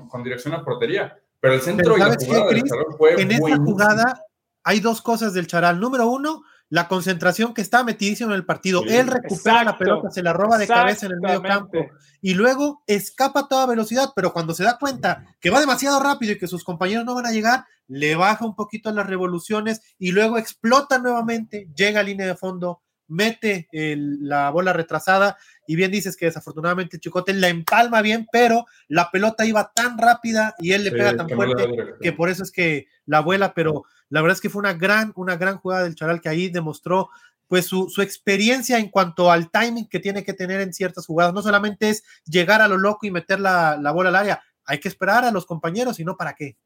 con, 0.09 0.23
dirección 0.23 0.55
a 0.55 0.65
portería. 0.65 1.19
Pero 1.41 1.55
el 1.55 1.61
centro 1.61 1.97
y 1.97 2.01
la 2.01 2.15
jugada 2.15 2.47
del 2.47 2.63
fue 2.97 3.21
En 3.21 3.31
esta 3.33 3.57
jugada 3.57 4.25
hay 4.63 4.81
dos 4.81 5.03
cosas 5.03 5.35
del 5.35 5.47
Charal. 5.47 5.81
Número 5.81 6.07
uno, 6.07 6.43
la 6.71 6.87
concentración 6.89 7.53
que 7.53 7.61
está 7.61 7.85
metidísimo 7.85 8.31
en 8.31 8.37
el 8.37 8.47
partido. 8.47 8.83
Él 8.87 9.09
recupera 9.09 9.65
la 9.65 9.77
pelota, 9.77 10.11
se 10.11 10.23
la 10.23 10.33
roba 10.33 10.57
de 10.57 10.69
cabeza 10.69 11.07
en 11.07 11.13
el 11.13 11.21
medio 11.21 11.43
campo 11.43 11.79
y 12.23 12.35
luego 12.35 12.83
escapa 12.87 13.41
a 13.41 13.49
toda 13.49 13.67
velocidad, 13.67 14.11
pero 14.15 14.33
cuando 14.33 14.55
se 14.55 14.65
da 14.65 14.79
cuenta 14.79 15.25
que 15.41 15.51
va 15.51 15.61
demasiado 15.61 16.01
rápido 16.01 16.33
y 16.33 16.39
que 16.39 16.47
sus 16.47 16.65
compañeros 16.65 17.05
no 17.05 17.15
van 17.15 17.27
a 17.27 17.33
llegar, 17.33 17.65
le 17.89 18.15
baja 18.15 18.47
un 18.47 18.55
poquito 18.55 18.93
las 18.93 19.07
revoluciones 19.07 19.81
y 19.99 20.13
luego 20.13 20.39
explota 20.39 20.99
nuevamente, 20.99 21.69
llega 21.75 22.01
a 22.01 22.05
línea 22.05 22.27
de 22.27 22.37
fondo, 22.37 22.83
mete 23.11 23.69
la 23.73 24.51
bola 24.51 24.73
retrasada 24.73 25.37
y 25.67 25.77
bien 25.77 25.91
dices 25.91 26.17
que 26.17 26.27
desafortunadamente 26.27 26.99
Chicote 26.99 27.35
la 27.35 27.49
empalma 27.49 28.01
bien, 28.03 28.27
pero 28.33 28.67
la 28.89 29.11
pelota 29.11 29.45
iba 29.45 29.71
tan 29.75 29.99
rápida 29.99 30.55
y 30.59 30.73
él 30.73 30.85
le 30.85 30.93
pega 30.93 31.17
tan 31.17 31.29
fuerte 31.29 31.69
que 32.01 32.13
por 32.13 32.31
eso 32.31 32.43
es 32.43 32.51
que 32.51 32.87
la 33.07 33.21
vuela, 33.21 33.53
pero 33.55 33.85
la 34.09 34.23
verdad 34.23 34.37
es 34.37 34.41
que 34.41 34.51
fue 34.51 34.61
una 34.61 34.75
gran, 34.75 35.13
una 35.17 35.37
gran 35.37 35.59
jugada 35.59 35.85
del 35.85 35.95
Charal 35.95 36.21
que 36.21 36.29
ahí 36.29 36.49
demostró 36.49 37.11
pues 37.51 37.67
su, 37.67 37.93
experiencia 38.01 38.79
en 38.79 38.91
cuanto 38.91 39.29
al 39.29 39.51
timing 39.51 39.89
que 39.89 39.99
tiene 39.99 40.23
que 40.23 40.33
tener 40.33 40.61
en 40.61 40.73
ciertas 40.73 41.05
jugadas. 41.05 41.35
No 41.35 41.43
solamente 41.43 41.91
es 41.91 42.05
llegar 42.25 42.63
a 42.63 42.69
lo 42.69 42.77
loco 42.77 43.07
y 43.07 43.11
meter 43.11 43.41
la, 43.41 43.77
bola 43.93 44.11
al 44.11 44.15
área, 44.15 44.43
hay 44.65 44.79
que 44.79 44.87
esperar 44.87 45.25
a 45.25 45.33
los 45.33 45.47
compañeros, 45.47 45.99
y 45.99 46.05
no 46.05 46.17
para 46.17 46.35
qué. 46.35 46.57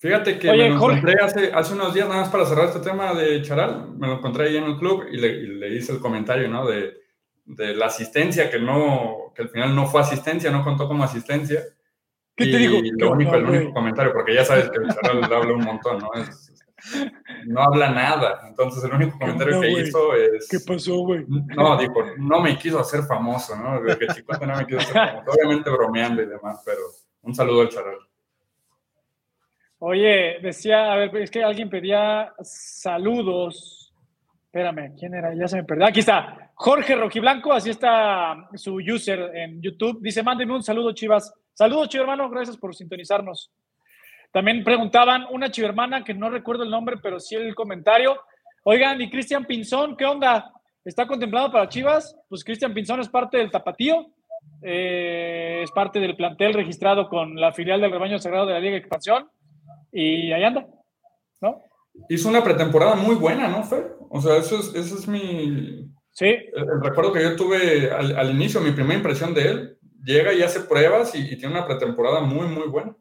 Fíjate 0.00 0.38
que 0.38 0.50
me 0.50 0.56
lo 0.56 0.76
encontré 0.76 1.14
hace, 1.22 1.52
hace 1.52 1.74
unos 1.74 1.92
días, 1.92 2.08
nada 2.08 2.22
más 2.22 2.30
para 2.30 2.46
cerrar 2.46 2.68
este 2.68 2.80
tema 2.80 3.12
de 3.12 3.42
Charal, 3.42 3.90
me 3.98 4.06
lo 4.06 4.14
encontré 4.14 4.48
ahí 4.48 4.56
en 4.56 4.64
el 4.64 4.78
club 4.78 5.04
y 5.12 5.18
le, 5.18 5.74
hice 5.74 5.92
el 5.92 6.00
comentario, 6.00 6.48
¿no? 6.48 6.66
De, 6.66 6.96
la 7.44 7.86
asistencia, 7.86 8.48
que 8.48 8.58
no, 8.58 9.32
que 9.34 9.42
al 9.42 9.50
final 9.50 9.74
no 9.74 9.86
fue 9.86 10.00
asistencia, 10.00 10.50
no 10.50 10.64
contó 10.64 10.88
como 10.88 11.04
asistencia. 11.04 11.62
¿Qué 12.34 12.46
te 12.46 12.56
digo? 12.56 12.78
Lo 12.96 13.12
único, 13.12 13.34
el 13.34 13.44
único 13.44 13.74
comentario, 13.74 14.12
porque 14.14 14.34
ya 14.34 14.44
sabes 14.44 14.70
que 14.70 14.78
el 14.78 14.88
Charal 14.88 15.24
habla 15.32 15.52
un 15.52 15.64
montón, 15.64 15.98
¿no? 15.98 16.08
Es, 16.14 16.50
no 17.44 17.60
habla 17.60 17.90
nada. 17.90 18.40
Entonces, 18.48 18.82
el 18.84 18.94
único 18.94 19.18
comentario 19.18 19.60
que 19.60 19.70
hizo 19.70 20.14
es. 20.14 20.48
¿Qué 20.48 20.60
pasó, 20.60 20.96
güey? 21.00 21.26
No, 21.28 21.76
dijo, 21.76 22.02
no 22.16 22.40
me 22.40 22.56
quiso 22.56 22.78
hacer 22.78 23.02
famoso, 23.02 23.54
¿no? 23.56 23.82
De 23.82 23.98
que 23.98 24.06
Chicote 24.06 24.46
no 24.46 24.56
me 24.56 24.64
quiso 24.64 24.78
hacer 24.78 24.94
famoso. 24.94 25.30
Obviamente 25.32 25.68
bromeando 25.68 26.22
y 26.22 26.26
demás, 26.26 26.62
pero 26.64 26.80
un 27.22 27.34
saludo 27.34 27.62
al 27.62 27.68
charal. 27.68 27.98
Oye, 29.82 30.40
decía, 30.42 30.92
a 30.92 30.96
ver, 30.96 31.16
es 31.16 31.30
que 31.30 31.42
alguien 31.42 31.70
pedía 31.70 32.34
saludos. 32.42 33.94
Espérame, 34.44 34.94
¿quién 34.98 35.14
era? 35.14 35.34
Ya 35.34 35.48
se 35.48 35.56
me 35.56 35.64
perdió. 35.64 35.86
Aquí 35.86 36.00
está. 36.00 36.50
Jorge 36.54 36.94
Rojiblanco, 36.96 37.50
así 37.50 37.70
está 37.70 38.50
su 38.56 38.74
user 38.74 39.34
en 39.34 39.62
YouTube. 39.62 40.02
Dice, 40.02 40.22
mándeme 40.22 40.54
un 40.54 40.62
saludo, 40.62 40.92
Chivas. 40.92 41.32
Saludos, 41.54 41.88
chivo 41.88 42.02
hermano, 42.02 42.28
gracias 42.28 42.58
por 42.58 42.74
sintonizarnos. 42.74 43.50
También 44.30 44.62
preguntaban 44.64 45.24
una 45.30 45.50
chivermana 45.50 46.04
que 46.04 46.12
no 46.12 46.28
recuerdo 46.28 46.62
el 46.62 46.70
nombre, 46.70 46.98
pero 47.02 47.18
sí 47.18 47.36
el 47.36 47.54
comentario. 47.54 48.20
Oigan, 48.64 49.00
¿y 49.00 49.08
Cristian 49.08 49.46
Pinzón 49.46 49.96
qué 49.96 50.04
onda? 50.04 50.52
¿Está 50.84 51.06
contemplado 51.06 51.50
para 51.50 51.68
Chivas? 51.70 52.14
Pues 52.28 52.44
Cristian 52.44 52.74
Pinzón 52.74 53.00
es 53.00 53.08
parte 53.08 53.38
del 53.38 53.50
Tapatío, 53.50 54.08
eh, 54.62 55.60
es 55.62 55.70
parte 55.70 56.00
del 56.00 56.16
plantel 56.16 56.52
registrado 56.52 57.08
con 57.08 57.34
la 57.40 57.52
filial 57.52 57.80
del 57.80 57.90
Rebaño 57.90 58.18
Sagrado 58.18 58.46
de 58.46 58.52
la 58.52 58.60
Liga 58.60 58.72
de 58.72 58.78
Expansión 58.78 59.30
y 59.92 60.32
ahí 60.32 60.44
anda, 60.44 60.66
¿no? 61.40 61.62
Hizo 62.08 62.28
una 62.28 62.42
pretemporada 62.42 62.94
muy 62.94 63.14
buena, 63.14 63.48
¿no, 63.48 63.64
Fer? 63.64 63.96
O 64.08 64.20
sea, 64.20 64.36
eso 64.36 64.58
es, 64.58 64.74
eso 64.74 64.98
es 64.98 65.08
mi... 65.08 65.90
Sí. 66.12 66.26
El, 66.26 66.82
recuerdo 66.82 67.12
que 67.12 67.22
yo 67.22 67.36
tuve 67.36 67.90
al, 67.90 68.30
inicio, 68.30 68.60
mi 68.60 68.72
primera 68.72 68.96
impresión 68.96 69.34
de 69.34 69.48
él. 69.48 69.78
Llega 70.04 70.32
y 70.32 70.42
hace 70.42 70.60
pruebas 70.60 71.14
y 71.14 71.36
tiene 71.36 71.54
una 71.54 71.66
pretemporada 71.66 72.20
muy, 72.20 72.46
muy 72.48 72.68
buena. 72.68 72.94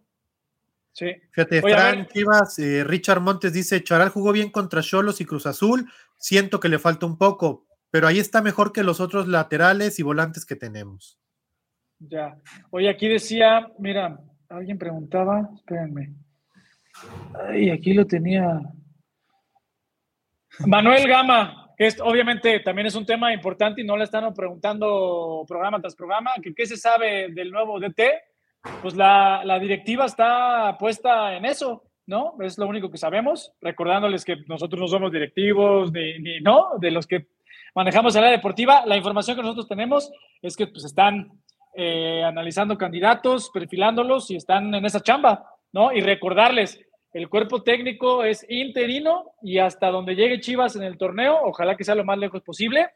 Fíjate, 1.31 1.61
Frank 1.61 2.09
Chivas, 2.11 2.59
eh, 2.59 2.83
Richard 2.83 3.21
Montes 3.21 3.53
dice, 3.53 3.83
Charal 3.83 4.09
jugó 4.09 4.31
bien 4.31 4.49
contra 4.49 4.81
Cholos 4.81 5.21
y 5.21 5.25
Cruz 5.25 5.45
Azul, 5.45 5.89
siento 6.17 6.59
que 6.59 6.69
le 6.69 6.79
falta 6.79 7.05
un 7.05 7.17
poco, 7.17 7.65
pero 7.89 8.07
ahí 8.07 8.19
está 8.19 8.41
mejor 8.41 8.73
que 8.73 8.83
los 8.83 8.99
otros 8.99 9.27
laterales 9.27 9.99
y 9.99 10.03
volantes 10.03 10.45
que 10.45 10.55
tenemos. 10.55 11.17
Ya. 11.99 12.37
Oye, 12.71 12.89
aquí 12.89 13.07
decía, 13.07 13.71
mira, 13.77 14.19
alguien 14.49 14.77
preguntaba, 14.77 15.49
espérenme. 15.55 16.13
Ay, 17.47 17.69
aquí 17.69 17.93
lo 17.93 18.05
tenía. 18.05 18.61
Manuel 20.65 21.07
Gama, 21.07 21.73
que 21.77 21.87
es, 21.87 21.99
obviamente 22.01 22.59
también 22.59 22.87
es 22.87 22.95
un 22.95 23.05
tema 23.05 23.33
importante 23.33 23.81
y 23.81 23.85
no 23.85 23.95
le 23.95 24.03
están 24.03 24.33
preguntando 24.33 25.45
programa 25.47 25.79
tras 25.79 25.95
programa, 25.95 26.31
que 26.41 26.53
qué 26.53 26.65
se 26.65 26.77
sabe 26.77 27.29
del 27.29 27.51
nuevo 27.51 27.79
DT 27.79 28.01
pues 28.81 28.95
la, 28.95 29.57
directiva 29.59 30.05
está 30.05 30.77
puesta 30.77 31.35
en 31.35 31.45
eso, 31.45 31.83
¿no? 32.05 32.35
Es 32.41 32.57
lo 32.57 32.67
único 32.67 32.89
que 32.89 32.97
sabemos, 32.97 33.53
recordándoles 33.61 34.25
que 34.25 34.37
nosotros 34.47 34.79
no 34.81 34.87
somos 34.87 35.11
directivos, 35.11 35.91
ni, 35.91 36.39
¿no? 36.41 36.71
De 36.79 36.91
los 36.91 37.07
que 37.07 37.27
manejamos 37.73 38.15
el 38.15 38.23
área 38.23 38.37
deportiva. 38.37 38.85
La 38.85 38.97
información 38.97 39.37
que 39.37 39.43
nosotros 39.43 39.67
tenemos 39.67 40.11
es 40.41 40.55
que 40.55 40.67
pues 40.67 40.85
están 40.85 41.31
eh, 41.75 42.23
analizando 42.23 42.77
candidatos, 42.77 43.49
perfilándolos 43.53 44.29
y 44.31 44.35
están 44.35 44.73
en 44.73 44.85
esa 44.85 45.01
chamba, 45.01 45.45
¿no? 45.71 45.91
Y 45.93 46.01
recordarles 46.01 46.79
el 47.11 47.27
cuerpo 47.27 47.63
técnico 47.63 48.23
es 48.23 48.45
interino 48.49 49.31
y 49.41 49.57
hasta 49.57 49.89
donde 49.89 50.15
llegue 50.15 50.39
Chivas 50.39 50.75
en 50.75 50.83
el 50.83 50.97
torneo, 50.97 51.39
ojalá 51.43 51.75
que 51.75 51.83
sea 51.83 51.95
lo 51.95 52.05
más 52.05 52.17
lejos 52.17 52.41
posible. 52.43 52.87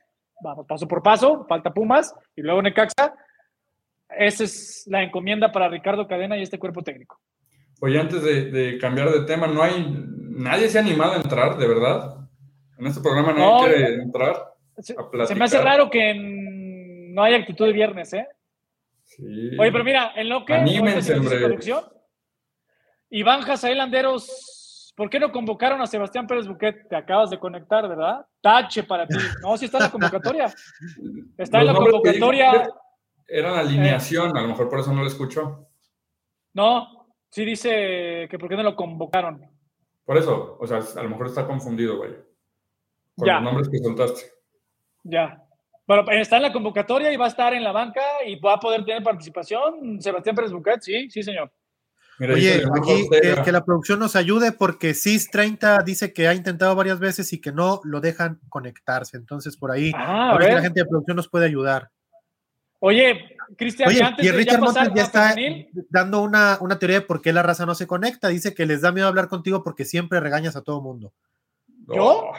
Vamos 0.41 0.65
paso 0.67 0.87
por 0.87 1.01
paso, 1.01 1.45
falta 1.47 1.73
Pumas 1.73 2.13
y 2.35 2.41
luego 2.41 2.61
Necaxa. 2.61 3.15
Esa 4.09 4.43
es 4.43 4.85
la 4.87 5.01
encomienda 5.01 5.51
para 5.51 5.69
Ricardo 5.69 6.07
Cadena 6.07 6.37
y 6.37 6.43
este 6.43 6.59
cuerpo 6.59 6.83
técnico. 6.83 7.19
Oye, 7.81 7.99
antes 7.99 8.23
de, 8.23 8.77
cambiar 8.79 9.09
de 9.09 9.25
tema, 9.25 9.47
no 9.47 9.63
hay 9.63 9.83
nadie 10.35 10.69
se 10.69 10.77
ha 10.77 10.81
animado 10.81 11.13
a 11.13 11.17
entrar, 11.17 11.57
de 11.57 11.67
verdad. 11.67 12.17
En 12.77 12.87
este 12.87 13.01
programa 13.01 13.33
nadie 13.33 13.45
no, 13.45 13.59
quiere 13.59 13.95
entrar. 13.95 14.35
Se, 14.77 14.95
se, 15.25 15.35
me 15.35 15.45
hace 15.45 15.61
raro 15.61 15.89
que 15.89 16.13
no 16.15 17.23
haya 17.23 17.37
actitud 17.37 17.65
de 17.65 17.73
viernes, 17.73 18.13
¿eh? 18.13 18.27
Sí. 19.03 19.23
Oye, 19.59 19.71
pero 19.71 19.83
mira, 19.83 20.13
en 20.15 20.29
lo 20.29 20.45
que. 20.45 20.53
Anímense, 20.53 21.15
hombre. 21.15 21.57
Iván 23.15 23.41
Jazael 23.41 23.77
Landeros, 23.77 24.91
¿por 24.97 25.07
qué 25.07 25.19
no 25.19 25.31
convocaron 25.31 25.79
a 25.79 25.85
Sebastián 25.85 26.25
Pérez 26.25 26.47
Buquet? 26.47 26.89
Te 26.89 26.95
acabas 26.95 27.29
de 27.29 27.37
conectar, 27.37 27.87
¿verdad? 27.87 28.25
Tache 28.41 28.81
para 28.81 29.05
ti. 29.05 29.15
No, 29.39 29.55
si 29.55 29.65
está 29.65 29.77
en 29.77 29.83
la 29.83 29.91
convocatoria. 29.91 30.51
Está 31.37 31.59
en 31.59 31.67
la 31.67 31.75
convocatoria. 31.75 32.67
Era 33.27 33.51
la 33.51 33.59
alineación, 33.59 34.35
a 34.35 34.41
lo 34.41 34.47
mejor 34.47 34.67
por 34.67 34.79
eso 34.79 34.91
no 34.91 35.01
lo 35.01 35.07
escuchó. 35.07 35.67
No, 36.55 37.13
sí 37.29 37.45
dice 37.45 38.27
que 38.31 38.39
por 38.39 38.49
qué 38.49 38.55
no 38.55 38.63
lo 38.63 38.75
convocaron. 38.75 39.47
Por 40.05 40.17
eso, 40.17 40.57
o 40.59 40.65
sea, 40.65 40.79
a 40.79 41.03
lo 41.03 41.09
mejor 41.09 41.27
está 41.27 41.45
confundido, 41.45 41.97
güey. 41.97 42.15
Con 43.15 43.27
los 43.27 43.41
nombres 43.43 43.69
que 43.69 43.77
soltaste. 43.77 44.23
Ya. 45.03 45.39
Bueno, 45.85 46.03
está 46.13 46.37
en 46.37 46.43
la 46.43 46.53
convocatoria 46.53 47.13
y 47.13 47.17
va 47.17 47.25
a 47.25 47.29
estar 47.29 47.53
en 47.53 47.63
la 47.63 47.73
banca 47.73 48.01
y 48.25 48.39
va 48.39 48.53
a 48.53 48.59
poder 48.59 48.83
tener 48.83 49.03
participación. 49.03 50.01
Sebastián 50.01 50.35
Pérez 50.35 50.51
Buquet, 50.51 50.81
sí, 50.81 51.11
sí, 51.11 51.21
señor. 51.21 51.51
Oye, 52.31 52.63
aquí 52.75 53.07
que, 53.43 53.51
la 53.51 53.65
producción 53.65 53.99
nos 53.99 54.15
ayude 54.15 54.51
porque 54.51 54.91
CIS30 54.91 55.83
dice 55.83 56.13
que 56.13 56.27
ha 56.27 56.33
intentado 56.33 56.75
varias 56.75 56.99
veces 56.99 57.31
y 57.33 57.41
que 57.41 57.51
no 57.51 57.81
lo 57.83 58.01
dejan 58.01 58.39
conectarse. 58.49 59.17
Entonces, 59.17 59.57
por 59.57 59.71
ahí, 59.71 59.91
ah, 59.95 60.31
a 60.31 60.37
ver 60.37 60.53
la 60.53 60.61
gente 60.61 60.81
de 60.81 60.85
producción 60.85 61.17
nos 61.17 61.29
puede 61.29 61.45
ayudar. 61.45 61.89
Oye, 62.79 63.37
Cristian, 63.57 63.89
antes 64.03 64.25
y 64.25 64.31
Richard 64.31 64.59
Montes 64.59 64.89
ya 64.93 65.03
está 65.03 65.35
dando 65.89 66.21
una, 66.21 66.57
una, 66.59 66.79
teoría 66.79 66.99
de 66.99 67.05
por 67.05 67.21
qué 67.21 67.31
la 67.31 67.41
raza 67.41 67.65
no 67.65 67.75
se 67.75 67.87
conecta. 67.87 68.27
Dice 68.27 68.53
que 68.53 68.65
les 68.65 68.81
da 68.81 68.91
miedo 68.91 69.07
hablar 69.07 69.29
contigo 69.29 69.63
porque 69.63 69.85
siempre 69.85 70.19
regañas 70.19 70.55
a 70.55 70.61
todo 70.61 70.81
mundo. 70.81 71.13
¿Yo? 71.87 72.31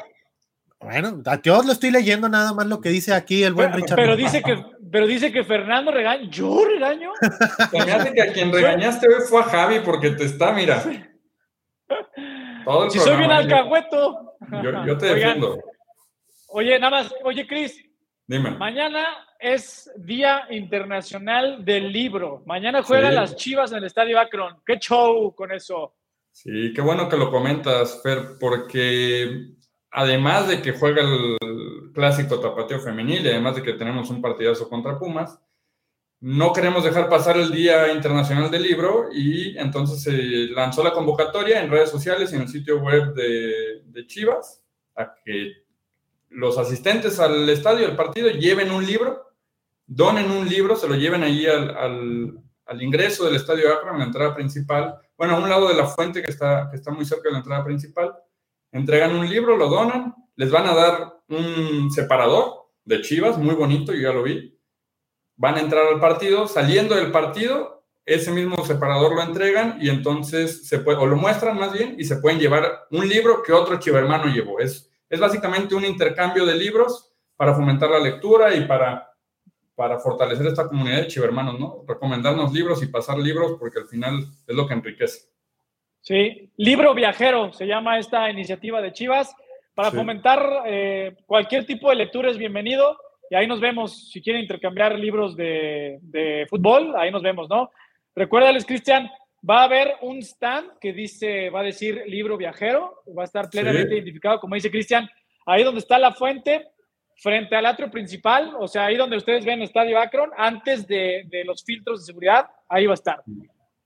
Bueno, 0.81 1.23
yo 1.43 1.63
lo 1.63 1.73
estoy 1.73 1.91
leyendo 1.91 2.29
nada 2.29 2.53
más 2.53 2.67
lo 2.67 2.81
que 2.81 2.91
dice 2.91 3.15
aquí 3.15 3.43
el 3.43 3.55
buen 3.55 3.73
Richard. 3.73 3.97
Pero 3.97 4.17
dice 4.17 4.43
que, 4.43 4.63
pero 4.93 5.07
dice 5.07 5.33
que 5.33 5.43
Fernando 5.45 5.91
regaña. 5.91 6.29
¿Yo 6.31 6.65
regaño? 6.65 7.11
Que 8.15 8.23
a 8.23 8.33
quien 8.33 8.53
regañaste 8.53 9.09
hoy 9.09 9.23
fue 9.29 9.41
a 9.41 9.45
Javi 9.45 9.81
porque 9.81 10.11
te 10.11 10.25
está, 10.25 10.53
mira. 10.53 10.81
si 12.91 12.99
soy 12.99 13.17
bien 13.17 13.33
alcahueto. 13.33 14.37
Yo, 14.87 14.99
te 14.99 15.07
defiendo. 15.07 15.59
Oye, 16.49 16.79
nada 16.79 17.03
más, 17.03 17.15
oye, 17.25 17.47
Cris. 17.47 17.83
Dime. 18.27 18.53
Mañana 18.53 19.05
es 19.39 19.91
Día 19.97 20.47
Internacional 20.51 21.65
del 21.65 21.93
Libro. 21.93 22.43
Mañana 22.47 22.83
juegan 22.83 23.15
las 23.15 23.37
Chivas 23.37 23.73
en 23.73 23.79
el 23.79 23.85
Estadio 23.85 24.19
Akron. 24.19 24.63
¿Qué 24.65 24.79
show 24.79 25.35
con 25.35 25.53
eso? 25.53 25.95
Sí, 26.31 26.73
qué 26.75 26.81
bueno 26.81 27.09
que 27.09 27.17
lo 27.17 27.31
comentas, 27.31 28.01
Fer, 28.03 28.39
porque 28.41 29.55
además 29.95 30.49
de 30.49 30.61
que 30.61 30.73
juega 30.73 31.03
el 31.03 31.93
clásico 31.95 32.41
tapateo 32.41 32.81
femenil 32.81 33.25
y 33.25 33.29
además 33.29 33.55
de 33.55 33.63
que 33.63 33.75
tenemos 33.75 34.11
un 34.11 34.21
partidazo 34.21 34.69
contra 34.69 34.99
Pumas, 34.99 35.39
no 36.21 36.53
queremos 36.53 36.83
dejar 36.83 37.09
pasar 37.09 37.37
el 37.37 37.53
Día 37.53 37.93
Internacional 37.93 38.51
del 38.51 38.65
Libro 38.65 39.09
y 39.13 39.57
entonces 39.57 40.03
se 40.03 40.13
lanzó 40.53 40.83
la 40.83 40.93
convocatoria 40.93 41.63
en 41.63 41.71
redes 41.71 41.91
sociales 41.91 42.33
y 42.33 42.37
en 42.37 42.43
el 42.43 42.49
sitio 42.49 42.81
web 42.81 43.15
de, 43.15 44.07
Chivas 44.09 44.63
a 44.97 45.15
que 45.25 45.53
los 46.29 46.59
asistentes 46.59 47.21
al 47.21 47.49
estadio 47.49 47.87
del 47.87 47.97
partido 47.97 48.29
lleven 48.31 48.73
un 48.73 48.85
libro, 48.85 49.33
donen 49.87 50.31
un 50.31 50.49
libro, 50.49 50.75
se 50.75 50.89
lo 50.89 50.97
lleven 50.97 51.23
ahí 51.23 51.47
al, 51.47 52.43
ingreso 52.81 53.27
del 53.27 53.37
estadio 53.37 53.73
Acro, 53.73 53.93
en 53.93 54.01
la 54.01 54.05
entrada 54.07 54.35
principal, 54.35 54.97
bueno, 55.17 55.37
a 55.37 55.39
un 55.39 55.49
lado 55.49 55.69
de 55.69 55.75
la 55.75 55.87
fuente 55.87 56.21
que 56.21 56.31
está, 56.33 56.69
que 56.69 56.77
está 56.77 56.91
muy 56.91 57.05
cerca 57.05 57.29
de 57.29 57.33
la 57.33 57.39
entrada 57.39 57.65
principal, 57.65 58.13
entregan 58.75 59.15
un 59.15 59.29
libro, 59.29 59.57
lo 59.57 59.69
donan, 59.69 60.15
les 60.35 60.51
van 60.51 60.67
a 60.67 60.75
dar 60.75 61.21
un 61.29 61.91
separador 61.93 62.71
de 62.85 63.01
Chivas, 63.01 63.39
muy 63.39 63.55
bonito, 63.55 63.93
yo 63.93 64.01
ya 64.01 64.13
lo 64.13 64.25
vi. 64.25 64.59
Van 65.37 65.55
a 65.55 65.61
entrar 65.61 65.87
al 65.87 66.01
partido, 66.01 66.49
saliendo 66.49 66.97
del 66.97 67.13
partido, 67.13 67.85
ese 68.05 68.33
mismo 68.33 68.65
separador 68.65 69.15
lo 69.15 69.23
entregan 69.23 69.79
y 69.81 69.89
entonces 69.89 70.67
se 70.67 70.81
puede, 70.81 70.99
o 70.99 71.07
lo 71.07 71.17
muestran 71.17 71.57
más 71.57 71.73
bien, 71.73 71.95
y 71.99 72.05
se 72.05 72.17
pueden 72.17 72.41
llevar 72.41 72.87
un 72.91 73.09
libro 73.09 73.43
que 73.45 73.53
otro 73.53 73.79
chivermano 73.79 74.27
llevó. 74.27 74.59
Es, 74.59 74.91
es 75.09 75.21
básicamente 75.21 75.77
un 75.77 75.85
intercambio 75.85 76.45
de 76.45 76.57
libros 76.57 77.13
para 77.37 77.55
fomentar 77.55 77.91
la 77.91 78.01
lectura 78.01 78.55
y 78.57 78.67
para, 78.67 79.09
para 79.77 80.01
fortalecer 80.01 80.47
esta 80.49 80.67
comunidad 80.67 81.03
de 81.03 81.07
chivermanos, 81.07 81.61
¿no? 81.61 81.85
Recomendarnos 81.87 82.53
libros 82.53 82.83
y 82.83 82.89
pasar 82.89 83.19
libros 83.19 83.57
porque 83.59 83.79
al 83.79 83.87
final 83.87 84.27
es 84.47 84.57
lo 84.57 84.67
que 84.67 84.75
enriquece. 84.75 85.34
Sí, 86.05 86.51
libro 86.59 86.93
viajero 86.93 87.51
se 87.55 87.67
llama 87.67 87.99
esta 87.99 88.29
iniciativa 88.29 88.83
de 88.83 88.93
Chivas. 88.93 89.35
Para 89.75 89.91
fomentar 89.91 90.63
eh, 90.67 91.17
cualquier 91.25 91.65
tipo 91.65 91.89
de 91.89 91.97
lectura 91.97 92.31
es 92.31 92.37
bienvenido. 92.37 92.99
Y 93.31 93.35
ahí 93.35 93.47
nos 93.47 93.59
vemos. 93.59 94.11
Si 94.11 94.21
quieren 94.21 94.43
intercambiar 94.43 94.99
libros 94.99 95.35
de, 95.35 96.47
fútbol, 96.51 96.95
ahí 96.95 97.11
nos 97.11 97.23
vemos, 97.23 97.49
¿no? 97.49 97.71
Recuérdales, 98.15 98.67
Cristian, 98.67 99.11
va 99.49 99.63
a 99.63 99.65
haber 99.65 99.95
un 100.03 100.19
stand 100.19 100.79
que 100.79 100.93
dice, 100.93 101.49
va 101.49 101.61
a 101.61 101.65
decir 101.65 102.03
libro 102.07 102.37
viajero, 102.37 103.03
va 103.17 103.23
a 103.23 103.25
estar 103.25 103.49
plenamente 103.49 103.95
identificado, 103.95 104.39
como 104.39 104.57
dice 104.57 104.71
Cristian, 104.71 105.09
ahí 105.47 105.65
donde 105.65 105.81
está 105.81 105.99
la 105.99 106.13
fuente, 106.13 106.69
frente 107.17 107.57
al 107.57 107.65
atrio 107.65 107.91
principal, 107.91 108.55
o 108.59 108.69
sea, 108.69 108.87
ahí 108.87 108.97
donde 108.97 109.17
ustedes 109.17 109.45
ven 109.45 109.61
el 109.61 109.65
Estadio 109.65 109.99
Akron, 109.99 110.31
antes 110.37 110.87
de, 110.87 111.25
de 111.29 111.45
los 111.45 111.65
filtros 111.65 112.01
de 112.01 112.07
seguridad, 112.07 112.47
ahí 112.69 112.87
va 112.87 112.93
a 112.93 112.95
estar. 112.95 113.23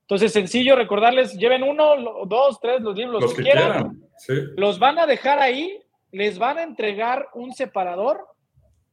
Entonces, 0.09 0.33
sencillo 0.33 0.75
recordarles, 0.75 1.37
lleven 1.37 1.61
uno, 1.61 2.25
dos, 2.25 2.59
tres, 2.59 2.81
los 2.81 2.97
libros, 2.97 3.21
los, 3.21 3.33
que, 3.35 3.43
quieran. 3.43 4.01
Los 4.57 4.79
van 4.79 4.97
a 4.97 5.05
dejar 5.05 5.37
ahí, 5.37 5.79
les 6.11 6.39
van 6.39 6.57
a 6.57 6.63
entregar 6.63 7.27
un 7.35 7.53
separador, 7.53 8.25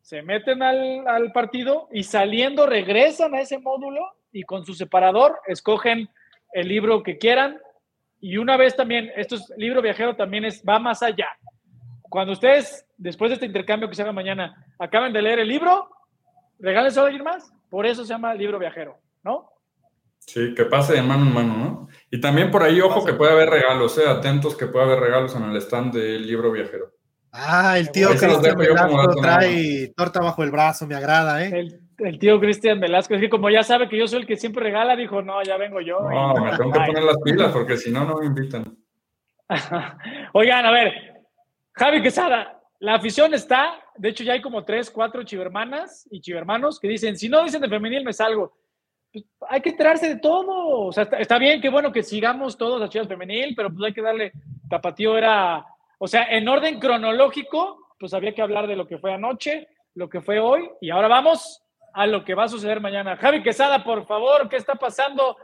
se 0.02 0.20
meten 0.20 0.62
al, 0.62 1.32
partido 1.32 1.88
y 1.90 2.02
saliendo 2.02 2.66
regresan 2.66 3.34
a 3.34 3.40
ese 3.40 3.58
módulo 3.58 4.02
y 4.30 4.42
con 4.42 4.66
su 4.66 4.74
separador 4.74 5.38
escogen 5.46 6.10
el 6.52 6.68
libro 6.68 7.02
que 7.02 7.16
quieran. 7.16 7.62
Y 8.20 8.36
una 8.36 8.58
vez 8.58 8.76
también, 8.76 9.10
esto 9.16 9.36
es 9.36 9.50
libro 9.56 9.80
viajero 9.80 10.16
también 10.16 10.44
es, 10.44 10.62
va 10.68 10.78
más 10.78 11.02
allá. 11.02 11.28
Cuando 12.10 12.34
ustedes, 12.34 12.86
después 12.98 13.30
de 13.30 13.36
este 13.36 13.46
intercambio 13.46 13.88
que 13.88 13.94
se 13.94 14.02
haga 14.02 14.12
mañana, 14.12 14.66
acaben 14.78 15.14
de 15.14 15.22
leer 15.22 15.38
el 15.38 15.48
libro, 15.48 15.88
regálense 16.58 17.00
a 17.00 17.04
alguien 17.04 17.24
más. 17.24 17.50
Por 17.70 17.86
eso 17.86 18.04
se 18.04 18.10
llama 18.12 18.34
libro 18.34 18.58
viajero, 18.58 18.98
¿no? 19.22 19.55
Sí, 20.26 20.54
que 20.54 20.64
pase 20.64 20.94
de 20.94 21.02
mano 21.02 21.24
en 21.24 21.32
mano, 21.32 21.56
¿no? 21.56 21.88
Y 22.10 22.20
también 22.20 22.50
por 22.50 22.64
ahí, 22.64 22.80
ojo, 22.80 23.04
que 23.04 23.12
puede 23.12 23.32
haber 23.32 23.48
regalos, 23.48 23.96
¿eh? 23.98 24.08
Atentos 24.08 24.56
que 24.56 24.66
puede 24.66 24.86
haber 24.86 25.00
regalos 25.00 25.36
en 25.36 25.44
el 25.44 25.56
stand 25.56 25.94
del 25.94 26.26
libro 26.26 26.50
viajero. 26.50 26.92
Ah, 27.30 27.78
el 27.78 27.92
tío 27.92 28.08
Cristian 28.08 28.56
Velasco 28.56 29.20
trae 29.20 29.92
torta 29.94 30.20
bajo 30.20 30.42
el 30.42 30.50
brazo, 30.50 30.86
me 30.86 30.94
agrada, 30.94 31.44
¿eh? 31.44 31.68
El, 31.98 32.18
tío 32.18 32.40
Cristian 32.40 32.80
Velasco, 32.80 33.14
es 33.14 33.20
que 33.20 33.30
como 33.30 33.50
ya 33.50 33.62
sabe 33.62 33.88
que 33.88 33.98
yo 33.98 34.08
soy 34.08 34.20
el 34.20 34.26
que 34.26 34.36
siempre 34.36 34.64
regala, 34.64 34.96
dijo, 34.96 35.22
no, 35.22 35.42
ya 35.42 35.56
vengo 35.56 35.80
yo. 35.80 36.00
No, 36.00 36.34
me 36.34 36.56
tengo 36.56 36.72
que 36.72 36.80
poner 36.80 37.04
las 37.04 37.18
pilas 37.22 37.52
porque 37.52 37.76
si 37.76 37.92
no, 37.92 38.04
no 38.04 38.16
me 38.16 38.26
invitan. 38.26 38.76
Oigan, 40.32 40.66
a 40.66 40.70
ver, 40.72 40.92
Javi 41.72 42.02
Quesada, 42.02 42.60
la 42.80 42.94
afición 42.94 43.32
está, 43.32 43.74
de 43.96 44.08
hecho 44.08 44.24
ya 44.24 44.32
hay 44.32 44.42
como 44.42 44.64
tres, 44.64 44.90
cuatro 44.90 45.22
chivermanas 45.22 46.08
y 46.10 46.20
chivermanos 46.20 46.80
que 46.80 46.88
dicen, 46.88 47.16
si 47.16 47.28
no 47.28 47.44
dicen 47.44 47.60
de 47.60 47.68
femenil 47.68 48.04
me 48.04 48.12
salgo. 48.12 48.56
Pues, 49.12 49.24
hay 49.48 49.60
que 49.60 49.70
enterarse 49.70 50.08
de 50.08 50.20
todo. 50.20 50.86
O 50.86 50.92
sea, 50.92 51.04
está, 51.18 51.38
bien, 51.38 51.60
que 51.60 51.68
bueno 51.68 51.92
que 51.92 52.02
sigamos 52.02 52.56
todos 52.56 52.82
a 52.82 52.88
Chivas 52.88 53.08
Femenil, 53.08 53.54
pero 53.54 53.70
pues 53.70 53.86
hay 53.86 53.94
que 53.94 54.02
darle. 54.02 54.32
Tapatío 54.68 55.16
era. 55.16 55.64
O 55.98 56.06
sea, 56.06 56.24
en 56.30 56.48
orden 56.48 56.78
cronológico, 56.78 57.94
pues 57.98 58.12
había 58.14 58.34
que 58.34 58.42
hablar 58.42 58.66
de 58.66 58.76
lo 58.76 58.86
que 58.86 58.98
fue 58.98 59.12
anoche, 59.12 59.68
lo 59.94 60.08
que 60.08 60.20
fue 60.20 60.38
hoy, 60.38 60.68
y 60.80 60.90
ahora 60.90 61.08
vamos 61.08 61.62
a 61.94 62.06
lo 62.06 62.24
que 62.24 62.34
va 62.34 62.44
a 62.44 62.48
suceder 62.48 62.80
mañana. 62.80 63.16
Javi 63.16 63.42
Quesada, 63.42 63.82
por 63.82 64.06
favor, 64.06 64.50
¿qué 64.50 64.56
está 64.56 64.74
pasando 64.74 65.36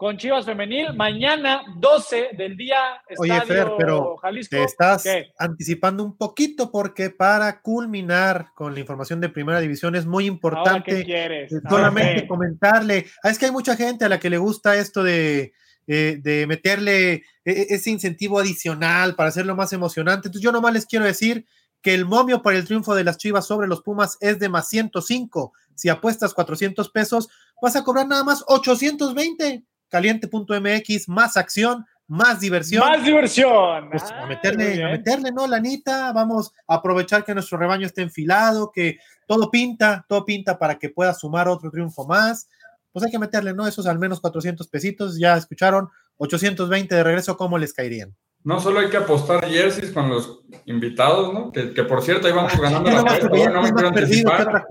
con 0.00 0.16
Chivas 0.16 0.46
Femenil. 0.46 0.94
Mañana, 0.94 1.60
12 1.76 2.30
del 2.32 2.56
día, 2.56 3.02
Estadio 3.06 3.34
Oye, 3.34 3.42
Fer, 3.44 3.68
pero 3.76 4.16
te 4.48 4.64
estás 4.64 5.04
anticipando 5.38 6.02
un 6.02 6.16
poquito 6.16 6.70
porque 6.72 7.10
para 7.10 7.60
culminar 7.60 8.46
con 8.54 8.72
la 8.72 8.80
información 8.80 9.20
de 9.20 9.28
Primera 9.28 9.60
División 9.60 9.94
es 9.94 10.06
muy 10.06 10.24
importante 10.24 11.46
solamente 11.68 12.26
comentarle. 12.26 13.08
Ah, 13.22 13.28
es 13.28 13.38
que 13.38 13.44
hay 13.44 13.52
mucha 13.52 13.76
gente 13.76 14.06
a 14.06 14.08
la 14.08 14.18
que 14.18 14.30
le 14.30 14.38
gusta 14.38 14.74
esto 14.74 15.02
de, 15.02 15.52
eh, 15.86 16.18
de 16.22 16.46
meterle 16.46 17.12
e, 17.12 17.22
e, 17.44 17.66
ese 17.68 17.90
incentivo 17.90 18.38
adicional 18.38 19.14
para 19.16 19.28
hacerlo 19.28 19.54
más 19.54 19.74
emocionante. 19.74 20.28
Entonces 20.28 20.42
yo 20.42 20.50
nomás 20.50 20.72
les 20.72 20.86
quiero 20.86 21.04
decir 21.04 21.44
que 21.82 21.92
el 21.92 22.06
momio 22.06 22.40
para 22.40 22.56
el 22.56 22.64
triunfo 22.64 22.94
de 22.94 23.04
las 23.04 23.18
Chivas 23.18 23.46
sobre 23.46 23.68
los 23.68 23.82
Pumas 23.82 24.16
es 24.22 24.38
de 24.38 24.48
más 24.48 24.66
105. 24.70 25.52
Si 25.74 25.90
apuestas 25.90 26.32
400 26.32 26.88
pesos, 26.88 27.28
vas 27.60 27.76
a 27.76 27.84
cobrar 27.84 28.06
nada 28.06 28.24
más 28.24 28.42
820 28.46 29.66
caliente.mx, 29.90 31.08
más 31.08 31.36
acción, 31.36 31.84
más 32.06 32.40
diversión. 32.40 32.84
Más 32.88 33.04
diversión. 33.04 33.90
Pues, 33.90 34.02
a 34.10 34.26
meterle, 34.26 34.82
a 34.82 34.88
meterle, 34.88 35.30
¿no? 35.30 35.46
Lanita, 35.46 36.12
vamos 36.12 36.52
a 36.66 36.76
aprovechar 36.76 37.24
que 37.24 37.34
nuestro 37.34 37.58
rebaño 37.58 37.86
esté 37.86 38.02
enfilado, 38.02 38.72
que 38.72 38.98
todo 39.26 39.50
pinta, 39.50 40.04
todo 40.08 40.24
pinta 40.24 40.58
para 40.58 40.78
que 40.78 40.88
pueda 40.88 41.14
sumar 41.14 41.46
otro 41.48 41.70
triunfo 41.70 42.06
más. 42.06 42.48
Pues 42.92 43.04
hay 43.04 43.12
que 43.12 43.18
meterle, 43.18 43.54
¿no? 43.54 43.66
Esos 43.66 43.86
al 43.86 43.98
menos 43.98 44.20
400 44.20 44.66
pesitos, 44.66 45.18
ya 45.18 45.36
escucharon, 45.36 45.88
820 46.16 46.94
de 46.94 47.04
regreso, 47.04 47.36
¿cómo 47.36 47.58
les 47.58 47.72
caerían? 47.72 48.16
No 48.42 48.58
solo 48.58 48.80
hay 48.80 48.88
que 48.88 48.96
apostar 48.96 49.46
jerseys 49.46 49.92
con 49.92 50.08
los 50.08 50.40
invitados, 50.64 51.32
¿no? 51.32 51.52
Que, 51.52 51.84
por 51.84 52.02
cierto, 52.02 52.26
ahí 52.26 52.32
vamos 52.32 52.58
ganando 52.58 52.90
la 52.90 53.00
apuesta. 53.00 53.28
no 53.50 53.62
me 53.62 53.72
quiero 53.72 53.88
anticipar. 53.88 54.66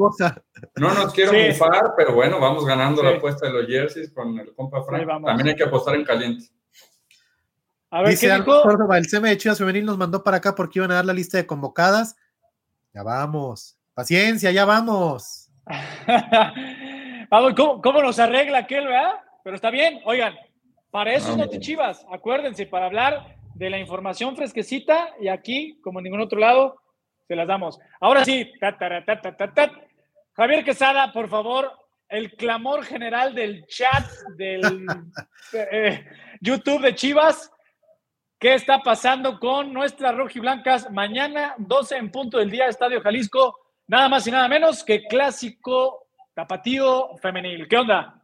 No 0.75 0.93
nos 0.93 1.13
quiero 1.13 1.31
bufar, 1.31 1.93
pero 1.95 2.13
bueno, 2.13 2.39
vamos 2.39 2.65
ganando 2.65 3.03
la 3.03 3.11
apuesta 3.11 3.45
de 3.45 3.53
los 3.53 3.67
jerseys 3.67 4.11
con 4.11 4.39
el 4.39 4.53
compa 4.55 4.83
Frank. 4.83 5.07
También 5.23 5.49
hay 5.49 5.55
que 5.55 5.63
apostar 5.63 5.95
en 5.95 6.03
caliente. 6.03 6.45
A 7.91 8.01
ver, 8.01 8.09
Dice 8.09 8.27
¿qué 8.27 8.35
dijo? 8.35 8.93
el 8.93 9.07
CM 9.07 9.29
de 9.29 9.37
Chivas 9.37 9.57
Femenil 9.57 9.85
nos 9.85 9.97
mandó 9.97 10.23
para 10.23 10.37
acá 10.37 10.53
porque 10.53 10.79
iban 10.79 10.91
a 10.91 10.95
dar 10.95 11.05
la 11.05 11.13
lista 11.13 11.37
de 11.37 11.45
convocadas. 11.45 12.15
Ya 12.93 13.03
vamos. 13.03 13.77
Paciencia, 13.93 14.51
ya 14.51 14.65
vamos. 14.65 15.49
vamos, 17.29 17.53
¿cómo, 17.55 18.01
nos 18.01 18.17
arregla 18.17 18.59
aquel, 18.59 18.85
verdad? 18.85 19.15
Pero 19.43 19.55
está 19.55 19.69
bien, 19.69 20.01
oigan, 20.05 20.35
para 20.91 21.13
eso 21.13 21.35
no 21.37 21.47
te 21.47 21.59
chivas, 21.59 22.05
acuérdense, 22.11 22.65
para 22.65 22.87
hablar 22.87 23.38
de 23.59 23.69
la 23.69 23.77
información 23.77 24.37
fresquecita 24.37 25.15
y 25.19 25.27
aquí, 25.27 25.77
como 25.81 25.99
en 25.99 26.05
ningún 26.05 26.21
otro 26.21 26.39
lado, 26.39 26.81
se 27.27 27.35
las 27.35 27.45
damos. 27.45 27.77
Ahora 27.99 28.23
sí, 28.23 28.49
Javier 30.33 30.63
Quesada, 30.63 31.11
por 31.11 31.27
favor, 31.27 31.69
el 32.07 32.31
clamor 32.37 32.85
general 32.85 33.35
del 33.35 33.65
chat 33.67 34.07
del 34.37 34.85
eh, 35.53 36.05
YouTube 36.39 36.81
de 36.81 36.95
Chivas. 36.95 37.51
¿Qué 38.39 38.53
está 38.53 38.79
pasando 38.79 39.37
con 39.37 39.73
nuestras 39.73 40.15
rojiblancas? 40.15 40.89
Mañana, 40.89 41.53
12 41.57 41.97
en 41.97 42.11
punto 42.11 42.37
del 42.37 42.49
día, 42.49 42.67
Estadio 42.67 43.01
Jalisco, 43.01 43.59
nada 43.87 44.07
más 44.07 44.25
y 44.25 44.31
nada 44.31 44.47
menos 44.47 44.85
que 44.85 45.03
clásico 45.03 46.07
tapatío 46.33 47.17
femenil. 47.17 47.67
¿Qué 47.67 47.77
onda? 47.77 48.18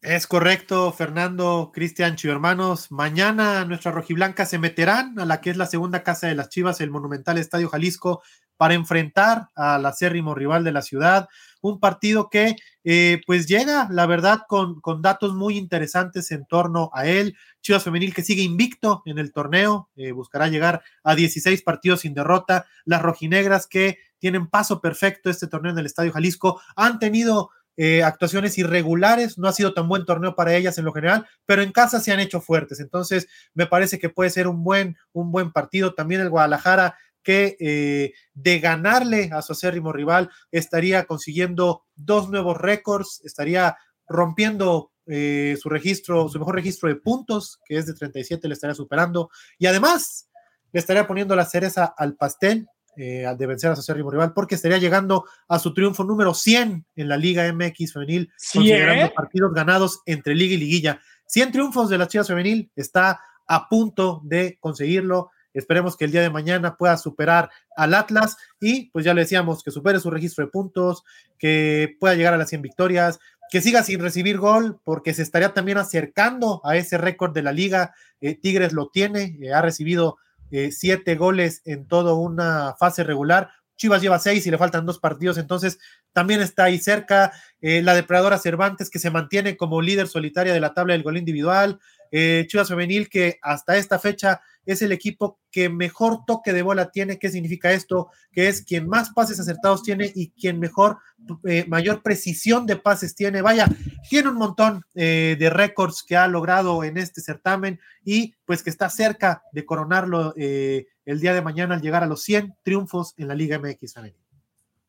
Es 0.00 0.28
correcto, 0.28 0.92
Fernando, 0.92 1.72
Cristian, 1.74 2.14
hermanos. 2.22 2.92
Mañana 2.92 3.64
nuestras 3.64 3.96
rojiblancas 3.96 4.48
se 4.48 4.60
meterán 4.60 5.18
a 5.18 5.24
la 5.24 5.40
que 5.40 5.50
es 5.50 5.56
la 5.56 5.66
segunda 5.66 6.04
casa 6.04 6.28
de 6.28 6.36
las 6.36 6.50
Chivas, 6.50 6.80
el 6.80 6.92
Monumental 6.92 7.36
Estadio 7.36 7.68
Jalisco, 7.68 8.22
para 8.56 8.74
enfrentar 8.74 9.48
al 9.56 9.84
acérrimo 9.84 10.36
rival 10.36 10.62
de 10.62 10.70
la 10.70 10.82
ciudad. 10.82 11.28
Un 11.62 11.80
partido 11.80 12.30
que 12.30 12.54
eh, 12.84 13.20
pues 13.26 13.48
llega, 13.48 13.88
la 13.90 14.06
verdad, 14.06 14.42
con, 14.46 14.80
con, 14.80 15.02
datos 15.02 15.34
muy 15.34 15.58
interesantes 15.58 16.30
en 16.30 16.46
torno 16.46 16.90
a 16.94 17.06
él. 17.06 17.36
Chivas 17.60 17.82
Femenil 17.82 18.14
que 18.14 18.22
sigue 18.22 18.42
invicto 18.42 19.02
en 19.04 19.18
el 19.18 19.32
torneo, 19.32 19.90
eh, 19.96 20.12
buscará 20.12 20.46
llegar 20.46 20.80
a 21.02 21.16
16 21.16 21.60
partidos 21.62 22.02
sin 22.02 22.14
derrota. 22.14 22.66
Las 22.84 23.02
rojinegras 23.02 23.66
que 23.66 23.98
tienen 24.20 24.46
paso 24.46 24.80
perfecto 24.80 25.28
este 25.28 25.48
torneo 25.48 25.72
en 25.72 25.78
el 25.78 25.86
Estadio 25.86 26.12
Jalisco 26.12 26.60
han 26.76 27.00
tenido 27.00 27.50
eh, 27.80 28.02
actuaciones 28.02 28.58
irregulares, 28.58 29.38
no 29.38 29.46
ha 29.46 29.52
sido 29.52 29.72
tan 29.72 29.86
buen 29.86 30.04
torneo 30.04 30.34
para 30.34 30.56
ellas 30.56 30.76
en 30.78 30.84
lo 30.84 30.92
general, 30.92 31.28
pero 31.46 31.62
en 31.62 31.70
casa 31.70 32.00
se 32.00 32.10
han 32.10 32.18
hecho 32.18 32.40
fuertes, 32.40 32.80
entonces 32.80 33.28
me 33.54 33.66
parece 33.66 34.00
que 34.00 34.10
puede 34.10 34.30
ser 34.30 34.48
un 34.48 34.64
buen, 34.64 34.96
un 35.12 35.30
buen 35.30 35.52
partido. 35.52 35.94
También 35.94 36.20
el 36.20 36.28
Guadalajara 36.28 36.96
que 37.22 37.56
eh, 37.60 38.14
de 38.34 38.58
ganarle 38.58 39.30
a 39.32 39.42
su 39.42 39.52
acérrimo 39.52 39.92
rival 39.92 40.28
estaría 40.50 41.04
consiguiendo 41.04 41.84
dos 41.94 42.28
nuevos 42.30 42.56
récords, 42.56 43.20
estaría 43.24 43.76
rompiendo 44.08 44.90
eh, 45.06 45.56
su 45.60 45.68
registro, 45.68 46.28
su 46.28 46.40
mejor 46.40 46.56
registro 46.56 46.88
de 46.88 46.96
puntos, 46.96 47.60
que 47.64 47.76
es 47.76 47.86
de 47.86 47.94
37, 47.94 48.48
le 48.48 48.54
estaría 48.54 48.74
superando, 48.74 49.30
y 49.56 49.66
además 49.66 50.28
le 50.72 50.80
estaría 50.80 51.06
poniendo 51.06 51.36
la 51.36 51.44
cereza 51.44 51.94
al 51.96 52.16
pastel 52.16 52.66
eh, 52.98 53.24
de 53.38 53.46
vencer 53.46 53.70
a 53.70 53.76
su 53.76 53.80
acérrimo 53.80 54.10
rival, 54.10 54.32
porque 54.32 54.56
estaría 54.56 54.78
llegando 54.78 55.24
a 55.46 55.60
su 55.60 55.72
triunfo 55.72 56.02
número 56.02 56.34
100 56.34 56.84
en 56.96 57.08
la 57.08 57.16
Liga 57.16 57.50
MX 57.52 57.92
femenil, 57.92 58.32
considerando 58.52 59.14
partidos 59.14 59.54
ganados 59.54 60.02
entre 60.04 60.34
Liga 60.34 60.54
y 60.54 60.58
Liguilla. 60.58 61.00
100 61.26 61.52
triunfos 61.52 61.90
de 61.90 61.98
las 61.98 62.08
Chivas 62.08 62.26
femenil, 62.26 62.72
está 62.74 63.20
a 63.46 63.68
punto 63.68 64.20
de 64.24 64.58
conseguirlo. 64.58 65.30
Esperemos 65.54 65.96
que 65.96 66.06
el 66.06 66.10
día 66.10 66.22
de 66.22 66.30
mañana 66.30 66.76
pueda 66.76 66.96
superar 66.96 67.50
al 67.76 67.94
Atlas 67.94 68.36
y 68.60 68.90
pues 68.90 69.04
ya 69.04 69.14
le 69.14 69.20
decíamos 69.20 69.62
que 69.62 69.70
supere 69.70 70.00
su 70.00 70.10
registro 70.10 70.44
de 70.44 70.50
puntos, 70.50 71.04
que 71.38 71.96
pueda 72.00 72.16
llegar 72.16 72.34
a 72.34 72.38
las 72.38 72.48
100 72.48 72.62
victorias, 72.62 73.20
que 73.48 73.60
siga 73.60 73.84
sin 73.84 74.00
recibir 74.00 74.38
gol, 74.38 74.80
porque 74.82 75.14
se 75.14 75.22
estaría 75.22 75.54
también 75.54 75.78
acercando 75.78 76.60
a 76.64 76.76
ese 76.76 76.98
récord 76.98 77.32
de 77.32 77.42
la 77.42 77.52
liga. 77.52 77.94
Eh, 78.20 78.34
Tigres 78.34 78.72
lo 78.72 78.88
tiene, 78.88 79.38
eh, 79.40 79.52
ha 79.52 79.62
recibido 79.62 80.18
eh, 80.50 80.70
siete 80.72 81.14
goles 81.16 81.62
en 81.64 81.86
toda 81.86 82.14
una 82.14 82.74
fase 82.78 83.04
regular. 83.04 83.50
Chivas 83.76 84.02
lleva 84.02 84.18
seis 84.18 84.46
y 84.46 84.50
le 84.50 84.58
faltan 84.58 84.86
dos 84.86 84.98
partidos, 84.98 85.38
entonces 85.38 85.78
también 86.12 86.40
está 86.40 86.64
ahí 86.64 86.78
cerca. 86.78 87.32
Eh, 87.60 87.80
la 87.82 87.94
depredadora 87.94 88.38
Cervantes, 88.38 88.90
que 88.90 88.98
se 88.98 89.10
mantiene 89.10 89.56
como 89.56 89.80
líder 89.80 90.08
solitaria 90.08 90.52
de 90.52 90.60
la 90.60 90.74
tabla 90.74 90.94
del 90.94 91.04
gol 91.04 91.16
individual. 91.16 91.78
Eh, 92.10 92.46
Chivas 92.48 92.68
Femenil, 92.68 93.08
que 93.08 93.38
hasta 93.42 93.76
esta 93.76 93.98
fecha 93.98 94.40
es 94.72 94.82
el 94.82 94.92
equipo 94.92 95.38
que 95.50 95.70
mejor 95.70 96.24
toque 96.26 96.52
de 96.52 96.62
bola 96.62 96.90
tiene. 96.90 97.18
¿Qué 97.18 97.30
significa 97.30 97.72
esto? 97.72 98.10
Que 98.30 98.48
es 98.48 98.62
quien 98.62 98.86
más 98.86 99.10
pases 99.10 99.40
acertados 99.40 99.82
tiene 99.82 100.12
y 100.14 100.30
quien 100.30 100.60
mejor, 100.60 100.98
eh, 101.46 101.64
mayor 101.68 102.02
precisión 102.02 102.66
de 102.66 102.76
pases 102.76 103.14
tiene. 103.14 103.40
Vaya, 103.40 103.66
tiene 104.10 104.28
un 104.28 104.36
montón 104.36 104.84
eh, 104.94 105.36
de 105.38 105.48
récords 105.48 106.04
que 106.06 106.16
ha 106.16 106.28
logrado 106.28 106.84
en 106.84 106.98
este 106.98 107.22
certamen 107.22 107.80
y 108.04 108.34
pues 108.44 108.62
que 108.62 108.68
está 108.70 108.90
cerca 108.90 109.42
de 109.52 109.64
coronarlo 109.64 110.34
eh, 110.36 110.86
el 111.06 111.20
día 111.20 111.32
de 111.32 111.40
mañana 111.40 111.74
al 111.74 111.80
llegar 111.80 112.02
a 112.02 112.06
los 112.06 112.22
100 112.22 112.56
triunfos 112.62 113.14
en 113.16 113.28
la 113.28 113.34
Liga 113.34 113.58
MX. 113.58 113.96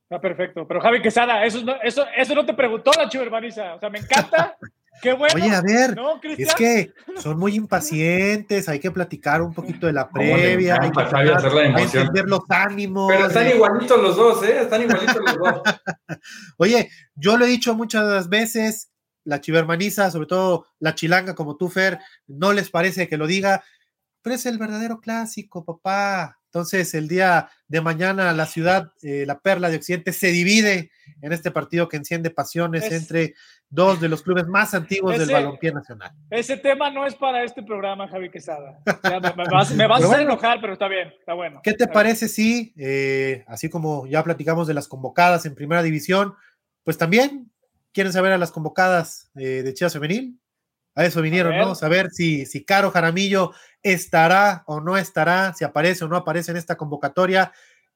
Está 0.03 0.19
perfecto. 0.19 0.67
Pero 0.67 0.81
Javi 0.81 1.01
Quesada, 1.01 1.45
eso 1.45 1.63
no, 1.63 1.75
eso, 1.81 2.05
eso 2.17 2.35
no 2.35 2.45
te 2.45 2.53
preguntó 2.53 2.91
la 2.97 3.07
Chivermaniza. 3.07 3.75
O 3.75 3.79
sea, 3.79 3.89
me 3.89 3.99
encanta 3.99 4.57
Qué 5.01 5.13
bueno. 5.13 5.33
Oye, 5.35 5.55
a 5.55 5.61
ver, 5.61 5.95
es 6.37 6.53
que 6.55 6.93
son 7.17 7.37
muy 7.37 7.55
impacientes, 7.55 8.67
hay 8.67 8.79
que 8.79 8.91
platicar 8.91 9.41
un 9.41 9.53
poquito 9.53 9.87
de 9.87 9.93
la 9.93 10.09
previa, 10.09 10.79
hay 10.81 10.91
que 10.91 11.99
entender 11.99 12.25
los 12.27 12.41
ánimos. 12.49 13.11
Pero 13.11 13.27
están 13.27 13.47
igualitos 13.47 14.01
los 14.01 14.15
dos, 14.15 14.43
¿eh? 14.43 14.61
Están 14.61 14.81
igualitos 14.81 15.17
los 15.17 15.37
dos. 15.37 15.61
Oye, 16.57 16.89
yo 17.15 17.37
lo 17.37 17.45
he 17.45 17.49
dicho 17.49 17.75
muchas 17.75 18.29
veces, 18.29 18.91
la 19.23 19.41
chivermaniza, 19.41 20.11
sobre 20.11 20.27
todo 20.27 20.67
la 20.79 20.95
chilanga 20.95 21.35
como 21.35 21.55
tú, 21.55 21.69
Fer, 21.69 21.99
no 22.27 22.53
les 22.53 22.69
parece 22.69 23.07
que 23.07 23.17
lo 23.17 23.27
diga, 23.27 23.63
pero 24.21 24.35
es 24.35 24.45
el 24.45 24.57
verdadero 24.57 24.99
clásico, 24.99 25.65
papá. 25.65 26.39
Entonces, 26.45 26.93
el 26.95 27.07
día 27.07 27.49
de 27.67 27.79
mañana 27.79 28.33
la 28.33 28.47
ciudad, 28.47 28.91
eh, 29.03 29.23
la 29.27 29.39
perla 29.39 29.69
de 29.69 29.77
Occidente, 29.77 30.13
se 30.13 30.31
divide 30.31 30.91
en 31.21 31.31
este 31.31 31.51
partido 31.51 31.87
que 31.87 31.97
enciende 31.97 32.31
pasiones 32.31 32.91
entre 32.91 33.35
dos 33.69 34.01
de 34.01 34.09
los 34.09 34.23
clubes 34.23 34.47
más 34.47 34.73
antiguos 34.73 35.17
del 35.17 35.29
balompié 35.29 35.71
nacional. 35.71 36.11
Ese 36.31 36.57
tema 36.57 36.89
no 36.89 37.05
es 37.05 37.13
para 37.13 37.43
este 37.43 37.61
programa, 37.61 38.07
Javi 38.07 38.31
Quesada. 38.31 38.79
me, 38.85 39.87
vas, 39.87 40.03
a 40.03 40.07
hacer 40.07 40.21
enojar, 40.21 40.59
pero 40.59 40.73
está 40.73 40.87
bien, 40.87 41.13
está 41.19 41.33
bueno. 41.35 41.61
¿Qué 41.63 41.73
te 41.73 41.87
parece 41.87 42.27
si, 42.27 42.73
eh, 42.77 43.43
así 43.47 43.69
como 43.69 44.07
ya 44.07 44.23
platicamos 44.23 44.67
de 44.67 44.73
las 44.73 44.87
convocadas 44.87 45.45
en 45.45 45.53
primera 45.53 45.83
división, 45.83 46.33
pues 46.83 46.97
también 46.97 47.51
quieren 47.93 48.11
saber 48.11 48.31
a 48.31 48.39
las 48.39 48.51
convocadas 48.51 49.29
eh, 49.35 49.61
de 49.63 49.73
Chivas 49.75 49.93
Femenil? 49.93 50.38
A 50.99 51.05
eso 51.05 51.21
vinieron, 51.21 51.57
¿no? 51.57 51.75
Saber 51.75 52.09
si, 52.11 52.45
si 52.45 52.65
Caro 52.65 52.91
Jaramillo 52.91 53.53
estará 53.81 54.63
o 54.65 54.81
no 54.81 54.97
estará, 54.97 55.53
si 55.53 55.63
aparece 55.63 56.03
o 56.03 56.09
no 56.09 56.17
aparece 56.17 56.51
en 56.51 56.57
esta 56.57 56.75
convocatoria. 56.75 57.53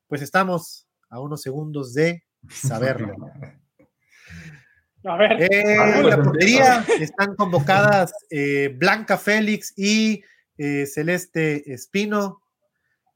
Pues 0.07 0.21
estamos 0.21 0.87
a 1.09 1.19
unos 1.19 1.41
segundos 1.41 1.93
de 1.93 2.23
saberlo. 2.49 3.13
A 5.03 5.17
ver. 5.17 5.51
En 5.51 6.07
la 6.09 6.23
portería 6.23 6.85
están 6.97 7.35
convocadas 7.35 8.13
eh, 8.29 8.73
Blanca 8.73 9.17
Félix 9.17 9.77
y 9.77 10.23
eh, 10.57 10.85
Celeste 10.85 11.73
Espino. 11.73 12.41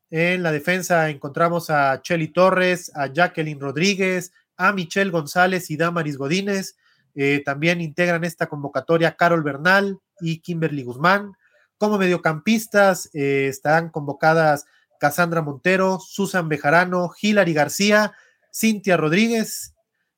En 0.09 0.43
la 0.43 0.51
defensa 0.51 1.09
encontramos 1.09 1.69
a 1.69 2.01
Chelly 2.01 2.27
Torres, 2.27 2.91
a 2.93 3.07
Jacqueline 3.07 3.61
Rodríguez, 3.61 4.33
a 4.57 4.73
Michelle 4.73 5.11
González 5.11 5.71
y 5.71 5.77
Damaris 5.77 6.17
Godínez. 6.17 6.75
Eh, 7.20 7.41
también 7.43 7.82
integran 7.82 8.24
esta 8.24 8.45
convocatoria 8.45 9.15
Carol 9.15 9.41
Bernal 9.41 9.99
y 10.22 10.38
Kimberly 10.38 10.84
Guzmán. 10.84 11.34
Como 11.80 11.97
mediocampistas 11.97 13.09
eh, 13.15 13.47
estarán 13.49 13.89
convocadas 13.89 14.68
Cassandra 14.99 15.41
Montero, 15.41 15.99
Susan 15.99 16.47
Bejarano, 16.47 17.11
Hilary 17.20 17.53
García, 17.53 18.13
Cintia 18.53 18.97
Rodríguez 18.97 19.74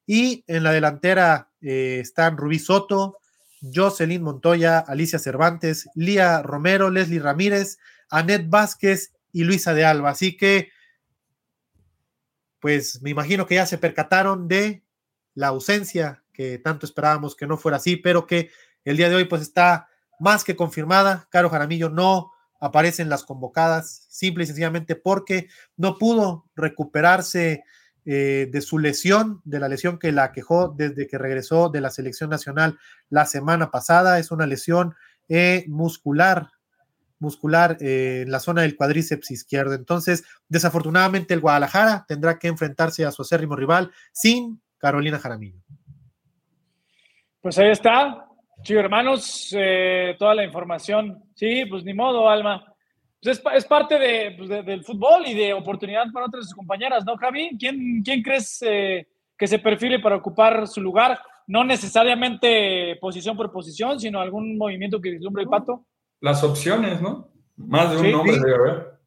y 0.06 0.44
en 0.48 0.64
la 0.64 0.74
delantera 0.74 1.48
eh, 1.62 2.00
están 2.02 2.36
Rubí 2.36 2.60
Soto, 2.60 3.20
Jocelyn 3.62 4.22
Montoya, 4.22 4.80
Alicia 4.80 5.20
Cervantes, 5.20 5.88
Lía 5.96 6.42
Romero, 6.42 6.90
Leslie 6.90 7.22
Ramírez, 7.22 7.78
Anet 8.10 8.50
Vázquez 8.50 9.14
y 9.32 9.46
Luisa 9.46 9.74
de 9.74 9.86
Alba. 9.86 10.10
Así 10.10 10.36
que, 10.36 10.70
pues 12.60 13.02
me 13.02 13.10
imagino 13.10 13.46
que 13.46 13.56
ya 13.56 13.66
se 13.66 13.78
percataron 13.78 14.50
de 14.50 14.84
la 15.34 15.48
ausencia 15.48 16.24
que 16.40 16.58
tanto 16.58 16.86
esperábamos 16.86 17.36
que 17.36 17.46
no 17.46 17.58
fuera 17.58 17.76
así, 17.76 17.98
pero 17.98 18.26
que 18.26 18.50
el 18.86 18.96
día 18.96 19.10
de 19.10 19.16
hoy 19.16 19.26
pues 19.26 19.42
está 19.42 19.90
más 20.22 20.46
que 20.46 20.56
confirmada. 20.56 21.28
Caro 21.30 21.50
Jaramillo 21.50 21.90
no 21.90 22.32
aparece 22.62 23.02
en 23.02 23.10
las 23.10 23.26
convocadas, 23.26 24.06
simple 24.08 24.46
y 24.46 24.48
sencillamente 24.48 24.96
porque 24.96 25.50
no 25.76 25.98
pudo 25.98 26.46
recuperarse 26.56 27.66
eh, 28.06 28.48
de 28.50 28.62
su 28.62 28.80
lesión, 28.80 29.42
de 29.44 29.60
la 29.60 29.68
lesión 29.68 30.00
que 30.00 30.14
la 30.14 30.32
quejó 30.32 30.70
desde 30.70 31.08
que 31.08 31.18
regresó 31.18 31.68
de 31.68 31.82
la 31.82 31.90
selección 31.90 32.30
nacional 32.30 32.80
la 33.10 33.26
semana 33.26 33.70
pasada. 33.70 34.18
Es 34.18 34.32
una 34.32 34.46
lesión 34.46 34.96
eh, 35.28 35.66
muscular, 35.68 36.52
muscular 37.20 37.76
eh, 37.82 38.24
en 38.26 38.32
la 38.32 38.40
zona 38.40 38.62
del 38.62 38.78
cuádriceps 38.78 39.30
izquierdo. 39.32 39.74
Entonces, 39.74 40.24
desafortunadamente, 40.48 41.34
el 41.34 41.42
Guadalajara 41.42 42.06
tendrá 42.08 42.40
que 42.40 42.48
enfrentarse 42.48 43.06
a 43.06 43.12
su 43.12 43.24
acérrimo 43.24 43.58
rival 43.58 43.92
sin 44.14 44.62
Carolina 44.78 45.20
Jaramillo. 45.20 45.62
Pues 47.42 47.58
ahí 47.58 47.70
está, 47.70 48.26
chicos 48.64 48.84
hermanos, 48.84 49.56
eh, 49.58 50.16
toda 50.20 50.36
la 50.36 50.44
información. 50.44 51.24
Sí, 51.36 51.66
pues 51.70 51.86
ni 51.86 51.94
modo, 51.94 52.30
Alma. 52.30 52.66
Pues 53.22 53.42
es, 53.56 53.66
parte 53.66 54.36
pues, 54.38 54.50
de, 54.50 54.64
del 54.64 54.84
fútbol 54.84 55.26
y 55.26 55.34
de 55.34 55.54
oportunidad 55.54 56.06
para 56.14 56.26
otras 56.26 56.54
compañeras, 56.54 57.06
¿no, 57.06 57.18
Javi? 57.18 57.58
¿Quién, 57.58 58.02
quién 58.04 58.22
crees 58.22 58.62
eh, 58.62 59.08
que 59.38 59.48
se 59.48 59.60
perfile 59.60 60.00
para 60.00 60.18
ocupar 60.18 60.68
su 60.68 60.82
lugar? 60.82 61.20
No 61.48 61.64
necesariamente 61.64 62.98
posición 63.00 63.36
por 63.36 63.52
posición, 63.52 64.00
sino 64.00 64.20
algún 64.20 64.58
movimiento 64.58 65.02
que 65.02 65.12
vislumbre 65.12 65.44
el 65.44 65.50
pato. 65.50 65.86
Las 66.22 66.44
opciones, 66.44 67.02
¿no? 67.02 67.30
Más 67.56 67.92
de 67.92 67.98
un 67.98 68.12
nombre 68.12 68.38
debe 68.38 68.56
haber. 68.56 68.99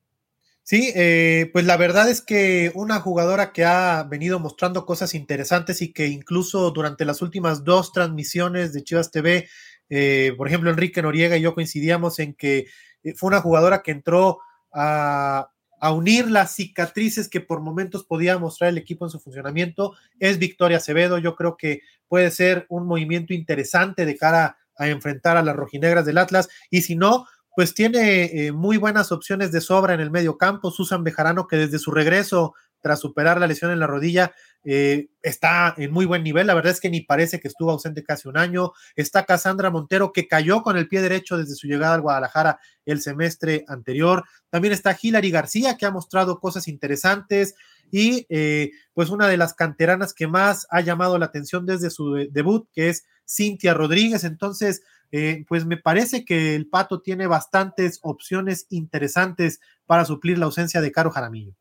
Sí, 0.64 0.92
eh, 0.94 1.50
pues 1.52 1.64
la 1.64 1.76
verdad 1.76 2.08
es 2.08 2.22
que 2.22 2.70
una 2.74 3.00
jugadora 3.00 3.52
que 3.52 3.64
ha 3.64 4.04
venido 4.04 4.38
mostrando 4.38 4.86
cosas 4.86 5.14
interesantes 5.14 5.82
y 5.82 5.92
que 5.92 6.06
incluso 6.06 6.70
durante 6.70 7.04
las 7.04 7.20
últimas 7.20 7.64
dos 7.64 7.92
transmisiones 7.92 8.72
de 8.72 8.84
Chivas 8.84 9.10
TV, 9.10 9.48
eh, 9.90 10.32
por 10.36 10.46
ejemplo, 10.46 10.70
Enrique 10.70 11.02
Noriega 11.02 11.36
y 11.36 11.42
yo 11.42 11.54
coincidíamos 11.54 12.20
en 12.20 12.34
que 12.34 12.66
eh, 13.02 13.14
fue 13.16 13.28
una 13.28 13.40
jugadora 13.40 13.82
que 13.82 13.90
entró 13.90 14.38
a, 14.72 15.50
a, 15.80 15.92
unir 15.92 16.30
las 16.30 16.54
cicatrices 16.54 17.28
que 17.28 17.40
por 17.40 17.60
momentos 17.60 18.04
podía 18.04 18.38
mostrar 18.38 18.70
el 18.70 18.78
equipo 18.78 19.04
en 19.04 19.10
su 19.10 19.18
funcionamiento, 19.18 19.94
es 20.20 20.38
Victoria 20.38 20.76
Acevedo. 20.76 21.18
Yo 21.18 21.34
creo 21.34 21.56
que 21.56 21.80
puede 22.06 22.30
ser 22.30 22.66
un 22.68 22.86
movimiento 22.86 23.34
interesante 23.34 24.06
de 24.06 24.16
cara 24.16 24.58
a 24.76 24.88
enfrentar 24.88 25.36
a 25.36 25.42
las 25.42 25.56
rojinegras 25.56 26.06
del 26.06 26.18
Atlas 26.18 26.48
y 26.70 26.82
si 26.82 26.94
no, 26.94 27.26
pues 27.54 27.74
tiene 27.74 28.24
eh, 28.24 28.52
muy 28.52 28.76
buenas 28.76 29.12
opciones 29.12 29.52
de 29.52 29.60
sobra 29.60 29.94
en 29.94 30.00
el 30.00 30.10
medio 30.10 30.38
campo. 30.38 30.70
Susan 30.70 31.04
Bejarano, 31.04 31.46
que 31.46 31.56
desde 31.56 31.78
su 31.78 31.90
regreso 31.90 32.54
tras 32.80 33.00
superar 33.00 33.38
la 33.38 33.46
lesión 33.46 33.70
en 33.70 33.78
la 33.78 33.86
rodilla, 33.86 34.34
eh, 34.64 35.08
está 35.22 35.74
en 35.76 35.92
muy 35.92 36.04
buen 36.04 36.22
nivel. 36.22 36.46
La 36.48 36.54
verdad 36.54 36.72
es 36.72 36.80
que 36.80 36.90
ni 36.90 37.00
parece 37.00 37.40
que 37.40 37.48
estuvo 37.48 37.70
ausente 37.70 38.02
casi 38.02 38.28
un 38.28 38.36
año. 38.36 38.72
Está 38.96 39.24
Cassandra 39.24 39.70
Montero, 39.70 40.12
que 40.12 40.26
cayó 40.26 40.62
con 40.62 40.76
el 40.76 40.88
pie 40.88 41.00
derecho 41.00 41.38
desde 41.38 41.54
su 41.54 41.68
llegada 41.68 41.94
al 41.94 42.02
Guadalajara 42.02 42.58
el 42.84 43.00
semestre 43.00 43.64
anterior. 43.68 44.24
También 44.50 44.74
está 44.74 44.96
Hilary 45.00 45.30
García, 45.30 45.76
que 45.76 45.86
ha 45.86 45.90
mostrado 45.90 46.40
cosas 46.40 46.68
interesantes. 46.68 47.54
Y 47.90 48.26
eh, 48.30 48.70
pues 48.94 49.10
una 49.10 49.28
de 49.28 49.36
las 49.36 49.54
canteranas 49.54 50.12
que 50.12 50.26
más 50.26 50.66
ha 50.70 50.80
llamado 50.80 51.18
la 51.18 51.26
atención 51.26 51.66
desde 51.66 51.90
su 51.90 52.14
debut, 52.30 52.68
que 52.72 52.88
es 52.88 53.04
Cintia 53.28 53.74
Rodríguez. 53.74 54.24
Entonces, 54.24 54.82
eh, 55.12 55.44
pues 55.46 55.66
me 55.66 55.76
parece 55.76 56.24
que 56.24 56.54
el 56.54 56.68
Pato 56.68 57.02
tiene 57.02 57.26
bastantes 57.26 58.00
opciones 58.02 58.66
interesantes 58.70 59.60
para 59.86 60.06
suplir 60.06 60.38
la 60.38 60.46
ausencia 60.46 60.80
de 60.80 60.90
Caro 60.90 61.10
Jaramillo. 61.10 61.52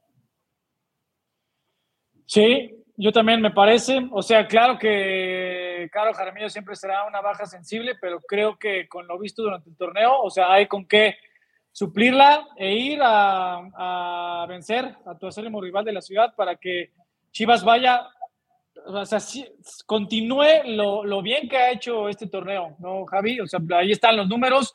Sí, 2.26 2.82
yo 2.96 3.12
también 3.12 3.42
me 3.42 3.52
parece. 3.52 4.08
O 4.12 4.22
sea, 4.22 4.48
claro 4.48 4.80
que 4.80 5.90
Caro 5.92 6.14
Jaramillo 6.14 6.50
siempre 6.50 6.78
será 6.78 7.04
una 7.06 7.20
baja 7.20 7.46
sensible, 7.46 7.96
pero 8.00 8.22
creo 8.22 8.58
que 8.58 8.88
con 8.88 9.06
lo 9.06 9.20
visto 9.20 9.44
durante 9.44 9.70
el 9.70 9.76
torneo, 9.76 10.22
o 10.22 10.30
sea, 10.30 10.52
hay 10.54 10.68
con 10.68 10.86
qué 10.86 11.18
suplirla 11.74 12.48
e 12.56 12.74
ir 12.74 13.00
a, 13.02 14.46
vencer 14.48 14.96
a 15.06 15.18
tu 15.18 15.28
acérrimo 15.28 15.60
rival 15.60 15.84
de 15.84 15.94
la 15.94 16.02
ciudad 16.02 16.34
para 16.36 16.56
que 16.56 16.92
Chivas 17.32 17.64
vaya 17.64 18.02
o 18.86 19.06
sea, 19.06 19.20
continúe 19.86 20.64
lo, 20.66 21.22
bien 21.22 21.48
que 21.48 21.58
ha 21.58 21.72
hecho 21.72 22.10
este 22.10 22.28
torneo, 22.28 22.76
¿no, 22.80 23.06
Javi? 23.06 23.40
O 23.40 23.48
sea, 23.48 23.60
ahí 23.76 23.92
están 23.92 24.18
los 24.18 24.28
números. 24.28 24.74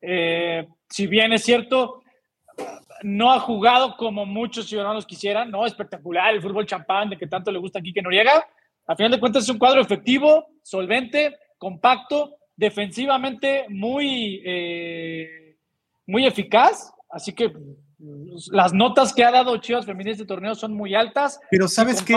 Eh, 0.00 0.66
si 0.88 1.06
bien 1.06 1.32
es 1.32 1.42
cierto, 1.44 2.02
no 3.02 3.32
ha 3.32 3.40
jugado 3.40 3.96
como 3.96 4.26
muchos 4.26 4.66
ciudadanos 4.66 5.06
quisieran, 5.06 5.50
¿no? 5.50 5.66
Espectacular 5.66 6.34
el 6.34 6.42
fútbol 6.42 6.66
champán 6.66 7.10
de 7.10 7.18
que 7.18 7.26
tanto 7.26 7.50
le 7.50 7.58
gusta 7.58 7.78
a 7.78 7.82
Quique 7.82 8.02
Noriega. 8.02 8.46
A 8.86 8.96
final 8.96 9.12
de 9.12 9.20
cuentas 9.20 9.44
es 9.44 9.50
un 9.50 9.58
cuadro 9.58 9.80
efectivo, 9.80 10.46
solvente, 10.62 11.36
compacto, 11.58 12.36
defensivamente 12.56 13.66
muy, 13.68 14.42
eh, 14.44 15.56
muy 16.06 16.26
eficaz. 16.26 16.92
Así 17.10 17.32
que 17.32 17.52
las 18.50 18.72
notas 18.72 19.12
que 19.12 19.24
ha 19.24 19.30
dado 19.30 19.56
Chivas 19.58 19.86
Femenil 19.86 20.12
este 20.12 20.26
torneo 20.26 20.54
son 20.54 20.74
muy 20.74 20.94
altas. 20.94 21.40
Pero 21.50 21.68
sabes 21.68 22.02
que 22.02 22.16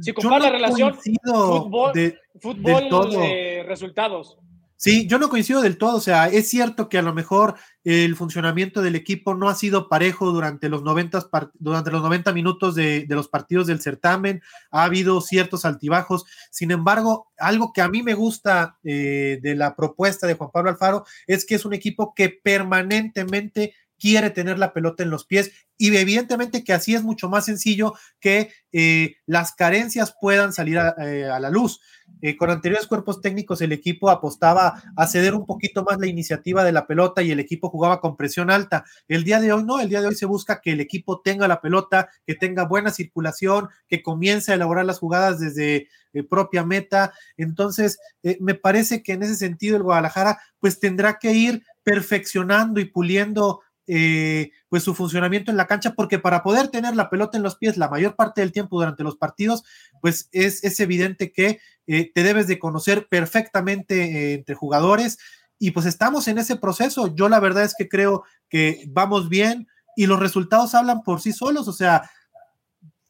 si 0.00 0.12
comparas 0.12 0.44
la 0.44 0.50
relación 0.50 0.94
fútbol, 0.94 1.92
de, 1.92 2.18
fútbol 2.40 3.10
de 3.10 3.64
resultados. 3.66 4.38
Sí, 4.80 5.08
yo 5.08 5.18
no 5.18 5.28
coincido 5.28 5.60
del 5.60 5.76
todo. 5.76 5.96
O 5.96 6.00
sea, 6.00 6.28
es 6.28 6.48
cierto 6.48 6.88
que 6.88 6.98
a 6.98 7.02
lo 7.02 7.12
mejor 7.12 7.56
el 7.82 8.14
funcionamiento 8.14 8.80
del 8.80 8.94
equipo 8.94 9.34
no 9.34 9.48
ha 9.48 9.56
sido 9.56 9.88
parejo 9.88 10.30
durante 10.30 10.68
los 10.68 10.84
90, 10.84 11.28
durante 11.54 11.90
los 11.90 12.00
90 12.00 12.32
minutos 12.32 12.76
de, 12.76 13.04
los 13.08 13.26
partidos 13.26 13.66
del 13.66 13.80
certamen. 13.80 14.40
Ha 14.70 14.84
habido 14.84 15.20
ciertos 15.20 15.64
altibajos. 15.64 16.26
Sin 16.52 16.70
embargo, 16.70 17.26
algo 17.38 17.72
que 17.72 17.82
a 17.82 17.88
mí 17.88 18.04
me 18.04 18.14
gusta 18.14 18.78
eh, 18.84 19.40
de 19.42 19.56
la 19.56 19.74
propuesta 19.74 20.28
de 20.28 20.34
Juan 20.34 20.50
Pablo 20.52 20.70
Alfaro 20.70 21.04
es 21.26 21.44
que 21.44 21.56
es 21.56 21.64
un 21.64 21.74
equipo 21.74 22.14
que 22.14 22.28
permanentemente 22.28 23.74
quiere 23.98 24.30
tener 24.30 24.58
la 24.58 24.72
pelota 24.72 25.02
en 25.02 25.10
los 25.10 25.24
pies 25.24 25.50
y 25.78 25.96
evidentemente 25.96 26.64
que 26.64 26.72
así 26.72 26.94
es 26.94 27.04
mucho 27.04 27.28
más 27.28 27.44
sencillo 27.44 27.94
que 28.18 28.50
eh, 28.72 29.16
las 29.26 29.52
carencias 29.52 30.14
puedan 30.20 30.52
salir 30.52 30.78
a, 30.78 30.94
eh, 30.98 31.28
la 31.40 31.50
luz. 31.50 31.80
Eh, 32.20 32.36
con 32.36 32.50
anteriores 32.50 32.86
cuerpos 32.86 33.20
técnicos 33.20 33.60
el 33.60 33.70
equipo 33.70 34.10
apostaba 34.10 34.82
a 34.96 35.06
ceder 35.06 35.34
un 35.34 35.46
poquito 35.46 35.84
más 35.84 35.98
la 35.98 36.06
iniciativa 36.06 36.64
de 36.64 36.72
la 36.72 36.86
pelota 36.86 37.22
y 37.22 37.30
el 37.30 37.38
equipo 37.38 37.70
jugaba 37.70 38.00
con 38.00 38.16
presión 38.16 38.50
alta. 38.50 38.84
El 39.06 39.22
día 39.22 39.40
de 39.40 39.52
hoy 39.52 39.62
no, 39.62 39.78
el 39.78 39.88
día 39.88 40.00
de 40.00 40.08
hoy 40.08 40.16
se 40.16 40.26
busca 40.26 40.60
que 40.60 40.72
el 40.72 40.80
equipo 40.80 41.20
tenga 41.20 41.46
la 41.46 41.60
pelota, 41.60 42.08
que 42.26 42.34
tenga 42.34 42.64
buena 42.64 42.90
circulación, 42.90 43.68
que 43.88 44.02
comience 44.02 44.50
a 44.50 44.56
elaborar 44.56 44.84
las 44.84 44.98
jugadas 44.98 45.38
desde 45.38 45.88
propia 46.28 46.64
meta. 46.64 47.12
Entonces, 47.36 47.98
me 48.40 48.54
parece 48.54 49.02
que 49.02 49.12
en 49.12 49.22
ese 49.22 49.36
sentido 49.36 49.76
el 49.76 49.82
Guadalajara 49.84 50.40
pues 50.58 50.80
tendrá 50.80 51.18
que 51.18 51.32
ir 51.32 51.62
perfeccionando 51.84 52.80
y 52.80 52.86
puliendo 52.86 53.60
eh, 53.90 54.50
pues 54.68 54.82
su 54.82 54.94
funcionamiento 54.94 55.50
en 55.50 55.56
la 55.56 55.66
cancha, 55.66 55.94
porque 55.94 56.18
para 56.18 56.42
poder 56.42 56.68
tener 56.68 56.94
la 56.94 57.08
pelota 57.08 57.38
en 57.38 57.42
los 57.42 57.56
pies 57.56 57.78
la 57.78 57.88
mayor 57.88 58.16
parte 58.16 58.42
del 58.42 58.52
tiempo 58.52 58.78
durante 58.78 59.02
los 59.02 59.16
partidos, 59.16 59.64
pues 60.02 60.28
es, 60.30 60.62
es 60.62 60.78
evidente 60.80 61.32
que 61.32 61.58
eh, 61.86 62.12
te 62.14 62.22
debes 62.22 62.46
de 62.46 62.58
conocer 62.58 63.08
perfectamente 63.08 64.02
eh, 64.02 64.34
entre 64.34 64.54
jugadores 64.54 65.18
y 65.58 65.70
pues 65.70 65.86
estamos 65.86 66.28
en 66.28 66.36
ese 66.36 66.56
proceso. 66.56 67.14
Yo 67.14 67.30
la 67.30 67.40
verdad 67.40 67.64
es 67.64 67.74
que 67.76 67.88
creo 67.88 68.24
que 68.50 68.84
vamos 68.88 69.30
bien 69.30 69.66
y 69.96 70.06
los 70.06 70.20
resultados 70.20 70.74
hablan 70.74 71.02
por 71.02 71.22
sí 71.22 71.32
solos, 71.32 71.66
o 71.66 71.72
sea, 71.72 72.10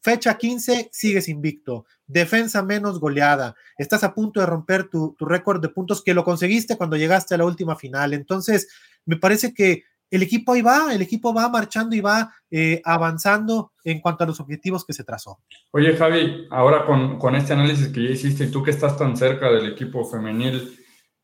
fecha 0.01 0.37
15 0.37 0.89
sigues 0.93 1.27
invicto, 1.27 1.85
defensa 2.07 2.63
menos 2.63 3.01
goleada, 3.01 3.53
estás 3.77 4.05
a 4.05 4.13
punto 4.13 4.39
de 4.39 4.45
romper 4.45 4.87
tu, 4.87 5.13
tu 5.19 5.25
récord 5.25 5.61
de 5.61 5.67
puntos 5.67 6.01
que 6.01 6.13
lo 6.13 6.23
conseguiste 6.23 6.77
cuando 6.77 6.95
llegaste 6.95 7.35
a 7.35 7.37
la 7.37 7.45
última 7.45 7.75
final. 7.75 8.13
Entonces, 8.13 8.69
me 9.05 9.17
parece 9.17 9.53
que 9.53 9.83
el 10.09 10.23
equipo 10.23 10.53
ahí 10.53 10.61
va, 10.61 10.93
el 10.93 11.01
equipo 11.01 11.33
va 11.33 11.49
marchando 11.49 11.95
y 11.95 12.01
va 12.01 12.33
eh, 12.49 12.81
avanzando 12.83 13.73
en 13.83 13.99
cuanto 13.99 14.23
a 14.23 14.27
los 14.27 14.39
objetivos 14.39 14.85
que 14.85 14.93
se 14.93 15.03
trazó. 15.03 15.39
Oye, 15.71 15.95
Javi, 15.95 16.47
ahora 16.49 16.85
con, 16.85 17.35
este 17.35 17.53
análisis 17.53 17.89
que 17.89 18.03
ya 18.03 18.11
hiciste 18.11 18.45
y 18.45 18.51
tú 18.51 18.63
que 18.63 18.71
estás 18.71 18.97
tan 18.97 19.15
cerca 19.15 19.51
del 19.51 19.67
equipo 19.67 20.03
femenil, 20.05 20.79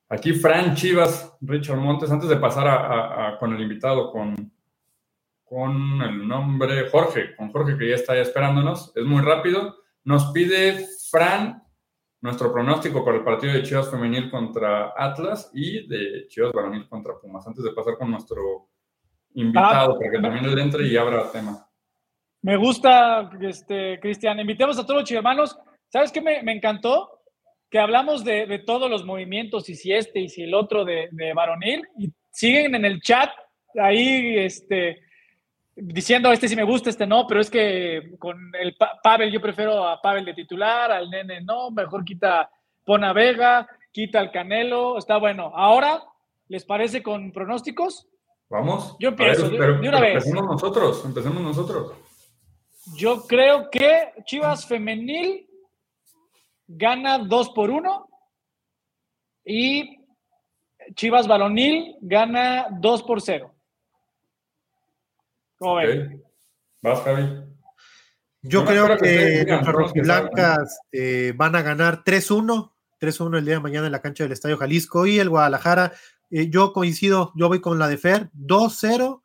aquí 0.10 0.34
Fran 0.34 0.76
Chivas, 0.76 1.34
Richard 1.42 1.78
Montes, 1.78 2.12
antes 2.12 2.30
de 2.30 2.38
pasar 2.38 3.38
con 3.40 3.54
el 3.54 3.62
invitado, 3.62 4.12
con, 4.12 4.52
con 5.44 6.02
el 6.02 6.28
nombre 6.28 6.90
Jorge, 6.90 7.36
con 7.36 7.52
Jorge 7.52 7.78
que 7.78 7.90
ya 7.90 7.96
está 7.96 8.18
esperándonos, 8.18 8.92
es 8.96 9.04
muy 9.04 9.22
rápido, 9.22 9.78
nos 10.04 10.32
pide 10.32 10.88
Fran 11.10 11.64
nuestro 12.22 12.52
pronóstico 12.52 13.06
para 13.06 13.18
el 13.18 13.24
partido 13.24 13.54
de 13.54 13.62
Chivas 13.62 13.90
femenil 13.90 14.32
contra 14.32 14.94
Atlas 14.98 15.52
y 15.54 15.88
de 15.88 16.28
Chivas 16.28 16.52
varonil 16.54 16.88
contra 16.90 17.20
Pumas, 17.20 17.46
antes 17.46 17.64
de 17.64 17.72
pasar 17.72 17.98
con 17.98 18.10
nuestro 18.10 18.70
invitado, 19.36 19.94
ah, 19.94 19.98
porque 20.00 20.20
también 20.20 20.46
él 20.46 20.58
entre 20.60 20.88
y 20.88 20.98
abra 20.98 21.32
tema. 21.32 21.68
Me 22.42 22.58
gusta, 22.58 23.30
este, 23.42 24.00
Cristian. 24.00 24.40
Invitemos 24.40 24.78
a 24.78 24.86
todos 24.86 25.02
los 25.02 25.12
hermanos. 25.12 25.58
¿Sabes 25.90 26.12
qué 26.12 26.22
me, 26.22 26.40
encantó? 26.52 27.22
Que 27.70 27.80
hablamos 27.80 28.24
de, 28.24 28.64
todos 28.66 28.90
los 28.90 29.06
movimientos, 29.06 29.70
y 29.70 29.76
si 29.76 29.92
este 29.92 30.20
y 30.20 30.30
si 30.30 30.44
el 30.44 30.54
otro 30.54 30.86
de, 30.86 31.10
de 31.12 31.34
varonil, 31.34 31.88
y 31.98 32.12
siguen 32.32 32.76
en 32.76 32.86
el 32.86 33.02
chat 33.02 33.30
ahí 33.82 34.38
este, 34.38 35.02
diciendo 35.76 36.32
este 36.32 36.48
sí 36.48 36.56
me 36.56 36.64
gusta, 36.64 36.90
este 36.90 37.06
no, 37.06 37.28
pero 37.28 37.42
es 37.42 37.50
que 37.50 38.14
con 38.20 38.52
el 38.60 38.76
Pavel 39.04 39.32
yo 39.32 39.42
prefiero 39.42 39.88
a 39.88 40.02
Pavel 40.02 40.26
de 40.26 40.34
titular, 40.34 40.92
al 40.92 41.10
nene 41.10 41.42
no, 41.42 41.72
mejor 41.72 42.06
quita, 42.06 42.50
pon 42.86 43.04
a 43.04 43.12
Vega, 43.12 43.68
quita 43.92 44.20
al 44.20 44.32
Canelo, 44.32 44.98
está 44.98 45.18
bueno. 45.18 45.52
Ahora 45.54 46.02
¿Les 46.48 46.64
parece 46.64 47.02
con 47.02 47.32
pronósticos? 47.32 48.08
Vamos. 48.50 48.96
Yo 49.00 49.10
empiezo, 49.10 49.50
de, 49.50 49.58
una 49.58 50.00
vez. 50.00 50.16
Empecemos 50.16 50.46
nosotros, 50.46 51.04
empecemos 51.06 51.42
nosotros. 51.42 51.94
Yo 52.96 53.26
creo 53.26 53.70
que 53.72 54.14
Chivas 54.26 54.66
Femenil 54.68 55.50
gana 56.68 57.18
2 57.18 57.50
por 57.50 57.72
1 57.72 58.10
y 59.46 60.00
Chivas 60.96 61.28
Varonil 61.28 61.96
gana 62.02 62.68
2 62.72 63.04
por 63.04 63.22
0. 63.22 63.52
¿Cómo 65.58 65.76
ven? 65.76 66.24
Vas, 66.82 67.02
Javi. 67.02 67.56
Yo 68.42 68.64
creo 68.64 68.96
que, 68.98 69.44
las 69.48 69.66
rojiblancas 69.66 70.82
eh, 70.92 71.34
van 71.36 71.56
a 71.56 71.64
ganar 71.64 72.04
3-1, 72.04 72.74
3-1 73.00 73.40
el 73.40 73.46
día 73.46 73.56
de 73.56 73.60
mañana 73.60 73.88
en 73.88 73.92
la 73.92 74.02
cancha 74.02 74.24
del 74.24 74.34
Estadio 74.34 74.58
Jalisco 74.58 75.08
y 75.08 75.18
el 75.18 75.30
Guadalajara. 75.30 75.94
Eh, 76.32 76.50
yo 76.50 76.74
coincido, 76.74 77.32
yo 77.36 77.48
voy 77.48 77.62
con 77.62 77.80
la 77.80 77.88
de 77.88 77.98
Fer, 77.98 78.30
2-0, 78.34 79.22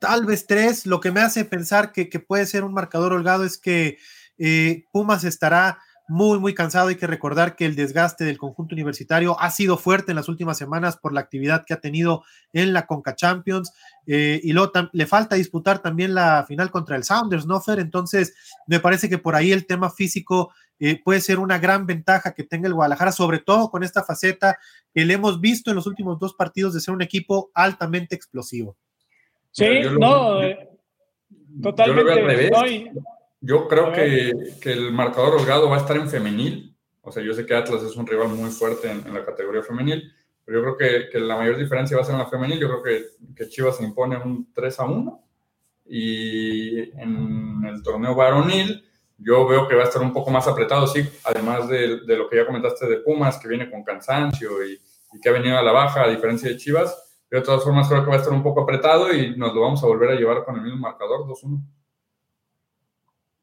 tal 0.00 0.26
vez 0.26 0.46
3. 0.46 0.86
Lo 0.86 1.00
que 1.00 1.12
me 1.12 1.20
hace 1.20 1.44
pensar 1.44 1.92
que, 1.92 2.06
puede 2.20 2.46
ser 2.46 2.64
un 2.64 2.74
marcador 2.74 3.12
holgado 3.12 3.44
es 3.44 3.58
que 3.58 3.98
eh, 4.38 4.84
Pumas 4.92 5.24
estará 5.24 5.78
muy, 6.06 6.38
muy 6.38 6.54
cansado. 6.54 6.88
Hay 6.88 6.96
que 6.96 7.06
recordar 7.06 7.56
que 7.56 7.64
el 7.64 7.76
desgaste 7.76 8.24
del 8.24 8.38
conjunto 8.38 8.74
universitario 8.74 9.38
ha 9.40 9.50
sido 9.50 9.76
fuerte 9.76 10.12
en 10.12 10.16
las 10.16 10.28
últimas 10.28 10.58
semanas 10.58 10.96
por 10.96 11.12
la 11.12 11.20
actividad 11.20 11.64
que 11.66 11.74
ha 11.74 11.80
tenido 11.80 12.24
en 12.52 12.72
la 12.72 12.86
Conca 12.86 13.14
Champions. 13.14 13.72
Eh, 14.06 14.40
y 14.42 14.52
luego 14.52 14.72
le 14.92 15.06
falta 15.06 15.36
disputar 15.36 15.80
también 15.80 16.14
la 16.14 16.44
final 16.46 16.70
contra 16.70 16.96
el 16.96 17.04
Sounders, 17.04 17.46
¿no, 17.46 17.60
Fer? 17.60 17.78
Entonces, 17.78 18.34
me 18.66 18.80
parece 18.80 19.08
que 19.08 19.18
por 19.18 19.34
ahí 19.34 19.52
el 19.52 19.66
tema 19.66 19.90
físico 19.90 20.52
eh, 20.78 21.00
puede 21.02 21.20
ser 21.20 21.38
una 21.38 21.58
gran 21.58 21.86
ventaja 21.86 22.34
que 22.34 22.44
tenga 22.44 22.68
el 22.68 22.74
Guadalajara, 22.74 23.12
sobre 23.12 23.38
todo 23.38 23.70
con 23.70 23.82
esta 23.82 24.02
faceta 24.02 24.58
que 24.92 25.04
le 25.04 25.14
hemos 25.14 25.40
visto 25.40 25.70
en 25.70 25.76
los 25.76 25.86
últimos 25.86 26.18
dos 26.18 26.34
partidos 26.34 26.74
de 26.74 26.80
ser 26.80 26.92
un 26.92 27.02
equipo 27.02 27.50
altamente 27.54 28.14
explosivo. 28.14 28.76
Sí, 29.52 29.66
no, 29.98 30.40
totalmente. 31.62 32.50
Yo 33.46 33.68
creo 33.68 33.92
que, 33.92 34.32
que, 34.58 34.72
el 34.72 34.90
marcador 34.90 35.34
holgado 35.34 35.68
va 35.68 35.76
a 35.76 35.80
estar 35.80 35.98
en 35.98 36.08
femenil. 36.08 36.74
O 37.02 37.12
sea, 37.12 37.22
yo 37.22 37.34
sé 37.34 37.44
que 37.44 37.54
Atlas 37.54 37.82
es 37.82 37.94
un 37.94 38.06
rival 38.06 38.28
muy 38.28 38.50
fuerte 38.50 38.90
en, 38.90 39.12
la 39.12 39.22
categoría 39.22 39.62
femenil, 39.62 40.10
pero 40.42 40.58
yo 40.58 40.64
creo 40.64 40.76
que, 40.78 41.10
que, 41.10 41.20
la 41.20 41.36
mayor 41.36 41.58
diferencia 41.58 41.94
va 41.94 42.02
a 42.02 42.06
ser 42.06 42.14
en 42.14 42.20
la 42.20 42.26
femenil. 42.26 42.58
Yo 42.58 42.68
creo 42.68 42.82
que, 42.82 43.04
que 43.36 43.50
Chivas 43.50 43.76
se 43.76 43.84
impone 43.84 44.16
un 44.16 44.50
3 44.54 44.80
a 44.80 44.84
1. 44.84 45.24
Y 45.84 46.78
en 46.98 47.64
el 47.68 47.82
torneo 47.82 48.14
varonil, 48.14 48.82
yo 49.18 49.46
veo 49.46 49.68
que 49.68 49.74
va 49.74 49.82
a 49.82 49.88
estar 49.88 50.00
un 50.00 50.14
poco 50.14 50.30
más 50.30 50.48
apretado, 50.48 50.86
sí, 50.86 51.06
además 51.24 51.68
de, 51.68 52.00
de 52.00 52.16
lo 52.16 52.30
que 52.30 52.36
ya 52.36 52.46
comentaste 52.46 52.86
de 52.86 52.96
Pumas, 53.00 53.36
que 53.36 53.48
viene 53.48 53.70
con 53.70 53.84
cansancio 53.84 54.64
y, 54.64 54.80
y, 55.12 55.20
que 55.20 55.28
ha 55.28 55.32
venido 55.32 55.58
a 55.58 55.62
la 55.62 55.72
baja, 55.72 56.04
a 56.04 56.08
diferencia 56.08 56.48
de 56.48 56.56
Chivas. 56.56 56.96
Pero 57.28 57.42
de 57.42 57.46
todas 57.46 57.62
formas, 57.62 57.88
creo 57.88 58.04
que 58.04 58.08
va 58.08 58.16
a 58.16 58.20
estar 58.20 58.32
un 58.32 58.42
poco 58.42 58.62
apretado 58.62 59.12
y 59.12 59.36
nos 59.36 59.54
lo 59.54 59.60
vamos 59.60 59.84
a 59.84 59.86
volver 59.86 60.12
a 60.12 60.14
llevar 60.14 60.46
con 60.46 60.56
el 60.56 60.62
mismo 60.62 60.78
marcador, 60.78 61.26
2-1. 61.26 61.60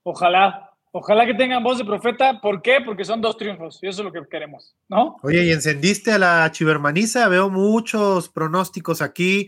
Ojalá, 0.04 0.72
ojalá 0.92 1.26
que 1.26 1.34
tengan 1.34 1.64
voz 1.64 1.78
de 1.78 1.86
profeta. 1.86 2.40
¿Por 2.42 2.62
qué? 2.62 2.80
Porque 2.84 3.06
son 3.06 3.22
dos 3.22 3.38
triunfos 3.38 3.80
y 3.82 3.88
eso 3.88 4.02
es 4.02 4.06
lo 4.06 4.12
que 4.12 4.28
queremos, 4.30 4.76
¿no? 4.90 5.18
Oye, 5.22 5.46
y 5.46 5.52
encendiste 5.52 6.12
a 6.12 6.18
la 6.18 6.52
chivermaniza. 6.52 7.28
Veo 7.28 7.50
muchos 7.50 8.30
pronósticos 8.30 9.02
aquí. 9.02 9.48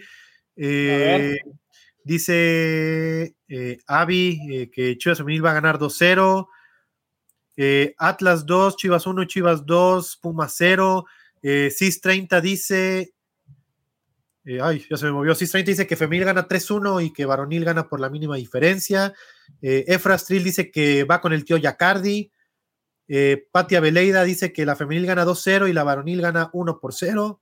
Eh, 0.55 1.37
dice 2.03 3.35
eh, 3.47 3.77
Avi 3.87 4.39
eh, 4.51 4.69
que 4.69 4.97
Chivas 4.97 5.17
Femenil 5.17 5.45
va 5.45 5.51
a 5.51 5.55
ganar 5.55 5.79
2-0. 5.79 6.47
Atlas 7.97 8.45
2, 8.45 8.77
Chivas 8.77 9.05
1, 9.05 9.25
Chivas 9.25 9.65
2, 9.65 10.17
Pumas 10.17 10.53
0. 10.57 11.05
CIS 11.41 12.01
30 12.01 12.41
dice 12.41 13.13
eh, 14.45 14.59
ay, 14.61 14.85
ya 14.89 14.97
se 14.97 15.05
me 15.05 15.11
movió. 15.11 15.33
Cis30 15.33 15.65
dice 15.65 15.87
que 15.87 15.95
Femil 15.95 16.25
gana 16.25 16.47
3-1 16.47 17.05
y 17.05 17.13
que 17.13 17.25
Varonil 17.25 17.63
gana 17.63 17.87
por 17.87 17.99
la 17.99 18.09
mínima 18.09 18.35
diferencia. 18.35 19.13
Eh, 19.61 19.85
Efra 19.87 20.17
Strill 20.17 20.43
dice 20.43 20.69
que 20.69 21.05
va 21.05 21.21
con 21.21 21.31
el 21.31 21.45
tío 21.45 21.57
Yacardi. 21.57 22.31
Eh, 23.07 23.47
Patia 23.51 23.79
Veleida 23.79 24.23
dice 24.23 24.51
que 24.53 24.65
la 24.65 24.75
Femenil 24.75 25.05
gana 25.05 25.25
2-0 25.25 25.69
y 25.69 25.73
la 25.73 25.83
Varonil 25.83 26.21
gana 26.21 26.49
1 26.51 26.79
por 26.79 26.93
0. 26.93 27.41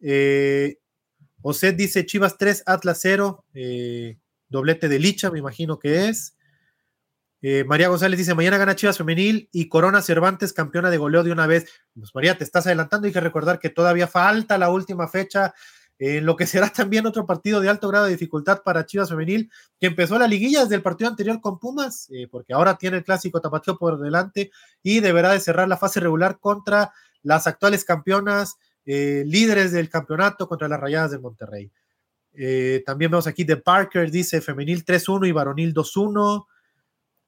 Eh, 0.00 0.78
Oset 1.40 1.76
dice 1.76 2.04
Chivas 2.04 2.36
3, 2.36 2.64
Atlas 2.66 2.98
0. 3.00 3.46
Eh, 3.54 4.18
doblete 4.48 4.88
de 4.88 4.98
Licha, 4.98 5.30
me 5.30 5.38
imagino 5.38 5.78
que 5.78 6.08
es. 6.08 6.34
María 7.66 7.86
González 7.86 8.18
dice, 8.18 8.34
mañana 8.34 8.58
gana 8.58 8.74
Chivas 8.74 8.98
Femenil 8.98 9.48
y 9.52 9.68
Corona 9.68 10.02
Cervantes 10.02 10.52
campeona 10.52 10.90
de 10.90 10.98
goleo 10.98 11.22
de 11.22 11.30
una 11.30 11.46
vez. 11.46 11.70
Pues 11.94 12.12
María, 12.12 12.36
te 12.36 12.42
estás 12.42 12.66
adelantando, 12.66 13.06
hay 13.06 13.12
que 13.12 13.20
recordar 13.20 13.60
que 13.60 13.70
todavía 13.70 14.08
falta 14.08 14.58
la 14.58 14.70
última 14.70 15.06
fecha 15.06 15.54
en 15.98 16.24
lo 16.24 16.36
que 16.36 16.46
será 16.46 16.70
también 16.72 17.06
otro 17.06 17.26
partido 17.26 17.60
de 17.60 17.68
alto 17.68 17.88
grado 17.88 18.04
de 18.04 18.12
dificultad 18.12 18.62
para 18.62 18.86
Chivas 18.86 19.08
Femenil, 19.08 19.50
que 19.80 19.88
empezó 19.88 20.18
la 20.18 20.28
liguilla 20.28 20.62
desde 20.62 20.76
el 20.76 20.82
partido 20.82 21.10
anterior 21.10 21.40
con 21.40 21.58
Pumas, 21.58 22.08
eh, 22.10 22.28
porque 22.30 22.52
ahora 22.52 22.76
tiene 22.76 22.98
el 22.98 23.04
clásico 23.04 23.40
Tapatío 23.40 23.76
por 23.76 23.98
delante 23.98 24.50
y 24.82 25.00
deberá 25.00 25.32
de 25.32 25.40
cerrar 25.40 25.68
la 25.68 25.76
fase 25.76 26.00
regular 26.00 26.38
contra 26.38 26.92
las 27.22 27.46
actuales 27.46 27.84
campeonas, 27.84 28.56
eh, 28.86 29.24
líderes 29.26 29.72
del 29.72 29.88
campeonato 29.88 30.48
contra 30.48 30.68
las 30.68 30.80
Rayadas 30.80 31.10
de 31.10 31.18
Monterrey. 31.18 31.70
Eh, 32.32 32.82
también 32.86 33.10
vemos 33.10 33.26
aquí 33.26 33.42
de 33.42 33.56
Parker, 33.56 34.10
dice 34.10 34.40
femenil 34.40 34.84
3-1 34.84 35.26
y 35.26 35.32
varonil 35.32 35.74
2-1. 35.74 36.46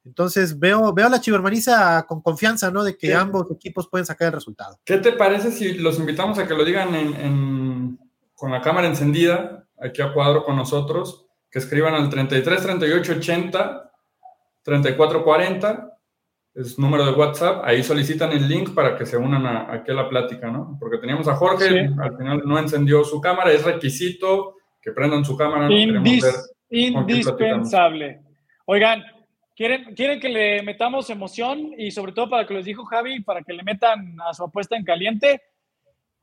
Entonces 0.05 0.57
veo, 0.57 0.93
veo 0.93 1.07
a 1.07 1.09
la 1.09 1.21
chivermaniza 1.21 2.03
con 2.07 2.21
confianza, 2.21 2.71
¿no? 2.71 2.83
De 2.83 2.97
que 2.97 3.13
ambos 3.13 3.51
equipos 3.51 3.87
pueden 3.87 4.05
sacar 4.05 4.27
el 4.27 4.33
resultado. 4.33 4.79
¿Qué 4.83 4.97
te 4.97 5.11
parece 5.11 5.51
si 5.51 5.73
los 5.73 5.99
invitamos 5.99 6.39
a 6.39 6.47
que 6.47 6.55
lo 6.55 6.65
digan 6.65 6.95
en 6.95 7.99
con 8.41 8.51
la 8.51 8.59
cámara 8.59 8.87
encendida, 8.87 9.67
aquí 9.79 10.01
a 10.01 10.11
cuadro 10.11 10.43
con 10.43 10.55
nosotros, 10.55 11.27
que 11.51 11.59
escriban 11.59 11.93
al 11.93 12.09
33 12.09 12.59
38 12.59 13.11
80 13.19 13.91
34 14.63 15.23
40, 15.23 15.97
es 16.55 16.79
número 16.79 17.05
de 17.05 17.11
WhatsApp, 17.11 17.61
ahí 17.63 17.83
solicitan 17.83 18.31
el 18.31 18.49
link 18.49 18.73
para 18.73 18.97
que 18.97 19.05
se 19.05 19.15
unan 19.15 19.45
a, 19.45 19.71
aquí 19.71 19.91
a 19.91 19.93
la 19.93 20.09
plática, 20.09 20.49
¿no? 20.49 20.75
Porque 20.79 20.97
teníamos 20.97 21.27
a 21.27 21.35
Jorge, 21.35 21.87
al 22.01 22.17
final 22.17 22.41
no 22.43 22.57
encendió 22.57 23.03
su 23.03 23.21
cámara, 23.21 23.51
es 23.51 23.63
requisito 23.63 24.55
que 24.81 24.91
prendan 24.91 25.23
su 25.23 25.37
cámara. 25.37 25.67
indispensable. 26.67 28.21
Oigan, 28.65 29.03
¿quieren, 29.55 29.93
¿quieren 29.93 30.19
que 30.19 30.29
le 30.29 30.63
metamos 30.63 31.11
emoción 31.11 31.75
y 31.77 31.91
sobre 31.91 32.11
todo 32.11 32.27
para 32.27 32.47
que 32.47 32.55
les 32.55 32.65
dijo 32.65 32.85
Javi, 32.85 33.21
para 33.21 33.43
que 33.43 33.53
le 33.53 33.61
metan 33.61 34.17
a 34.27 34.33
su 34.33 34.43
apuesta 34.45 34.75
en 34.75 34.83
caliente? 34.83 35.43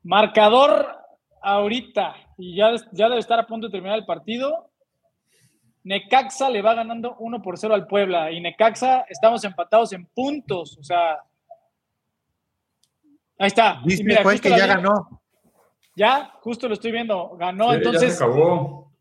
Marcador 0.03 0.99
ahorita, 1.41 2.15
y 2.37 2.55
ya, 2.55 2.73
ya 2.91 3.09
debe 3.09 3.19
estar 3.19 3.39
a 3.39 3.47
punto 3.47 3.67
de 3.67 3.71
terminar 3.71 3.97
el 3.97 4.05
partido, 4.05 4.69
Necaxa 5.83 6.49
le 6.49 6.61
va 6.61 6.73
ganando 6.73 7.15
1 7.19 7.41
por 7.41 7.57
0 7.57 7.73
al 7.73 7.87
Puebla. 7.87 8.31
Y 8.31 8.41
Necaxa 8.41 9.05
estamos 9.09 9.43
empatados 9.43 9.93
en 9.93 10.05
puntos. 10.05 10.77
O 10.77 10.83
sea. 10.83 11.23
Ahí 13.37 13.47
está. 13.47 13.81
Dice 13.83 14.03
que 14.41 14.49
ya 14.49 14.67
ganó. 14.67 15.21
Ya, 15.95 16.33
justo 16.41 16.67
lo 16.67 16.73
estoy 16.73 16.91
viendo. 16.91 17.35
Ganó. 17.37 17.73
entonces. 17.73 18.21
acabó. 18.21 18.91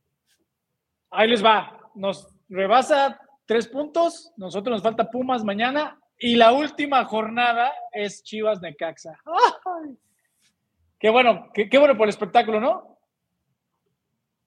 Ahí 1.11 1.29
les 1.29 1.45
va. 1.45 1.79
Nos 1.95 2.29
rebasa 2.49 3.21
tres 3.45 3.67
puntos. 3.69 4.33
Nosotros 4.37 4.77
nos 4.77 4.83
falta 4.83 5.11
Pumas 5.11 5.45
mañana. 5.45 6.01
Y 6.19 6.37
la 6.37 6.53
última 6.53 7.05
jornada 7.05 7.73
es 7.93 8.23
Chivas 8.23 8.61
Necaxa. 8.61 9.19
¡Ay! 9.25 9.97
Qué 10.99 11.11
bueno, 11.11 11.49
qué, 11.55 11.69
bueno 11.79 11.97
por 11.97 12.07
el 12.07 12.11
espectáculo, 12.11 12.61
¿no? 12.61 12.99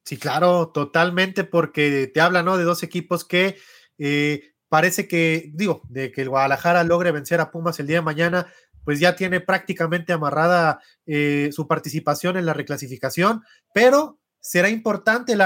Sí, 0.04 0.18
claro, 0.18 0.70
totalmente, 0.70 1.46
porque 1.46 2.12
te 2.14 2.20
habla, 2.20 2.44
¿no? 2.44 2.58
De 2.58 2.66
dos 2.66 2.84
equipos 2.84 3.24
que 3.24 3.56
eh, 3.98 4.54
parece 4.68 5.08
que, 5.08 5.50
digo, 5.54 5.84
de 5.88 6.12
que 6.12 6.22
el 6.24 6.30
Guadalajara 6.30 6.84
logre 6.84 7.12
vencer 7.12 7.40
a 7.40 7.52
Pumas 7.52 7.80
el 7.80 7.88
día 7.88 7.98
de 7.98 8.02
mañana, 8.02 8.48
pues 8.84 9.00
ya 9.00 9.16
tiene 9.16 9.40
prácticamente 9.40 10.12
amarrada 10.12 10.82
eh, 11.06 11.50
su 11.54 11.68
participación 11.68 12.36
en 12.36 12.46
la 12.46 12.54
reclasificación, 12.54 13.44
pero 13.74 14.20
será 14.40 14.70
importante 14.70 15.38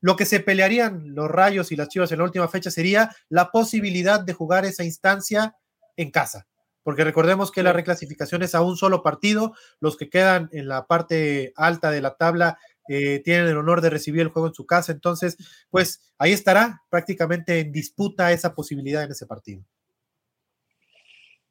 lo 0.00 0.14
que 0.14 0.26
se 0.26 0.40
pelearían 0.40 1.14
los 1.14 1.28
Rayos 1.28 1.72
y 1.72 1.76
las 1.76 1.88
Chivas 1.88 2.12
en 2.12 2.18
la 2.18 2.24
última 2.24 2.46
fecha 2.46 2.70
sería 2.70 3.10
la 3.30 3.50
posibilidad 3.50 4.20
de 4.20 4.34
jugar 4.34 4.64
esa 4.66 4.84
instancia 4.84 5.56
en 5.96 6.10
casa 6.10 6.46
porque 6.88 7.04
recordemos 7.04 7.52
que 7.52 7.62
la 7.62 7.74
reclasificación 7.74 8.42
es 8.42 8.54
a 8.54 8.62
un 8.62 8.78
solo 8.78 9.02
partido, 9.02 9.52
los 9.78 9.98
que 9.98 10.08
quedan 10.08 10.48
en 10.52 10.68
la 10.68 10.86
parte 10.86 11.52
alta 11.54 11.90
de 11.90 12.00
la 12.00 12.16
tabla 12.16 12.58
eh, 12.88 13.20
tienen 13.22 13.46
el 13.46 13.58
honor 13.58 13.82
de 13.82 13.90
recibir 13.90 14.22
el 14.22 14.28
juego 14.28 14.48
en 14.48 14.54
su 14.54 14.64
casa, 14.64 14.90
entonces, 14.90 15.36
pues 15.68 16.14
ahí 16.16 16.32
estará 16.32 16.80
prácticamente 16.88 17.60
en 17.60 17.72
disputa 17.72 18.32
esa 18.32 18.54
posibilidad 18.54 19.04
en 19.04 19.10
ese 19.10 19.26
partido. 19.26 19.62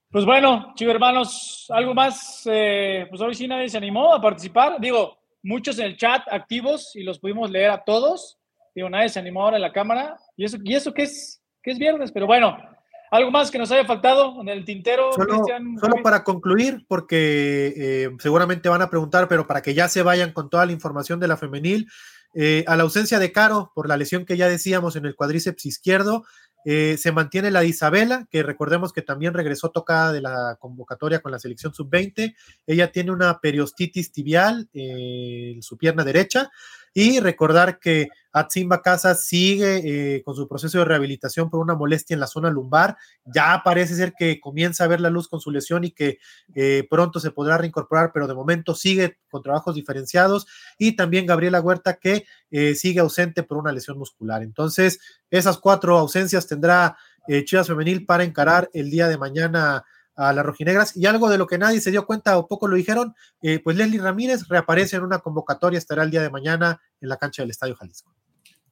Pues 0.09 0.25
bueno, 0.25 0.73
chicos 0.73 0.95
hermanos, 0.95 1.67
algo 1.69 1.93
más, 1.93 2.41
eh, 2.51 3.05
pues 3.07 3.21
hoy 3.21 3.35
sí 3.35 3.47
nadie 3.47 3.69
se 3.69 3.77
animó 3.77 4.15
a 4.15 4.19
participar, 4.19 4.81
digo, 4.81 5.19
muchos 5.43 5.77
en 5.77 5.85
el 5.85 5.97
chat 5.97 6.23
activos 6.31 6.95
y 6.95 7.03
los 7.03 7.19
pudimos 7.19 7.51
leer 7.51 7.69
a 7.69 7.83
todos, 7.83 8.39
digo, 8.73 8.89
nadie 8.89 9.09
se 9.09 9.19
animó 9.19 9.43
ahora 9.43 9.57
en 9.57 9.61
la 9.61 9.71
cámara, 9.71 10.17
y 10.35 10.45
eso, 10.45 10.57
y 10.63 10.73
eso 10.73 10.95
que 10.95 11.03
es, 11.03 11.43
que 11.61 11.69
es 11.69 11.77
viernes, 11.77 12.11
pero 12.11 12.25
bueno, 12.25 12.57
¿Algo 13.09 13.31
más 13.31 13.51
que 13.51 13.57
nos 13.57 13.71
haya 13.71 13.85
faltado 13.85 14.41
en 14.41 14.49
el 14.49 14.65
tintero, 14.65 15.13
solo, 15.13 15.41
Solo 15.79 16.03
para 16.03 16.23
concluir, 16.23 16.85
porque 16.87 17.73
eh, 17.77 18.09
seguramente 18.19 18.67
van 18.67 18.81
a 18.81 18.89
preguntar, 18.89 19.27
pero 19.27 19.47
para 19.47 19.61
que 19.61 19.73
ya 19.73 19.87
se 19.87 20.01
vayan 20.01 20.33
con 20.33 20.49
toda 20.49 20.65
la 20.65 20.73
información 20.73 21.19
de 21.19 21.27
la 21.27 21.37
femenil, 21.37 21.87
eh, 22.33 22.65
a 22.67 22.75
la 22.75 22.83
ausencia 22.83 23.19
de 23.19 23.31
Caro 23.31 23.71
por 23.73 23.87
la 23.87 23.97
lesión 23.97 24.25
que 24.25 24.37
ya 24.37 24.49
decíamos 24.49 24.95
en 24.95 25.05
el 25.05 25.15
cuádriceps 25.15 25.65
izquierdo, 25.65 26.25
eh, 26.65 26.97
se 26.97 27.13
mantiene 27.13 27.49
la 27.49 27.61
de 27.61 27.67
Isabela, 27.67 28.27
que 28.29 28.43
recordemos 28.43 28.91
que 28.91 29.01
también 29.01 29.33
regresó 29.33 29.69
tocada 29.69 30.11
de 30.11 30.19
la 30.19 30.57
convocatoria 30.59 31.19
con 31.19 31.31
la 31.31 31.39
selección 31.39 31.73
sub-20. 31.73 32.35
Ella 32.65 32.91
tiene 32.91 33.11
una 33.11 33.39
periostitis 33.39 34.11
tibial 34.11 34.67
en 34.73 35.61
su 35.63 35.77
pierna 35.77 36.03
derecha. 36.03 36.51
Y 36.99 37.19
recordar 37.19 37.77
que 37.77 38.07
Atsimba 38.31 38.81
Casas 38.81 39.27
sigue 39.27 40.15
eh, 40.15 40.23
con 40.23 40.35
su 40.35 40.47
proceso 40.47 40.79
de 40.79 40.85
rehabilitación 40.85 41.47
por 41.47 41.59
una 41.59 41.75
molestia 41.75 42.15
en 42.15 42.19
la 42.19 42.25
zona 42.25 42.49
lumbar. 42.49 42.97
Ya 43.23 43.61
parece 43.63 43.93
ser 43.93 44.13
que 44.17 44.39
comienza 44.39 44.83
a 44.83 44.87
ver 44.87 44.99
la 44.99 45.11
luz 45.11 45.27
con 45.27 45.39
su 45.39 45.51
lesión 45.51 45.83
y 45.83 45.91
que 45.91 46.17
eh, 46.55 46.87
pronto 46.89 47.19
se 47.19 47.29
podrá 47.29 47.59
reincorporar, 47.59 48.09
pero 48.11 48.25
de 48.25 48.33
momento 48.33 48.73
sigue 48.73 49.19
con 49.29 49.43
trabajos 49.43 49.75
diferenciados. 49.75 50.47
Y 50.79 50.95
también 50.95 51.27
Gabriela 51.27 51.61
Huerta 51.61 51.99
que 51.99 52.25
eh, 52.49 52.73
sigue 52.73 52.99
ausente 52.99 53.43
por 53.43 53.59
una 53.59 53.71
lesión 53.71 53.99
muscular. 53.99 54.41
Entonces, 54.41 54.99
esas 55.29 55.59
cuatro 55.59 55.99
ausencias 55.99 56.47
tendrá 56.47 56.97
Chivas 57.43 57.67
Femenil 57.67 58.07
para 58.07 58.23
encarar 58.23 58.71
el 58.73 58.89
día 58.89 59.07
de 59.07 59.19
mañana 59.19 59.85
a 60.17 60.33
las 60.33 60.45
rojinegras. 60.45 60.97
Y 60.97 61.05
algo 61.05 61.29
de 61.29 61.37
lo 61.37 61.47
que 61.47 61.57
nadie 61.57 61.79
se 61.79 61.91
dio 61.91 62.05
cuenta 62.05 62.37
o 62.37 62.47
poco 62.47 62.67
lo 62.67 62.75
dijeron, 62.75 63.13
eh, 63.41 63.59
pues 63.63 63.77
Leslie 63.77 64.01
Ramírez 64.01 64.47
reaparece 64.49 64.97
en 64.97 65.03
una 65.03 65.19
convocatoria, 65.19 65.77
estará 65.77 66.03
el 66.03 66.11
día 66.11 66.21
de 66.21 66.29
mañana 66.29 66.81
en 66.99 67.09
la 67.09 67.17
cancha 67.17 67.43
del 67.43 67.51
Estadio 67.51 67.75
Jalisco. 67.75 68.13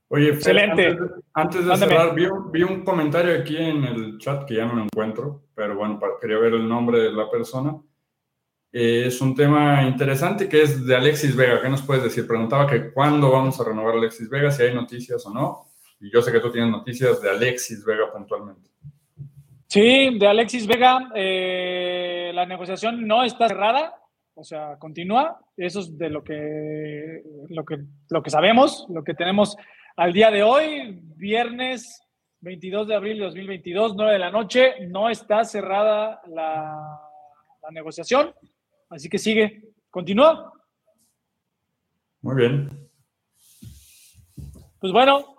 Oye, 0.09 0.29
excelente. 0.29 0.97
Antes, 1.33 1.65
de 1.65 1.77
cerrar, 1.77 2.13
vi, 2.13 2.63
un 2.63 2.83
comentario 2.83 3.39
aquí 3.39 3.57
en 3.57 3.83
el 3.83 4.17
chat 4.19 4.45
que 4.45 4.55
ya 4.55 4.65
no 4.65 4.75
lo 4.75 4.83
encuentro, 4.83 5.45
pero 5.55 5.75
bueno, 5.75 5.99
quería 6.21 6.37
ver 6.37 6.53
el 6.53 6.67
nombre 6.67 6.99
de 6.99 7.11
la 7.11 7.29
persona. 7.29 7.75
Eh, 8.71 9.05
es 9.07 9.21
un 9.21 9.33
tema 9.33 9.83
interesante 9.83 10.47
que 10.47 10.61
es 10.61 10.85
de 10.85 10.95
Alexis 10.95 11.35
Vega. 11.35 11.61
¿Qué 11.61 11.69
nos 11.69 11.81
puedes 11.81 12.03
decir? 12.03 12.27
Preguntaba 12.27 12.67
que 12.67 12.91
cuándo 12.91 13.31
vamos 13.31 13.59
a 13.59 13.63
renovar 13.63 13.95
a 13.95 13.97
Alexis 13.97 14.29
Vega, 14.29 14.51
si 14.51 14.63
hay 14.63 14.75
noticias 14.75 15.25
o 15.25 15.33
no. 15.33 15.71
Y 15.99 16.11
yo 16.11 16.21
sé 16.21 16.31
que 16.31 16.39
tú 16.39 16.51
tienes 16.51 16.69
noticias 16.69 17.21
de 17.21 17.29
Alexis 17.29 17.83
Vega 17.83 18.11
puntualmente. 18.11 18.69
Sí, 19.75 20.17
de 20.17 20.25
Alexis 20.25 20.67
Vega, 20.67 21.11
eh, 21.15 22.31
la 22.33 22.45
negociación 22.45 23.05
no 23.05 23.25
está 23.25 23.49
cerrada, 23.49 23.93
o 24.33 24.41
sea, 24.41 24.77
continúa. 24.79 25.37
Eso 25.57 25.81
es 25.81 25.97
de 25.97 26.09
lo 26.09 26.23
que, 26.23 27.21
lo 27.49 27.65
que, 27.65 27.79
lo 28.09 28.23
que 28.23 28.29
sabemos, 28.29 28.85
lo 28.87 29.03
que 29.03 29.13
tenemos 29.13 29.57
al 29.97 30.13
día 30.13 30.31
de 30.31 30.43
hoy, 30.43 30.97
viernes 31.17 32.01
22 32.39 32.87
de 32.87 32.95
abril 32.95 33.17
de 33.17 33.25
2022, 33.25 33.95
9 33.97 34.13
de 34.13 34.19
la 34.19 34.31
noche. 34.31 34.87
No 34.87 35.09
está 35.09 35.43
cerrada 35.43 36.21
la, 36.27 36.97
la 37.61 37.71
negociación, 37.71 38.33
así 38.89 39.09
que 39.09 39.17
sigue, 39.17 39.73
continúa. 39.89 40.53
Muy 42.21 42.35
bien. 42.37 42.89
Pues 44.79 44.93
bueno, 44.93 45.34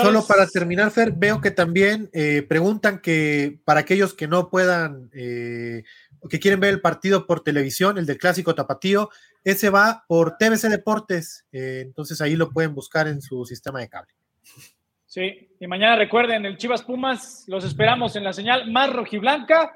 Solo 0.00 0.26
para 0.26 0.46
terminar, 0.46 0.90
Fer, 0.90 1.12
veo 1.12 1.40
que 1.40 1.50
también 1.50 2.10
eh, 2.12 2.42
preguntan 2.42 3.00
que 3.00 3.58
para 3.64 3.80
aquellos 3.80 4.14
que 4.14 4.26
no 4.26 4.50
puedan, 4.50 5.10
eh, 5.14 5.84
que 6.28 6.40
quieren 6.40 6.60
ver 6.60 6.74
el 6.74 6.80
partido 6.80 7.26
por 7.26 7.42
televisión, 7.42 7.98
el 7.98 8.06
del 8.06 8.18
clásico 8.18 8.54
tapatío, 8.54 9.10
ese 9.44 9.70
va 9.70 10.04
por 10.08 10.36
TBC 10.38 10.68
Deportes, 10.68 11.46
eh, 11.52 11.82
entonces 11.84 12.20
ahí 12.20 12.36
lo 12.36 12.50
pueden 12.50 12.74
buscar 12.74 13.06
en 13.06 13.20
su 13.20 13.44
sistema 13.44 13.80
de 13.80 13.88
cable. 13.88 14.12
Sí, 15.06 15.48
y 15.60 15.66
mañana 15.66 15.96
recuerden, 15.96 16.44
el 16.44 16.58
Chivas 16.58 16.82
Pumas, 16.82 17.44
los 17.46 17.64
esperamos 17.64 18.16
en 18.16 18.24
la 18.24 18.32
señal 18.32 18.70
más 18.70 18.92
rojiblanca 18.92 19.72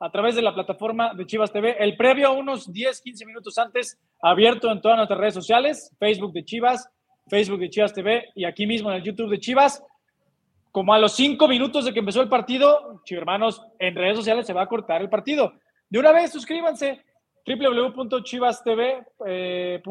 a 0.00 0.10
través 0.10 0.34
de 0.34 0.42
la 0.42 0.54
plataforma 0.54 1.12
de 1.14 1.26
Chivas 1.26 1.52
TV. 1.52 1.76
El 1.78 1.96
previo, 1.96 2.32
unos 2.32 2.72
10, 2.72 3.00
15 3.02 3.26
minutos 3.26 3.58
antes, 3.58 3.98
abierto 4.22 4.72
en 4.72 4.80
todas 4.80 4.96
nuestras 4.96 5.20
redes 5.20 5.34
sociales, 5.34 5.94
Facebook 5.98 6.32
de 6.32 6.44
Chivas, 6.44 6.88
Facebook 7.30 7.60
de 7.60 7.70
Chivas 7.70 7.94
TV 7.94 8.28
y 8.34 8.44
aquí 8.44 8.66
mismo 8.66 8.90
en 8.90 8.96
el 8.96 9.02
YouTube 9.02 9.30
de 9.30 9.40
Chivas. 9.40 9.82
Como 10.72 10.92
a 10.92 10.98
los 10.98 11.14
cinco 11.14 11.48
minutos 11.48 11.84
de 11.84 11.92
que 11.92 12.00
empezó 12.00 12.20
el 12.20 12.28
partido, 12.28 13.02
hermanos, 13.08 13.62
en 13.78 13.94
redes 13.94 14.16
sociales 14.18 14.46
se 14.46 14.52
va 14.52 14.62
a 14.62 14.68
cortar 14.68 15.00
el 15.00 15.08
partido. 15.08 15.54
De 15.88 15.98
una 15.98 16.12
vez, 16.12 16.30
suscríbanse 16.30 17.04
www.chivastv.mx, 17.46 19.18
eh, 19.26 19.82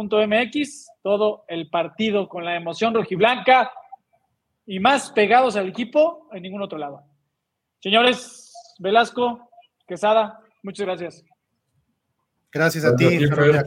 todo 1.01 1.43
el 1.47 1.69
partido 1.69 2.29
con 2.29 2.45
la 2.45 2.55
emoción 2.55 2.93
rojiblanca 2.93 3.71
y 4.65 4.79
más 4.79 5.11
pegados 5.11 5.55
al 5.55 5.67
equipo 5.67 6.29
en 6.31 6.43
ningún 6.43 6.61
otro 6.61 6.77
lado. 6.77 7.03
Señores, 7.79 8.53
Velasco, 8.77 9.49
Quesada, 9.87 10.39
muchas 10.61 10.85
gracias. 10.85 11.28
Gracias 12.51 12.83
a 12.83 12.95
ti, 12.95 13.19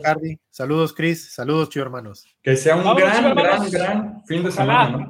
Cardi. 0.03 0.39
Saludos, 0.51 0.93
Chris. 0.93 1.33
Saludos, 1.33 1.69
chicos 1.69 1.87
hermanos. 1.87 2.27
Que 2.43 2.57
sea 2.57 2.75
un 2.75 2.97
gran, 2.97 3.35
gran, 3.35 3.71
gran 3.71 4.25
fin 4.27 4.43
de 4.43 4.51
semana. 4.51 5.09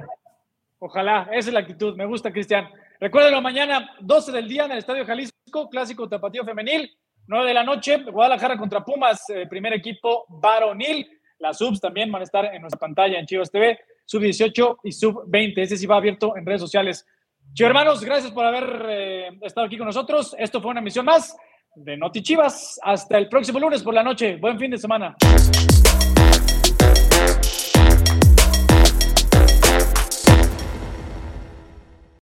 Ojalá, 0.78 1.28
esa 1.32 1.48
es 1.48 1.54
la 1.54 1.60
actitud. 1.60 1.96
Me 1.96 2.04
gusta, 2.04 2.32
Cristian. 2.32 2.68
Recuérdenlo 3.00 3.40
mañana, 3.40 3.96
12 4.00 4.30
del 4.30 4.48
día 4.48 4.66
en 4.66 4.72
el 4.72 4.78
Estadio 4.78 5.06
Jalisco, 5.06 5.68
clásico 5.70 6.08
tapatío 6.08 6.44
femenil, 6.44 6.90
9 7.26 7.48
de 7.48 7.54
la 7.54 7.64
noche, 7.64 7.98
Guadalajara 7.98 8.56
contra 8.58 8.84
Pumas, 8.84 9.28
eh, 9.30 9.46
primer 9.48 9.72
equipo 9.72 10.26
varonil. 10.28 11.08
Las 11.38 11.58
subs 11.58 11.80
también 11.80 12.12
van 12.12 12.20
a 12.20 12.24
estar 12.24 12.44
en 12.44 12.60
nuestra 12.60 12.78
pantalla 12.78 13.18
en 13.18 13.26
Chivas 13.26 13.50
TV, 13.50 13.78
sub 14.04 14.22
18 14.22 14.78
y 14.84 14.92
sub 14.92 15.24
20. 15.26 15.62
Ese 15.62 15.76
sí 15.76 15.86
va 15.86 15.96
abierto 15.96 16.36
en 16.36 16.44
redes 16.44 16.60
sociales. 16.60 17.06
Chicos 17.54 17.68
hermanos, 17.68 18.04
gracias 18.04 18.30
por 18.30 18.44
haber 18.44 18.86
eh, 18.88 19.38
estado 19.40 19.66
aquí 19.66 19.78
con 19.78 19.86
nosotros. 19.86 20.36
Esto 20.38 20.60
fue 20.60 20.70
una 20.70 20.80
emisión 20.80 21.06
más 21.06 21.36
de 21.74 21.96
Noti 21.96 22.22
Chivas. 22.22 22.78
Hasta 22.82 23.18
el 23.18 23.28
próximo 23.28 23.58
lunes 23.58 23.82
por 23.82 23.94
la 23.94 24.02
noche. 24.02 24.36
Buen 24.36 24.58
fin 24.58 24.70
de 24.70 24.78
semana. 24.78 25.16